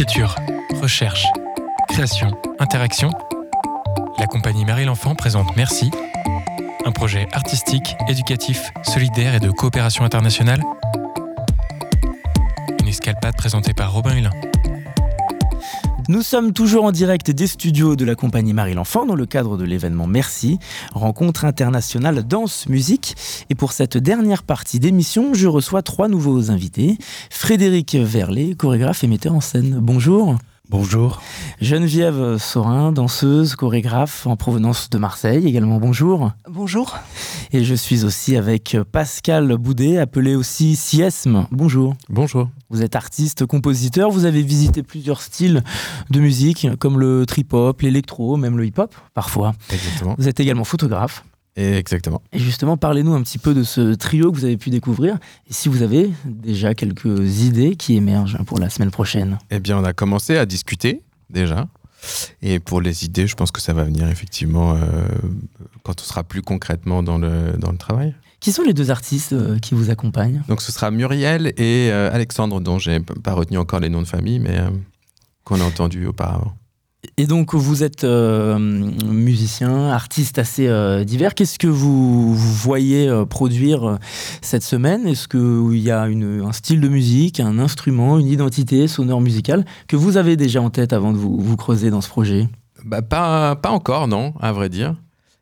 Écriture, 0.08 0.36
recherche, 0.80 1.26
création, 1.86 2.30
interaction. 2.58 3.10
La 4.18 4.26
compagnie 4.26 4.64
Marie 4.64 4.86
l'Enfant 4.86 5.14
présente 5.14 5.54
Merci, 5.54 5.90
un 6.86 6.92
projet 6.92 7.28
artistique, 7.32 7.94
éducatif, 8.08 8.72
solidaire 8.82 9.34
et 9.34 9.38
de 9.38 9.50
coopération 9.50 10.06
internationale. 10.06 10.62
Une 12.80 12.88
escalpade 12.88 13.36
présentée 13.36 13.74
par 13.74 13.92
Robin 13.92 14.16
Hulin. 14.16 14.30
Nous 16.10 16.22
sommes 16.22 16.54
toujours 16.54 16.84
en 16.84 16.90
direct 16.90 17.30
des 17.30 17.46
studios 17.46 17.94
de 17.94 18.06
la 18.06 18.14
compagnie 18.14 18.54
Marie 18.54 18.72
l'Enfant 18.72 19.04
dans 19.04 19.14
le 19.14 19.26
cadre 19.26 19.58
de 19.58 19.64
l'événement 19.64 20.06
Merci, 20.06 20.58
rencontre 20.94 21.44
internationale 21.44 22.26
danse-musique. 22.26 23.14
Et 23.50 23.54
pour 23.54 23.72
cette 23.72 23.98
dernière 23.98 24.42
partie 24.42 24.80
d'émission, 24.80 25.34
je 25.34 25.46
reçois 25.46 25.82
trois 25.82 26.08
nouveaux 26.08 26.50
invités. 26.50 26.96
Frédéric 27.28 27.94
Verlet, 27.94 28.54
chorégraphe 28.54 29.04
et 29.04 29.06
metteur 29.06 29.34
en 29.34 29.42
scène. 29.42 29.80
Bonjour. 29.82 30.38
Bonjour. 30.70 31.22
Geneviève 31.62 32.36
Sorin, 32.36 32.92
danseuse, 32.92 33.56
chorégraphe 33.56 34.26
en 34.26 34.36
provenance 34.36 34.90
de 34.90 34.98
Marseille 34.98 35.46
également. 35.46 35.78
Bonjour. 35.78 36.32
Bonjour. 36.46 36.98
Et 37.52 37.64
je 37.64 37.74
suis 37.74 38.04
aussi 38.04 38.36
avec 38.36 38.76
Pascal 38.92 39.56
Boudet, 39.56 39.96
appelé 39.96 40.34
aussi 40.34 40.76
Siesme. 40.76 41.46
Bonjour. 41.50 41.94
Bonjour. 42.10 42.50
Vous 42.68 42.82
êtes 42.82 42.96
artiste, 42.96 43.46
compositeur, 43.46 44.10
vous 44.10 44.26
avez 44.26 44.42
visité 44.42 44.82
plusieurs 44.82 45.22
styles 45.22 45.64
de 46.10 46.20
musique, 46.20 46.68
comme 46.78 47.00
le 47.00 47.24
trip-hop, 47.24 47.80
l'électro, 47.80 48.36
même 48.36 48.58
le 48.58 48.66
hip-hop, 48.66 48.94
parfois. 49.14 49.54
Exactement. 49.72 50.16
Vous 50.18 50.28
êtes 50.28 50.38
également 50.38 50.64
photographe. 50.64 51.24
Exactement. 51.58 52.22
Et 52.32 52.38
justement, 52.38 52.76
parlez-nous 52.76 53.12
un 53.14 53.22
petit 53.22 53.38
peu 53.38 53.52
de 53.52 53.64
ce 53.64 53.94
trio 53.94 54.30
que 54.30 54.36
vous 54.36 54.44
avez 54.44 54.56
pu 54.56 54.70
découvrir, 54.70 55.18
et 55.48 55.52
si 55.52 55.68
vous 55.68 55.82
avez 55.82 56.10
déjà 56.24 56.72
quelques 56.74 57.42
idées 57.42 57.74
qui 57.74 57.96
émergent 57.96 58.38
pour 58.44 58.58
la 58.60 58.70
semaine 58.70 58.92
prochaine. 58.92 59.38
Eh 59.50 59.58
bien, 59.58 59.76
on 59.76 59.84
a 59.84 59.92
commencé 59.92 60.36
à 60.36 60.46
discuter 60.46 61.02
déjà. 61.30 61.66
Et 62.42 62.60
pour 62.60 62.80
les 62.80 63.04
idées, 63.04 63.26
je 63.26 63.34
pense 63.34 63.50
que 63.50 63.60
ça 63.60 63.72
va 63.72 63.82
venir 63.82 64.08
effectivement 64.08 64.74
euh, 64.74 65.08
quand 65.82 66.00
on 66.00 66.04
sera 66.04 66.22
plus 66.22 66.42
concrètement 66.42 67.02
dans 67.02 67.18
le, 67.18 67.56
dans 67.58 67.72
le 67.72 67.78
travail. 67.78 68.14
Qui 68.38 68.52
sont 68.52 68.62
les 68.62 68.72
deux 68.72 68.92
artistes 68.92 69.32
euh, 69.32 69.58
qui 69.58 69.74
vous 69.74 69.90
accompagnent? 69.90 70.44
Donc 70.46 70.62
ce 70.62 70.70
sera 70.70 70.92
Muriel 70.92 71.48
et 71.56 71.90
euh, 71.90 72.08
Alexandre, 72.12 72.60
dont 72.60 72.78
j'ai 72.78 73.00
pas 73.00 73.32
retenu 73.32 73.58
encore 73.58 73.80
les 73.80 73.88
noms 73.88 74.02
de 74.02 74.06
famille, 74.06 74.38
mais 74.38 74.60
qu'on 75.42 75.60
a 75.60 75.64
entendu 75.64 76.06
auparavant. 76.06 76.54
Et 77.16 77.26
donc 77.26 77.54
vous 77.54 77.84
êtes 77.84 78.02
euh, 78.02 78.58
musicien, 78.58 79.88
artiste 79.88 80.38
assez 80.38 80.66
euh, 80.66 81.04
divers. 81.04 81.34
Qu'est-ce 81.34 81.58
que 81.58 81.68
vous, 81.68 82.34
vous 82.34 82.52
voyez 82.54 83.08
euh, 83.08 83.24
produire 83.24 83.98
cette 84.42 84.64
semaine? 84.64 85.06
Est-ce 85.06 85.28
qu'il 85.28 85.78
y 85.80 85.90
a 85.92 86.08
une- 86.08 86.42
un 86.44 86.52
style 86.52 86.80
de 86.80 86.88
musique, 86.88 87.38
un 87.38 87.58
instrument, 87.60 88.18
une 88.18 88.26
identité 88.26 88.88
sonore 88.88 89.20
musicale 89.20 89.64
que 89.86 89.94
vous 89.96 90.16
avez 90.16 90.36
déjà 90.36 90.60
en 90.60 90.70
tête 90.70 90.92
avant 90.92 91.12
de 91.12 91.18
vous, 91.18 91.38
vous 91.38 91.56
creuser 91.56 91.90
dans 91.90 92.00
ce 92.00 92.08
projet? 92.08 92.48
Bah, 92.84 93.02
pas, 93.02 93.54
pas 93.54 93.70
encore, 93.70 94.08
non, 94.08 94.34
à 94.40 94.50
vrai 94.52 94.68
dire. 94.68 94.96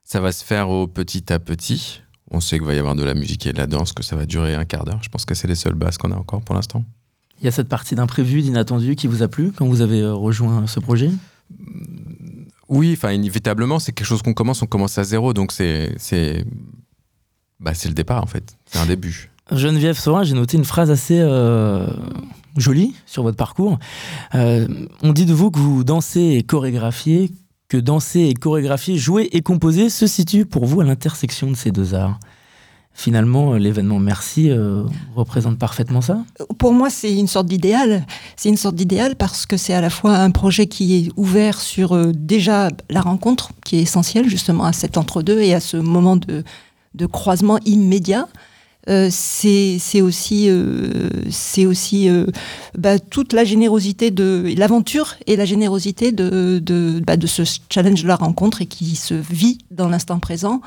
Ça 0.05 0.21
va 0.21 0.33
se 0.33 0.45
faire 0.45 0.69
au 0.69 0.87
petit 0.87 1.33
à 1.33 1.39
petit. 1.39 2.03
On 2.31 2.41
sait 2.41 2.59
qu'il 2.59 2.67
va 2.67 2.75
y 2.75 2.79
avoir 2.79 2.95
de 2.97 3.03
la 3.05 3.15
musique 3.15 3.47
et 3.47 3.53
de 3.53 3.59
la 3.59 3.67
danse, 3.67 3.93
que 3.93 4.03
ça 4.03 4.15
va 4.15 4.27
durer 4.27 4.55
un 4.55 4.65
quart 4.65 4.85
d'heure. 4.85 5.01
Je 5.03 5.09
pense 5.09 5.25
que 5.25 5.35
c'est 5.35 5.49
les 5.49 5.55
seules 5.55 5.75
bases 5.75 5.97
qu'on 5.97 6.13
a 6.13 6.17
encore 6.17 6.43
pour 6.43 6.55
l'instant. 6.55 6.85
Il 7.41 7.45
y 7.45 7.49
a 7.49 7.51
cette 7.51 7.69
partie 7.69 7.95
d'imprévu, 7.95 8.43
d'inattendu 8.43 8.95
qui 8.95 9.07
vous 9.07 9.23
a 9.23 9.29
plu 9.29 9.53
quand 9.53 9.67
vous 9.67 9.81
avez 9.81 10.07
rejoint 10.07 10.67
ce 10.67 10.81
projet? 10.81 11.11
Oui, 12.69 12.93
enfin, 12.95 13.13
inévitablement, 13.13 13.79
c'est 13.79 13.93
quelque 13.93 14.07
chose 14.07 14.23
qu'on 14.23 14.35
commence, 14.35 14.63
on 14.63 14.67
commence 14.67 14.99
à 14.99 15.05
zéro, 15.05 15.33
donc 15.33 15.53
c'est, 15.53 15.95
c'est, 15.99 16.45
bah, 17.61 17.75
c'est 17.75 17.89
le 17.89 17.95
départ 17.95 18.23
en 18.23 18.27
fait, 18.27 18.57
c'est 18.67 18.79
un 18.79 18.87
début. 18.87 19.31
Geneviève 19.53 19.97
Sorin, 19.97 20.25
j'ai 20.25 20.35
noté 20.35 20.57
une 20.57 20.65
phrase 20.65 20.91
assez 20.91 21.21
euh, 21.21 21.87
jolie 22.57 22.95
sur 23.07 23.23
votre 23.23 23.37
parcours. 23.37 23.79
Euh, 24.35 24.67
on 25.03 25.13
dit 25.13 25.27
de 25.27 25.33
vous 25.33 25.53
que 25.53 25.61
vous 25.61 25.85
dansez 25.85 26.37
et 26.39 26.43
chorégraphiez, 26.43 27.31
que 27.69 27.77
danser 27.77 28.23
et 28.23 28.35
chorégraphier, 28.35 28.99
jouer 28.99 29.29
et 29.33 29.43
composer 29.43 29.89
se 29.89 30.09
situent 30.09 30.47
pour 30.47 30.67
vous 30.67 30.81
à 30.81 30.85
l'intersection 30.85 31.51
de 31.51 31.57
ces 31.57 31.71
deux 31.71 31.95
arts. 31.95 32.19
Finalement, 32.99 33.53
euh, 33.53 33.59
l'événement 33.59 33.99
Merci 33.99 34.51
euh, 34.51 34.83
représente 35.15 35.59
parfaitement 35.59 36.01
ça. 36.01 36.25
Pour 36.57 36.73
moi, 36.73 36.89
c'est 36.89 37.15
une 37.15 37.27
sorte 37.27 37.47
d'idéal. 37.47 38.07
C'est 38.37 38.49
une 38.49 38.57
sorte 38.57 38.75
d'idéal 38.75 39.17
parce 39.17 39.45
que 39.45 39.59
c'est 39.59 39.75
à 39.75 39.83
la 39.83 39.91
fois 39.91 40.17
un 40.17 40.31
projet 40.31 40.67
qui 40.67 40.97
est 40.97 41.11
ouvert 41.15 41.61
sur 41.61 41.93
euh, 41.93 42.13
déjà 42.15 42.71
la 42.89 43.03
rencontre, 43.03 43.51
qui 43.67 43.77
est 43.77 43.83
essentielle 43.83 44.31
justement 44.31 44.65
à 44.65 44.73
cet 44.73 44.97
entre-deux 44.97 45.41
et 45.41 45.53
à 45.53 45.61
ce 45.61 45.77
moment 45.77 46.17
de, 46.17 46.43
croisement 47.13 47.59
immédiat. 47.67 48.29
C'est 49.11 50.01
aussi, 50.01 50.49
bah, 52.79 52.99
toute 52.99 53.33
la 53.35 53.45
générosité 53.45 54.11
de 54.11 54.55
l'aventure 54.57 55.17
et 55.27 55.37
la 55.37 55.45
générosité 55.45 56.13
bah, 56.13 57.17
de 57.17 57.27
ce 57.27 57.43
challenge 57.69 58.03
de 58.03 58.09
la 58.09 58.17
rencontre 58.17 58.63
et 58.63 58.67
qui 58.67 58.97
se 58.97 59.13
vit 59.13 59.59
dans 59.71 59.89
l'instant 59.89 60.19
présent. 60.19 60.63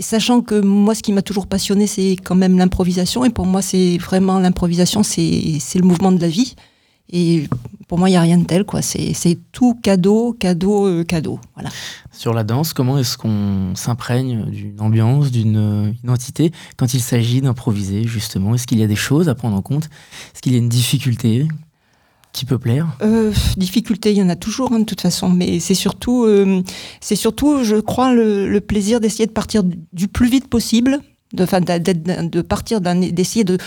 Sachant 0.00 0.42
que 0.42 0.60
moi, 0.60 0.94
ce 0.94 1.02
qui 1.02 1.12
m'a 1.12 1.22
toujours 1.22 1.46
passionné, 1.46 1.86
c'est 1.86 2.16
quand 2.22 2.34
même 2.34 2.58
l'improvisation. 2.58 3.24
Et 3.24 3.30
pour 3.30 3.46
moi, 3.46 3.62
c'est 3.62 3.96
vraiment 3.98 4.38
l'improvisation, 4.38 5.02
c'est 5.02 5.60
le 5.74 5.82
mouvement 5.82 6.12
de 6.12 6.20
la 6.20 6.28
vie. 6.28 6.54
Et 7.10 7.48
pour 7.88 7.98
moi, 7.98 8.10
il 8.10 8.12
n'y 8.12 8.18
a 8.18 8.20
rien 8.20 8.36
de 8.36 8.44
tel. 8.44 8.64
quoi. 8.64 8.82
C'est 8.82 9.14
c'est 9.14 9.38
tout 9.50 9.74
cadeau, 9.82 10.34
cadeau, 10.38 10.86
euh, 10.86 11.04
cadeau. 11.04 11.40
Voilà. 11.54 11.70
Sur 12.12 12.34
la 12.34 12.44
danse, 12.44 12.74
comment 12.74 12.98
est-ce 12.98 13.16
qu'on 13.16 13.74
s'imprègne 13.74 14.44
d'une 14.50 14.78
ambiance, 14.80 15.30
d'une 15.30 15.56
euh, 15.56 15.92
identité 16.04 16.52
quand 16.76 16.92
il 16.92 17.00
s'agit 17.00 17.40
d'improviser 17.40 18.06
justement? 18.06 18.54
Est-ce 18.54 18.66
qu'il 18.66 18.78
y 18.78 18.82
a 18.82 18.86
des 18.86 18.96
choses 18.96 19.30
à 19.30 19.34
prendre 19.34 19.56
en 19.56 19.62
compte? 19.62 19.84
Est-ce 19.84 20.42
qu'il 20.42 20.52
y 20.52 20.56
a 20.56 20.58
une 20.58 20.68
difficulté 20.68 21.48
qui 22.32 22.44
peut 22.44 22.58
plaire? 22.58 22.96
Euh, 23.02 23.32
difficulté, 23.56 24.12
il 24.12 24.18
y 24.18 24.22
en 24.22 24.28
a 24.28 24.36
toujours 24.36 24.72
hein, 24.72 24.80
de 24.80 24.84
toute 24.84 25.00
façon, 25.00 25.28
mais 25.28 25.60
c'est 25.60 25.74
surtout, 25.74 26.24
euh, 26.24 26.62
c'est 27.00 27.16
surtout, 27.16 27.64
je 27.64 27.76
crois, 27.76 28.12
le, 28.12 28.58
plaisir 28.60 29.00
d'essayer 29.00 29.26
de 29.26 29.32
partir 29.32 29.62
du, 29.64 30.08
plus 30.08 30.28
vite 30.28 30.48
possible, 30.48 31.00
de, 31.32 31.44
de 31.44 32.42
partir 32.42 32.80
d'essayer 32.80 33.44
de 33.44 33.58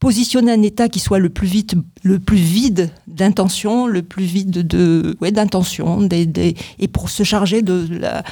positionner 0.00 0.50
un 0.50 0.62
état 0.62 0.88
qui 0.88 0.98
soit 0.98 1.18
le 1.18 1.28
plus 1.28 1.46
vite, 1.46 1.74
le 2.02 2.18
plus 2.18 2.38
vide 2.38 2.90
d'intention, 3.06 3.86
le 3.86 4.02
plus 4.02 4.24
vide 4.24 4.66
de, 4.66 5.14
ouais, 5.20 5.30
d'intention, 5.30 6.00
des, 6.00 6.24
des- 6.24 6.56
et 6.78 6.88
pour 6.88 7.10
se 7.10 7.22
charger 7.22 7.60
de 7.60 7.86
la, 7.90 8.22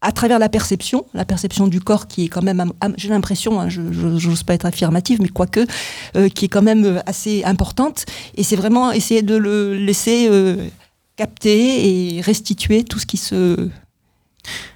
à 0.00 0.12
travers 0.12 0.38
la 0.38 0.48
perception, 0.48 1.04
la 1.14 1.24
perception 1.24 1.66
du 1.66 1.80
corps 1.80 2.06
qui 2.06 2.24
est 2.24 2.28
quand 2.28 2.42
même, 2.42 2.72
j'ai 2.96 3.08
l'impression, 3.08 3.60
hein, 3.60 3.68
je, 3.68 3.82
j'ose 4.16 4.44
pas 4.44 4.54
être 4.54 4.64
affirmative, 4.64 5.18
mais 5.20 5.28
quoique, 5.28 5.66
euh, 6.16 6.28
qui 6.28 6.44
est 6.44 6.48
quand 6.48 6.62
même 6.62 7.02
assez 7.04 7.42
importante. 7.44 8.06
Et 8.36 8.44
c'est 8.44 8.56
vraiment 8.56 8.92
essayer 8.92 9.22
de 9.22 9.34
le 9.34 9.74
laisser 9.74 10.28
euh, 10.30 10.68
capter 11.16 12.16
et 12.16 12.20
restituer 12.20 12.84
tout 12.84 13.00
ce 13.00 13.06
qui 13.06 13.16
se, 13.16 13.68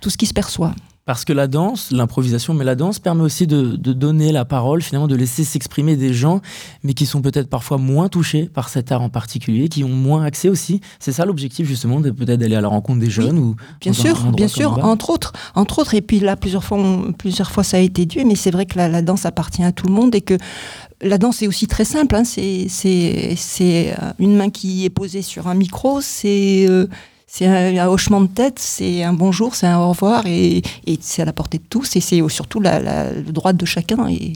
tout 0.01 0.11
ce 0.11 0.17
qui 0.19 0.27
se 0.27 0.35
perçoit. 0.35 0.75
Parce 1.05 1.25
que 1.25 1.33
la 1.33 1.49
danse, 1.49 1.91
l'improvisation, 1.91 2.55
mais 2.55 2.65
la 2.65 2.77
danse 2.77 3.01
permet 3.01 3.23
aussi 3.23 3.49
de, 3.49 3.75
de 3.75 3.93
donner 3.93 4.31
la 4.31 4.45
parole, 4.45 4.83
finalement, 4.83 5.09
de 5.09 5.17
laisser 5.17 5.43
s'exprimer 5.43 5.97
des 5.97 6.15
gens, 6.15 6.41
mais 6.85 6.95
qui 6.95 7.07
sont 7.07 7.21
peut-être 7.21 7.49
parfois 7.51 7.77
moins 7.77 8.09
touchés 8.09 8.45
par 8.45 8.69
cet 8.69 8.93
art 8.93 9.03
en 9.03 9.09
particulier, 9.09 9.69
qui 9.69 9.83
ont 9.83 9.89
moins 9.89 10.23
accès 10.25 10.49
aussi. 10.49 10.81
C'est 11.01 11.11
ça 11.11 11.25
l'objectif, 11.25 11.67
justement, 11.67 12.01
de 12.01 12.13
peut-être 12.13 12.39
d'aller 12.39 12.55
à 12.55 12.61
la 12.61 12.69
rencontre 12.69 13.01
des 13.01 13.11
jeunes 13.11 13.37
ou 13.41 13.57
Bien 13.81 13.93
sûr, 13.93 14.15
bien 14.37 14.47
sûr, 14.49 14.71
entre 14.85 15.11
autres, 15.11 15.33
entre 15.57 15.81
autres. 15.81 15.95
Et 15.95 16.03
puis 16.03 16.21
là, 16.21 16.37
plusieurs 16.37 16.63
fois, 16.63 16.79
on- 16.79 17.13
plusieurs 17.13 17.51
fois, 17.51 17.65
ça 17.65 17.79
a 17.79 17.81
été 17.81 18.07
dû, 18.07 18.25
mais 18.25 18.37
c'est 18.37 18.53
vrai 18.53 18.65
que 18.67 18.79
la, 18.79 18.89
la 18.89 19.03
danse 19.03 19.27
appartient 19.27 19.65
à 19.65 19.73
tout 19.73 19.87
le 19.89 19.93
monde 19.93 20.15
et 20.15 20.21
que 20.21 20.39
la 21.01 21.19
danse 21.19 21.43
est 21.43 21.49
aussi 21.49 21.67
très 21.67 21.85
simple. 21.85 22.15
hein. 22.15 22.23
C'est 22.25 22.69
euh, 24.01 24.13
une 24.21 24.37
main 24.37 24.51
qui 24.51 24.85
est 24.85 24.91
posée 24.91 25.23
sur 25.23 25.49
un 25.49 25.55
micro, 25.55 26.01
c'est, 26.01 26.67
euh, 26.69 26.87
c'est 27.35 27.47
un, 27.47 27.83
un 27.83 27.89
hochement 27.89 28.21
de 28.21 28.27
tête, 28.27 28.59
c'est 28.59 29.03
un 29.05 29.15
bonjour, 29.15 29.55
c'est 29.55 29.67
un 29.67 29.79
au 29.79 29.89
revoir, 29.89 30.27
et, 30.27 30.59
et 30.87 30.99
c'est 31.01 31.23
à 31.23 31.25
la 31.25 31.33
portée 31.33 31.57
de 31.57 31.65
tous. 31.67 31.97
Et 31.97 32.01
c'est 32.03 32.21
surtout 32.29 32.61
la, 32.61 32.79
la- 32.79 33.11
le 33.11 33.33
droit 33.33 33.55
de 33.55 33.65
chacun. 33.65 34.07
Et 34.11 34.35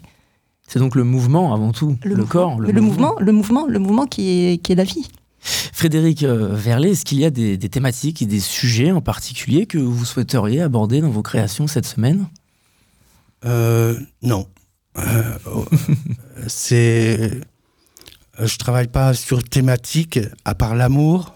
C'est 0.66 0.78
donc 0.78 0.94
le 0.94 1.04
mouvement 1.04 1.52
avant 1.52 1.72
tout, 1.72 1.98
le, 2.04 2.24
corps. 2.24 2.58
le, 2.58 2.80
mouvement, 2.80 3.14
le 3.20 3.32
mouvement, 3.32 3.66
le 3.66 3.78
mouvement 3.78 4.06
qui 4.06 4.22
est, 4.46 4.58
qui 4.62 4.72
est 4.72 4.76
la 4.76 4.84
vie. 4.84 5.06
Frédéric 5.40 6.22
euh, 6.22 6.48
Verlet, 6.54 6.92
est-ce 6.92 7.04
qu'il 7.04 7.20
y 7.20 7.26
a 7.26 7.30
des, 7.30 7.58
des 7.58 7.68
thématiques 7.68 8.22
et 8.22 8.26
des 8.26 8.40
sujets 8.40 8.92
en 8.92 9.02
particulier 9.02 9.66
que 9.66 9.76
vous 9.76 10.06
souhaiteriez 10.06 10.62
aborder 10.62 11.02
dans 11.02 11.10
vos 11.10 11.22
créations 11.22 11.66
cette 11.66 11.86
semaine? 11.86 12.26
Euh, 13.44 14.00
non. 14.22 14.46
Euh, 14.98 15.22
oh, 15.54 15.66
c'est. 16.46 17.30
euh, 18.40 18.46
Je 18.46 18.56
travaille 18.56 18.88
pas 18.88 19.12
sur 19.12 19.44
thématique, 19.44 20.18
à 20.46 20.54
part 20.54 20.74
l'amour. 20.74 21.34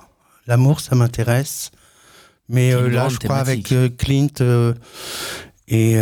L'amour, 0.50 0.80
ça 0.80 0.96
m'intéresse. 0.96 1.70
Mais 2.48 2.74
euh, 2.74 2.88
là, 2.90 3.08
je 3.08 3.18
crois 3.18 3.36
avec 3.36 3.70
euh, 3.70 3.88
Clint 3.88 4.26
euh, 4.40 4.74
et 5.68 5.94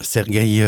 Sergei 0.00 0.64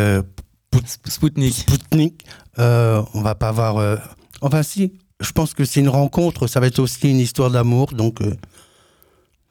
Spoutnik, 1.06 1.52
Spoutnik 1.54 2.24
on 2.56 3.20
va 3.20 3.34
pas 3.34 3.48
avoir. 3.48 3.98
Enfin, 4.40 4.62
si, 4.62 4.92
je 5.18 5.32
pense 5.32 5.54
que 5.54 5.64
c'est 5.64 5.80
une 5.80 5.88
rencontre, 5.88 6.46
ça 6.46 6.60
va 6.60 6.68
être 6.68 6.78
aussi 6.78 7.10
une 7.10 7.18
histoire 7.18 7.50
d'amour. 7.50 7.92
Donc, 7.94 8.18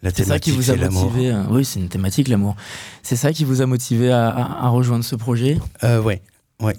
C'est 0.02 0.24
ça 0.24 0.40
qui 0.40 0.52
vous 0.52 0.72
a 0.72 0.76
motivé. 0.78 1.32
à- 1.32 1.46
Oui, 1.50 1.66
c'est 1.66 1.80
une 1.82 1.90
thématique, 1.90 2.30
l'amour. 2.30 2.56
C'est 3.04 3.18
ça 3.18 3.34
qui 3.34 3.44
vous 3.44 3.62
a 3.62 3.66
motivé 3.66 4.10
à, 4.12 4.30
à- 4.30 4.66
à 4.66 4.70
rejoindre 4.70 5.04
ce 5.04 5.18
projet? 5.18 5.60
Euh, 5.84 6.02
ouais, 6.02 6.22
ouais. 6.62 6.78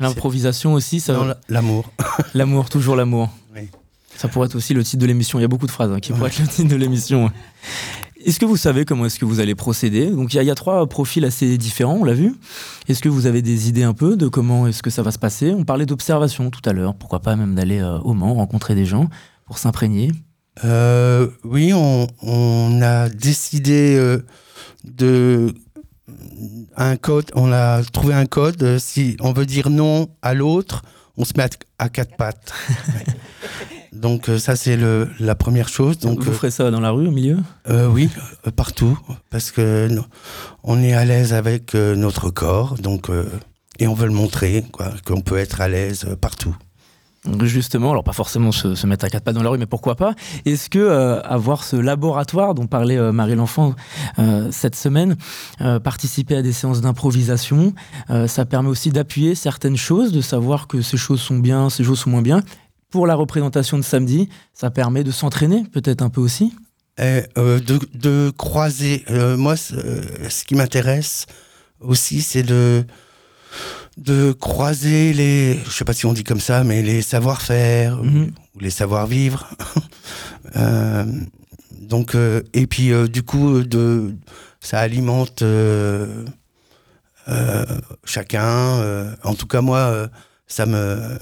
L'improvisation 0.00 0.72
aussi, 0.72 0.98
ça. 1.00 1.36
L'amour. 1.50 1.84
l'amour, 2.32 2.70
toujours 2.70 2.96
l'amour. 2.96 3.28
Ça 4.16 4.28
pourrait 4.28 4.46
être 4.46 4.54
aussi 4.54 4.72
le 4.74 4.84
titre 4.84 5.00
de 5.02 5.06
l'émission. 5.06 5.38
Il 5.38 5.42
y 5.42 5.44
a 5.44 5.48
beaucoup 5.48 5.66
de 5.66 5.72
phrases 5.72 5.90
hein, 5.90 5.98
qui 6.00 6.12
pourraient 6.12 6.28
être 6.30 6.38
le 6.40 6.46
titre 6.46 6.68
de 6.68 6.76
l'émission. 6.76 7.30
Est-ce 8.24 8.38
que 8.38 8.44
vous 8.44 8.56
savez 8.56 8.84
comment 8.84 9.06
est-ce 9.06 9.18
que 9.18 9.24
vous 9.24 9.40
allez 9.40 9.56
procéder? 9.56 10.06
Donc 10.06 10.32
il 10.32 10.36
y, 10.36 10.38
a- 10.38 10.42
il 10.42 10.46
y 10.46 10.50
a 10.50 10.54
trois 10.54 10.86
profils 10.86 11.24
assez 11.24 11.58
différents, 11.58 11.94
on 12.00 12.04
l'a 12.04 12.12
vu. 12.14 12.34
Est-ce 12.88 13.00
que 13.02 13.08
vous 13.08 13.26
avez 13.26 13.42
des 13.42 13.68
idées 13.68 13.82
un 13.82 13.94
peu 13.94 14.16
de 14.16 14.28
comment 14.28 14.68
est-ce 14.68 14.80
que 14.82 14.90
ça 14.90 15.02
va 15.02 15.10
se 15.10 15.18
passer? 15.18 15.52
On 15.56 15.64
parlait 15.64 15.86
d'observation 15.86 16.50
tout 16.50 16.60
à 16.68 16.72
l'heure. 16.72 16.94
Pourquoi 16.94 17.18
pas 17.20 17.34
même 17.34 17.56
d'aller 17.56 17.80
euh, 17.80 17.98
au 17.98 18.14
Mans, 18.14 18.34
rencontrer 18.34 18.76
des 18.76 18.84
gens 18.86 19.08
pour 19.46 19.58
s'imprégner? 19.58 20.12
Euh, 20.64 21.26
oui, 21.42 21.72
on, 21.74 22.06
on 22.22 22.80
a 22.80 23.08
décidé 23.08 23.96
euh, 23.98 24.24
de 24.84 25.52
un 26.76 26.96
code. 26.96 27.30
On 27.34 27.50
a 27.52 27.82
trouvé 27.82 28.14
un 28.14 28.26
code. 28.26 28.78
Si 28.78 29.16
on 29.20 29.32
veut 29.32 29.46
dire 29.46 29.68
non 29.68 30.08
à 30.22 30.34
l'autre, 30.34 30.82
on 31.16 31.24
se 31.24 31.32
met 31.36 31.42
à, 31.42 31.48
à 31.80 31.88
quatre 31.88 32.16
pattes. 32.16 32.52
Donc 33.92 34.28
euh, 34.28 34.38
ça 34.38 34.56
c'est 34.56 34.76
le 34.76 35.08
la 35.20 35.34
première 35.34 35.68
chose. 35.68 35.98
Donc 35.98 36.22
Vous 36.22 36.30
euh, 36.30 36.34
ferez 36.34 36.50
ça 36.50 36.70
dans 36.70 36.80
la 36.80 36.90
rue, 36.90 37.06
au 37.06 37.10
milieu? 37.10 37.38
euh, 37.68 37.86
oui, 37.86 38.08
partout, 38.56 38.98
parce 39.30 39.50
que 39.50 39.88
on 40.62 40.82
est 40.82 40.94
à 40.94 41.04
l'aise 41.04 41.32
avec 41.34 41.74
notre 41.74 42.30
corps, 42.30 42.76
donc 42.78 43.10
et 43.78 43.86
on 43.86 43.94
veut 43.94 44.06
le 44.06 44.12
montrer, 44.12 44.64
qu'on 45.04 45.20
peut 45.20 45.36
être 45.36 45.60
à 45.60 45.68
l'aise 45.68 46.06
partout. 46.20 46.56
Justement, 47.42 47.92
alors 47.92 48.02
pas 48.02 48.12
forcément 48.12 48.50
se, 48.50 48.74
se 48.74 48.84
mettre 48.84 49.04
à 49.04 49.08
quatre 49.08 49.22
pas 49.22 49.32
dans 49.32 49.44
la 49.44 49.50
rue, 49.50 49.58
mais 49.58 49.66
pourquoi 49.66 49.94
pas? 49.94 50.14
Est-ce 50.44 50.68
que 50.68 50.80
euh, 50.80 51.20
avoir 51.22 51.62
ce 51.62 51.76
laboratoire 51.76 52.52
dont 52.54 52.66
parlait 52.66 52.96
euh, 52.96 53.12
Marie 53.12 53.36
L'Enfant 53.36 53.76
euh, 54.18 54.48
cette 54.50 54.74
semaine, 54.74 55.16
participer 55.84 56.34
à 56.34 56.42
des 56.42 56.52
séances 56.52 56.80
d'improvisation, 56.80 57.74
ça 58.26 58.44
permet 58.44 58.68
aussi 58.68 58.90
d'appuyer 58.90 59.36
certaines 59.36 59.76
choses, 59.76 60.10
de 60.10 60.20
savoir 60.20 60.66
que 60.66 60.82
ces 60.82 60.96
choses 60.96 61.20
sont 61.20 61.38
bien, 61.38 61.70
ces 61.70 61.84
choses 61.84 62.00
sont 62.00 62.10
moins 62.10 62.22
bien. 62.22 62.42
Pour 62.92 63.06
la 63.08 63.14
représentation 63.16 63.76
de 63.78 63.82
samedi, 63.82 64.28
ça 64.54 64.70
permet 64.70 65.02
de 65.02 65.10
s'entraîner 65.10 65.64
peut-être 65.72 66.02
un 66.02 66.10
peu 66.10 66.20
aussi. 66.20 66.52
Et, 66.98 67.22
euh, 67.38 67.58
de, 67.58 67.80
de 67.94 68.30
croiser. 68.36 69.04
euh, 69.10 69.36
moi, 69.36 69.56
ce, 69.56 69.74
euh, 69.74 70.28
ce 70.28 70.44
qui 70.44 70.54
m'intéresse 70.54 71.26
aussi, 71.80 72.22
c'est 72.22 72.44
de 72.44 72.84
de 73.98 74.32
croiser 74.32 75.12
les, 75.12 75.58
je 75.66 75.70
sais 75.70 75.84
pas 75.84 75.92
si 75.92 76.06
on 76.06 76.14
dit 76.14 76.24
comme 76.24 76.40
ça, 76.40 76.64
mais 76.64 76.80
les 76.80 77.02
savoir-faire 77.02 78.00
ou- 78.00 78.06
ou 78.54 78.60
les 78.60 78.70
savoir-vivre. 78.70 79.48
Euh, 80.56 81.04
donc, 81.80 82.14
et 82.52 82.66
puis 82.66 82.90
du 83.08 83.22
coup, 83.22 83.62
de, 83.62 84.14
ça 84.60 84.80
alimente 84.80 85.42
chacun. 88.04 89.14
en 89.24 89.34
tout 89.34 89.46
cas, 89.46 89.60
moi, 89.62 90.08
ça 90.46 90.66
me, 90.66 91.16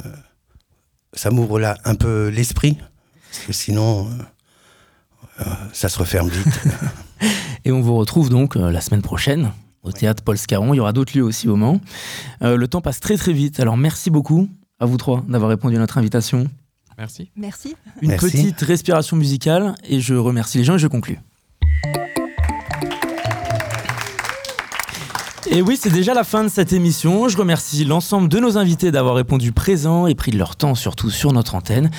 ça 1.13 1.31
m'ouvre 1.31 1.59
là 1.59 1.77
un 1.85 1.95
peu 1.95 2.29
l'esprit, 2.29 2.79
parce 3.31 3.45
que 3.47 3.53
sinon, 3.53 4.07
euh, 4.07 4.23
euh, 5.41 5.45
ça 5.73 5.89
se 5.89 5.99
referme 5.99 6.29
vite. 6.29 6.61
Et 7.65 7.73
on 7.73 7.81
vous 7.81 7.97
retrouve 7.97 8.31
donc 8.31 8.57
euh, 8.57 8.71
la 8.71 8.81
semaine 8.81 9.03
prochaine 9.03 9.53
au 9.83 9.93
théâtre 9.93 10.23
Paul 10.23 10.37
Scarron. 10.39 10.75
Il 10.75 10.79
y 10.79 10.81
aura 10.81 10.93
d'autres 10.93 11.17
lieux 11.17 11.25
aussi 11.25 11.49
au 11.49 11.57
Mans. 11.57 11.81
Euh, 12.43 12.57
le 12.57 12.69
temps 12.69 12.81
passe 12.81 13.01
très 13.01 13.17
très 13.17 13.33
vite. 13.33 13.61
Alors 13.61 13.77
merci 13.77 14.11
beaucoup 14.11 14.49
à 14.79 14.87
vous 14.87 14.97
trois 14.97 15.23
d'avoir 15.29 15.51
répondu 15.51 15.77
à 15.77 15.79
notre 15.79 15.99
invitation. 15.99 16.47
Merci. 16.99 17.31
Merci. 17.37 17.77
Une 18.03 18.11
Merci. 18.11 18.31
petite 18.31 18.61
respiration 18.61 19.17
musicale 19.17 19.75
et 19.85 20.01
je 20.01 20.15
remercie 20.15 20.59
les 20.59 20.65
gens 20.65 20.75
et 20.75 20.79
je 20.79 20.87
conclus. 20.87 21.19
Et 25.53 25.63
oui, 25.63 25.77
c'est 25.77 25.91
déjà 25.91 26.15
la 26.15 26.23
fin 26.23 26.45
de 26.45 26.49
cette 26.49 26.73
émission. 26.73 27.29
Je 27.29 27.37
remercie 27.37 27.85
l'ensemble 27.85 28.29
de 28.29 28.39
nos 28.39 28.57
invités 28.57 28.93
d'avoir 28.93 29.17
répondu 29.17 29.51
présent 29.51 30.07
et 30.07 30.15
pris 30.15 30.31
de 30.31 30.39
leur 30.39 30.55
temps, 30.55 30.77
surtout 30.77 31.11
sur 31.11 31.33
notre 31.33 31.57
antenne. 31.57 31.91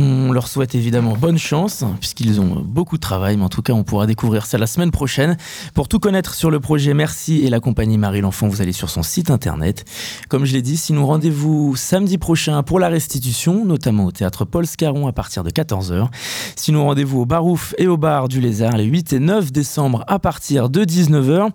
On 0.00 0.30
leur 0.30 0.46
souhaite 0.46 0.76
évidemment 0.76 1.16
bonne 1.16 1.38
chance, 1.38 1.84
puisqu'ils 1.98 2.40
ont 2.40 2.62
beaucoup 2.64 2.98
de 2.98 3.00
travail, 3.00 3.36
mais 3.36 3.42
en 3.42 3.48
tout 3.48 3.62
cas, 3.62 3.72
on 3.72 3.82
pourra 3.82 4.06
découvrir 4.06 4.46
ça 4.46 4.56
la 4.56 4.68
semaine 4.68 4.92
prochaine. 4.92 5.36
Pour 5.74 5.88
tout 5.88 5.98
connaître 5.98 6.34
sur 6.34 6.52
le 6.52 6.60
projet 6.60 6.94
Merci 6.94 7.44
et 7.44 7.50
la 7.50 7.58
compagnie 7.58 7.98
Marie 7.98 8.20
L'Enfant, 8.20 8.46
vous 8.46 8.62
allez 8.62 8.70
sur 8.70 8.90
son 8.90 9.02
site 9.02 9.28
internet. 9.28 9.84
Comme 10.28 10.44
je 10.44 10.52
l'ai 10.52 10.62
dit, 10.62 10.76
sinon 10.76 11.04
rendez-vous 11.04 11.74
samedi 11.74 12.16
prochain 12.16 12.62
pour 12.62 12.78
la 12.78 12.88
restitution, 12.88 13.64
notamment 13.64 14.04
au 14.04 14.12
théâtre 14.12 14.44
Paul 14.44 14.68
Scarron 14.68 15.08
à 15.08 15.12
partir 15.12 15.42
de 15.42 15.50
14h. 15.50 16.06
Sinon 16.54 16.84
rendez-vous 16.84 17.22
au 17.22 17.26
Barouf 17.26 17.74
et 17.76 17.88
au 17.88 17.96
bar 17.96 18.28
du 18.28 18.40
Lézard 18.40 18.76
les 18.76 18.84
8 18.84 19.14
et 19.14 19.18
9 19.18 19.50
décembre 19.50 20.04
à 20.06 20.20
partir 20.20 20.70
de 20.70 20.84
19h. 20.84 21.48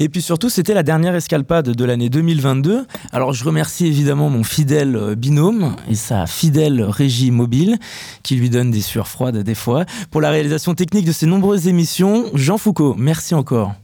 Et 0.00 0.08
puis 0.08 0.22
surtout, 0.22 0.48
c'était 0.48 0.72
la 0.72 0.84
dernière 0.84 1.14
escalpade 1.14 1.68
de 1.68 1.84
l'année 1.84 2.08
2022. 2.08 2.86
Alors 3.12 3.34
je 3.34 3.44
remercie 3.44 3.86
évidemment 3.86 4.30
mon 4.30 4.42
fidèle 4.42 5.16
binôme 5.18 5.76
et 5.90 5.94
sa 5.94 6.26
fidèle 6.26 6.82
régie 6.82 7.30
mobile 7.30 7.73
qui 8.22 8.36
lui 8.36 8.50
donne 8.50 8.70
des 8.70 8.80
sueurs 8.80 9.08
froides 9.08 9.38
des 9.38 9.54
fois. 9.54 9.84
Pour 10.10 10.20
la 10.20 10.30
réalisation 10.30 10.74
technique 10.74 11.06
de 11.06 11.12
ces 11.12 11.26
nombreuses 11.26 11.68
émissions, 11.68 12.26
Jean 12.34 12.58
Foucault, 12.58 12.94
merci 12.96 13.34
encore. 13.34 13.74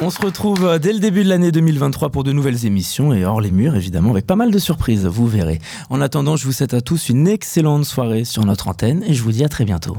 On 0.00 0.10
se 0.10 0.20
retrouve 0.20 0.66
euh, 0.66 0.78
dès 0.78 0.92
le 0.92 0.98
début 0.98 1.22
de 1.22 1.28
l'année 1.28 1.52
2023 1.52 2.10
pour 2.10 2.24
de 2.24 2.32
nouvelles 2.32 2.66
émissions 2.66 3.14
et 3.14 3.24
hors 3.24 3.40
les 3.40 3.52
murs 3.52 3.76
évidemment 3.76 4.10
avec 4.10 4.26
pas 4.26 4.36
mal 4.36 4.50
de 4.50 4.58
surprises, 4.58 5.06
vous 5.06 5.26
verrez. 5.26 5.60
En 5.88 6.00
attendant, 6.00 6.36
je 6.36 6.44
vous 6.44 6.52
souhaite 6.52 6.74
à 6.74 6.80
tous 6.80 7.08
une 7.08 7.28
excellente 7.28 7.84
soirée 7.84 8.24
sur 8.24 8.44
notre 8.44 8.68
antenne 8.68 9.04
et 9.06 9.14
je 9.14 9.22
vous 9.22 9.32
dis 9.32 9.44
à 9.44 9.48
très 9.48 9.64
bientôt. 9.64 9.96